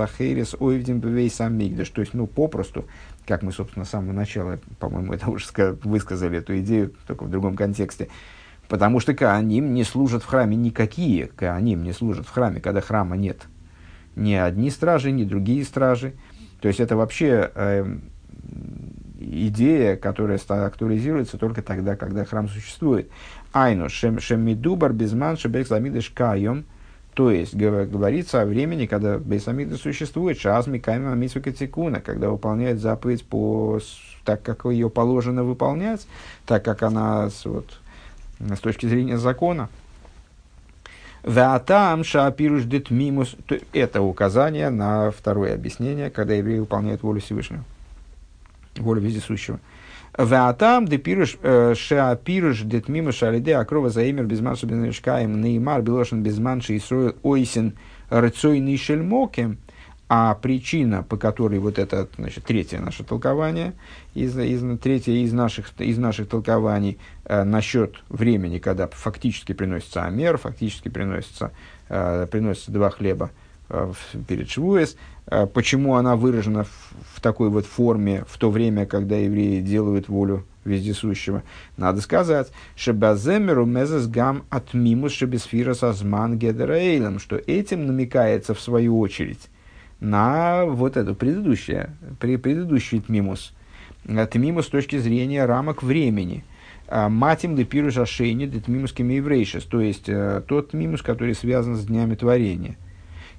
Ахерес 0.00 0.54
Ойвдин 0.58 1.00
Бевейс 1.00 1.40
Амигдаш. 1.40 1.90
То 1.90 2.00
есть, 2.00 2.14
ну, 2.14 2.26
попросту, 2.26 2.86
как 3.26 3.42
мы, 3.42 3.52
собственно, 3.52 3.84
с 3.84 3.90
самого 3.90 4.12
начала, 4.12 4.58
по-моему, 4.78 5.12
это 5.12 5.30
уже 5.30 5.46
высказали 5.82 6.38
эту 6.38 6.58
идею, 6.58 6.94
только 7.06 7.24
в 7.24 7.30
другом 7.30 7.56
контексте. 7.56 8.08
Потому 8.68 9.00
что 9.00 9.14
Кааним 9.14 9.74
не 9.74 9.84
служат 9.84 10.22
в 10.22 10.26
храме 10.26 10.56
никакие. 10.56 11.26
Кааним 11.28 11.82
не 11.82 11.92
служат 11.92 12.26
в 12.26 12.30
храме, 12.30 12.60
когда 12.60 12.80
храма 12.80 13.16
нет. 13.16 13.42
Ни 14.16 14.34
одни 14.34 14.70
стражи, 14.70 15.10
ни 15.10 15.24
другие 15.24 15.64
стражи. 15.64 16.14
То 16.60 16.68
есть 16.68 16.80
это 16.80 16.96
вообще 16.96 17.50
э, 17.54 17.98
идея, 19.18 19.96
которая 19.96 20.38
актуализируется 20.38 21.36
только 21.36 21.62
тогда, 21.62 21.96
когда 21.96 22.24
храм 22.24 22.48
существует. 22.48 23.10
Айну 23.52 23.88
шемидубар 23.88 24.92
безман 24.92 25.36
шебек 25.36 25.70
ламидыш 25.70 26.10
кайом, 26.10 26.64
то 27.14 27.30
есть 27.30 27.54
говорится 27.54 28.42
о 28.42 28.46
времени, 28.46 28.86
когда 28.86 29.18
Бейсамида 29.18 29.76
существует, 29.76 30.38
шазми 30.38 30.78
кайма 30.78 31.14
митсукатикуна, 31.14 32.00
когда 32.00 32.28
выполняет 32.28 32.80
заповедь 32.80 33.24
по, 33.24 33.80
так, 34.24 34.42
как 34.42 34.64
ее 34.64 34.90
положено 34.90 35.44
выполнять, 35.44 36.06
так 36.46 36.64
как 36.64 36.82
она 36.82 37.30
вот, 37.44 37.78
с 38.40 38.58
точки 38.60 38.86
зрения 38.86 39.18
закона. 39.18 39.68
Ватам 41.22 42.04
шапируш 42.04 42.64
мимус. 42.90 43.36
Это 43.72 44.02
указание 44.02 44.68
на 44.70 45.10
второе 45.10 45.54
объяснение, 45.54 46.10
когда 46.10 46.34
евреи 46.34 46.58
выполняют 46.58 47.02
волю 47.02 47.20
Всевышнего 47.20 47.64
волю 48.80 49.00
вездесущего. 49.00 49.60
Ваатам 50.16 50.86
де 50.86 50.98
пируш 50.98 51.36
э, 51.42 51.74
ша 51.74 52.14
пируш 52.16 52.62
дет 52.62 52.88
мимо 52.88 53.12
шалиде 53.12 53.56
акрова 53.56 53.90
заимер 53.90 54.24
без 54.24 54.40
манша 54.40 54.66
бенешкаем 54.66 55.40
неймар 55.40 55.82
билошен 55.82 56.22
без 56.22 56.38
манши 56.38 56.74
и 56.74 56.78
строил 56.78 57.16
ойсен 57.22 57.74
рыцойный 58.10 58.76
шельмокем. 58.76 59.58
А 60.06 60.34
причина, 60.34 61.02
по 61.02 61.16
которой 61.16 61.58
вот 61.58 61.78
это, 61.78 62.06
значит, 62.18 62.44
третье 62.44 62.78
наше 62.78 63.04
толкование, 63.04 63.72
из, 64.14 64.38
из, 64.38 64.62
третье 64.78 65.12
из 65.12 65.32
наших, 65.32 65.72
из 65.78 65.96
наших 65.96 66.28
толкований 66.28 66.98
э, 67.24 67.42
насчет 67.42 67.96
времени, 68.10 68.58
когда 68.58 68.86
фактически 68.86 69.54
приносится 69.54 70.04
амер, 70.04 70.36
фактически 70.36 70.90
приносится, 70.90 71.52
э, 71.88 72.28
приносится 72.30 72.70
два 72.70 72.90
хлеба 72.90 73.30
перед 74.28 74.50
Швуэс, 74.50 74.96
а 75.26 75.46
почему 75.46 75.94
она 75.94 76.16
выражена 76.16 76.64
в, 76.64 76.70
в 77.14 77.20
такой 77.20 77.48
вот 77.48 77.66
форме 77.66 78.24
в 78.28 78.38
то 78.38 78.50
время, 78.50 78.86
когда 78.86 79.16
евреи 79.16 79.60
делают 79.60 80.08
волю 80.08 80.44
вездесущего. 80.64 81.42
Надо 81.76 82.00
сказать, 82.00 82.50
шебаземеру 82.76 83.66
мезес 83.66 84.06
гам 84.06 84.44
от 84.50 84.74
мимус 84.74 85.12
шебесфира 85.12 85.74
сазман 85.74 86.38
гедерейлем, 86.38 87.18
что 87.18 87.36
этим 87.36 87.86
намекается 87.86 88.54
в 88.54 88.60
свою 88.60 88.98
очередь 88.98 89.50
на 90.00 90.64
вот 90.66 90.96
эту 90.96 91.14
предыдущее, 91.14 91.90
при, 92.20 92.36
предыдущий 92.36 93.00
тмимус. 93.00 93.52
Тмимус 94.04 94.66
с 94.66 94.68
точки 94.70 94.98
зрения 94.98 95.46
рамок 95.46 95.82
времени. 95.82 96.44
Матим 96.90 97.56
лепиру 97.56 97.90
жашейни 97.90 98.44
детмимус 98.44 98.92
кемиеврейшес, 98.92 99.64
то 99.64 99.80
есть 99.80 100.06
э, 100.06 100.42
тот 100.46 100.74
мимус, 100.74 101.00
который 101.00 101.34
связан 101.34 101.76
с 101.76 101.86
днями 101.86 102.14
творения. 102.14 102.76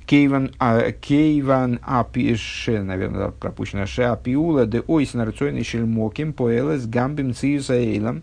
Кейван, 0.05 0.51
а, 0.59 0.91
кейван 0.91 1.79
апише, 1.81 2.83
наверное, 2.83 3.31
пропущено, 3.31 3.87
ше 3.87 4.03
апиула 4.03 4.67
де 4.67 4.81
ойс 4.81 5.15
нарцойный 5.15 5.63
шельмоким 5.63 6.31
поэлес 6.33 6.85
гамбим 6.85 7.33
циюсаэйлом, 7.33 8.21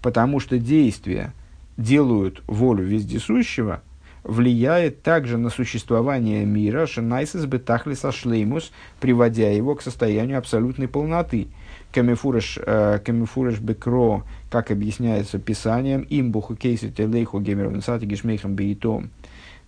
потому 0.00 0.40
что 0.40 0.58
действия 0.58 1.34
делают 1.76 2.42
волю 2.46 2.84
вездесущего, 2.84 3.82
влияет 4.24 5.02
также 5.02 5.36
на 5.36 5.50
существование 5.50 6.46
мира 6.46 6.86
шенайсис 6.86 7.44
бетахлиса 7.44 8.10
шлеймус, 8.10 8.72
приводя 8.98 9.50
его 9.50 9.74
к 9.74 9.82
состоянию 9.82 10.38
абсолютной 10.38 10.88
полноты. 10.88 11.48
Камифуреш, 11.92 12.58
э, 12.60 13.00
камифуреш 13.04 13.60
бекро, 13.60 14.24
как 14.50 14.70
объясняется 14.70 15.38
писанием, 15.38 16.06
имбуху 16.08 16.54
кейсу 16.54 16.90
телейху 16.90 17.40
гемервенсати 17.40 18.04
гешмейхам 18.04 18.54
бейтом, 18.54 19.10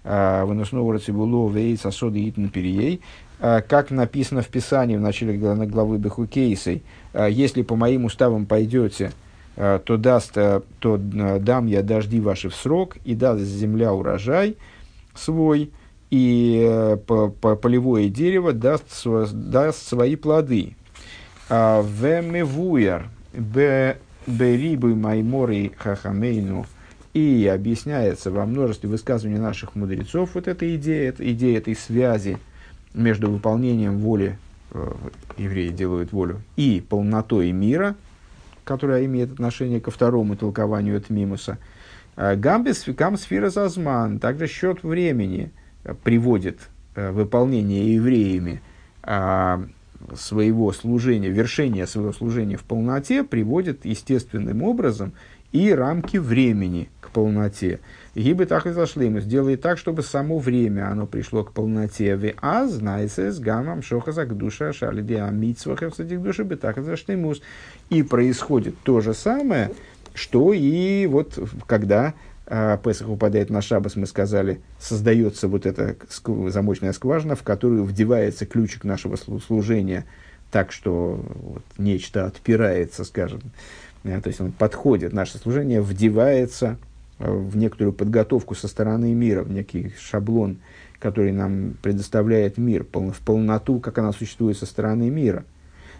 выносного 0.02 0.94
рацибуло 0.94 1.50
вейц 1.50 1.84
асоды 1.84 2.28
итн 2.28 2.46
перией, 2.46 3.00
а, 3.38 3.60
как 3.60 3.90
написано 3.90 4.42
в 4.42 4.48
Писании 4.48 4.96
в 4.96 5.00
начале 5.00 5.36
главы 5.36 5.98
Бехукейсой, 5.98 6.82
а, 7.12 7.26
если 7.26 7.62
по 7.62 7.76
моим 7.76 8.04
уставам 8.06 8.46
пойдете, 8.46 9.12
то, 9.56 9.96
даст, 9.98 10.32
то 10.32 10.96
дам 10.96 11.66
я 11.66 11.82
дожди 11.82 12.18
ваши 12.20 12.48
в 12.48 12.54
срок, 12.54 12.96
и 13.04 13.14
даст 13.14 13.42
земля 13.42 13.92
урожай 13.92 14.56
свой, 15.14 15.70
и 16.08 16.96
по, 17.06 17.28
по, 17.28 17.56
полевое 17.56 18.08
дерево 18.08 18.54
даст, 18.54 18.84
даст 19.32 19.86
свои 19.86 20.16
плоды. 20.16 20.76
Вемевуяр 21.50 23.10
берибы 24.26 24.94
маймори 24.94 25.72
хахамейну– 25.76 26.64
и 27.12 27.50
объясняется 27.52 28.30
во 28.30 28.46
множестве 28.46 28.88
высказываний 28.88 29.38
наших 29.38 29.74
мудрецов 29.74 30.30
вот 30.34 30.46
эта 30.46 30.74
идея, 30.76 31.08
эта 31.08 31.30
идея 31.32 31.58
этой 31.58 31.74
связи 31.74 32.38
между 32.94 33.30
выполнением 33.30 33.98
воли, 33.98 34.38
э, 34.72 34.92
евреи 35.36 35.68
делают 35.68 36.12
волю, 36.12 36.42
и 36.56 36.84
полнотой 36.88 37.50
мира, 37.52 37.96
которая 38.64 39.04
имеет 39.06 39.32
отношение 39.32 39.80
ко 39.80 39.90
второму 39.90 40.36
толкованию 40.36 40.96
от 40.96 41.10
Мимуса. 41.10 41.58
Э, 42.16 42.36
Гамбис 42.36 42.82
фикам 42.82 43.16
сфера 43.16 43.50
зазман, 43.50 44.20
также 44.20 44.46
счет 44.46 44.84
времени 44.84 45.50
э, 45.82 45.94
приводит 45.94 46.60
э, 46.94 47.10
выполнение 47.10 47.94
евреями 47.94 48.62
э, 49.02 49.64
своего 50.14 50.72
служения, 50.72 51.28
вершение 51.28 51.86
своего 51.86 52.12
служения 52.12 52.56
в 52.56 52.62
полноте 52.62 53.22
приводит 53.22 53.84
естественным 53.84 54.62
образом 54.62 55.12
и 55.52 55.72
рамки 55.72 56.16
времени 56.16 56.88
к 57.00 57.10
полноте. 57.10 57.80
Гибы 58.14 58.46
так 58.46 58.66
и 58.66 58.70
зашли 58.70 59.06
ему. 59.06 59.20
Сделай 59.20 59.56
так, 59.56 59.78
чтобы 59.78 60.02
само 60.02 60.38
время 60.38 60.90
оно 60.90 61.06
пришло 61.06 61.44
к 61.44 61.52
полноте. 61.52 62.16
Ви 62.16 62.34
а 62.40 62.66
знайся 62.66 63.32
с 63.32 63.38
гамом 63.38 63.82
шохазак 63.82 64.36
душа 64.36 64.72
шалиди 64.72 65.14
амитсвах 65.14 65.82
этих 65.82 66.22
души 66.22 66.44
бы 66.44 66.56
так 66.56 66.78
и 66.78 66.82
зашли 66.82 67.16
мус. 67.16 67.40
И 67.88 68.02
происходит 68.02 68.74
то 68.82 69.00
же 69.00 69.14
самое, 69.14 69.72
что 70.14 70.52
и 70.52 71.06
вот 71.06 71.38
когда 71.66 72.14
а, 72.46 72.76
Песах 72.78 73.08
упадает 73.08 73.48
на 73.48 73.62
шабас, 73.62 73.94
мы 73.94 74.06
сказали, 74.06 74.60
создается 74.80 75.46
вот 75.46 75.66
эта 75.66 75.96
замочная 76.48 76.92
скважина, 76.92 77.36
в 77.36 77.44
которую 77.44 77.84
вдевается 77.84 78.44
ключик 78.44 78.82
нашего 78.82 79.14
служения, 79.14 80.04
так 80.50 80.72
что 80.72 81.24
вот, 81.24 81.62
нечто 81.78 82.26
отпирается, 82.26 83.04
скажем, 83.04 83.40
то 84.02 84.28
есть 84.28 84.40
он 84.40 84.52
подходит, 84.52 85.12
наше 85.12 85.38
служение 85.38 85.80
вдевается 85.82 86.78
э, 87.18 87.30
в 87.30 87.56
некоторую 87.56 87.92
подготовку 87.92 88.54
со 88.54 88.68
стороны 88.68 89.12
мира, 89.14 89.42
в 89.42 89.50
некий 89.50 89.92
шаблон, 89.98 90.58
который 90.98 91.32
нам 91.32 91.74
предоставляет 91.82 92.58
мир, 92.58 92.84
в 92.84 93.20
полноту, 93.24 93.80
как 93.80 93.98
она 93.98 94.12
существует 94.12 94.56
со 94.56 94.66
стороны 94.66 95.10
мира. 95.10 95.44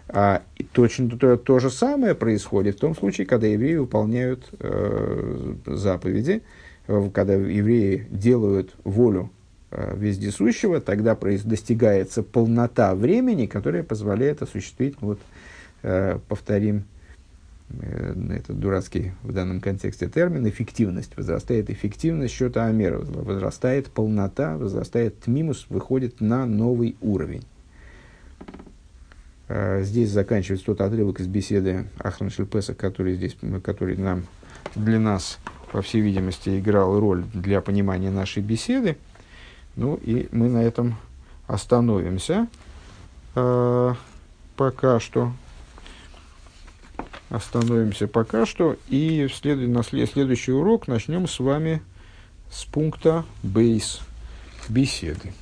А 0.07 0.41
точно 0.73 1.09
то, 1.09 1.37
то 1.37 1.59
же 1.59 1.69
самое 1.69 2.15
происходит 2.15 2.75
в 2.77 2.79
том 2.79 2.95
случае, 2.95 3.25
когда 3.27 3.47
евреи 3.47 3.75
выполняют 3.75 4.49
э, 4.59 5.55
заповеди, 5.65 6.41
э, 6.87 7.09
когда 7.13 7.33
евреи 7.33 8.07
делают 8.09 8.75
волю 8.83 9.29
э, 9.69 9.95
вездесущего, 9.95 10.81
тогда 10.81 11.15
достигается 11.15 12.23
полнота 12.23 12.93
времени, 12.93 13.45
которая 13.45 13.83
позволяет 13.83 14.41
осуществить, 14.41 14.95
вот, 14.99 15.19
э, 15.83 16.19
повторим, 16.27 16.83
Э, 17.79 18.13
этот 18.29 18.59
дурацкий 18.59 19.13
в 19.23 19.33
данном 19.33 19.61
контексте 19.61 20.07
термин, 20.07 20.47
эффективность. 20.47 21.15
Возрастает 21.15 21.69
эффективность 21.69 22.33
счета 22.33 22.65
Амера, 22.65 22.99
возрастает 22.99 23.89
полнота, 23.89 24.57
возрастает 24.57 25.19
тмимус, 25.19 25.67
выходит 25.69 26.21
на 26.21 26.45
новый 26.45 26.95
уровень. 27.01 27.43
А, 29.47 29.81
здесь 29.81 30.09
заканчивается 30.09 30.65
тот 30.65 30.81
отрывок 30.81 31.19
из 31.19 31.27
беседы 31.27 31.85
Ахран 31.99 32.29
Шельпеса, 32.29 32.73
который, 32.73 33.15
здесь, 33.15 33.37
который 33.63 33.97
нам, 33.97 34.25
для 34.75 34.99
нас, 34.99 35.39
по 35.71 35.81
всей 35.81 36.01
видимости, 36.01 36.59
играл 36.59 36.99
роль 36.99 37.23
для 37.33 37.61
понимания 37.61 38.11
нашей 38.11 38.43
беседы. 38.43 38.97
Ну 39.75 39.95
и 39.95 40.27
мы 40.31 40.49
на 40.49 40.63
этом 40.63 40.95
остановимся. 41.47 42.47
А, 43.35 43.95
пока 44.57 44.99
что 44.99 45.31
остановимся 47.29 48.07
пока 48.07 48.45
что. 48.45 48.77
И 48.89 49.27
в 49.27 49.35
след... 49.35 49.57
на 49.59 49.83
след... 49.83 50.09
следующий 50.09 50.51
урок 50.51 50.87
начнем 50.87 51.27
с 51.27 51.39
вами 51.39 51.81
с 52.51 52.65
пункта 52.65 53.25
бейс 53.43 53.99
беседы. 54.69 55.33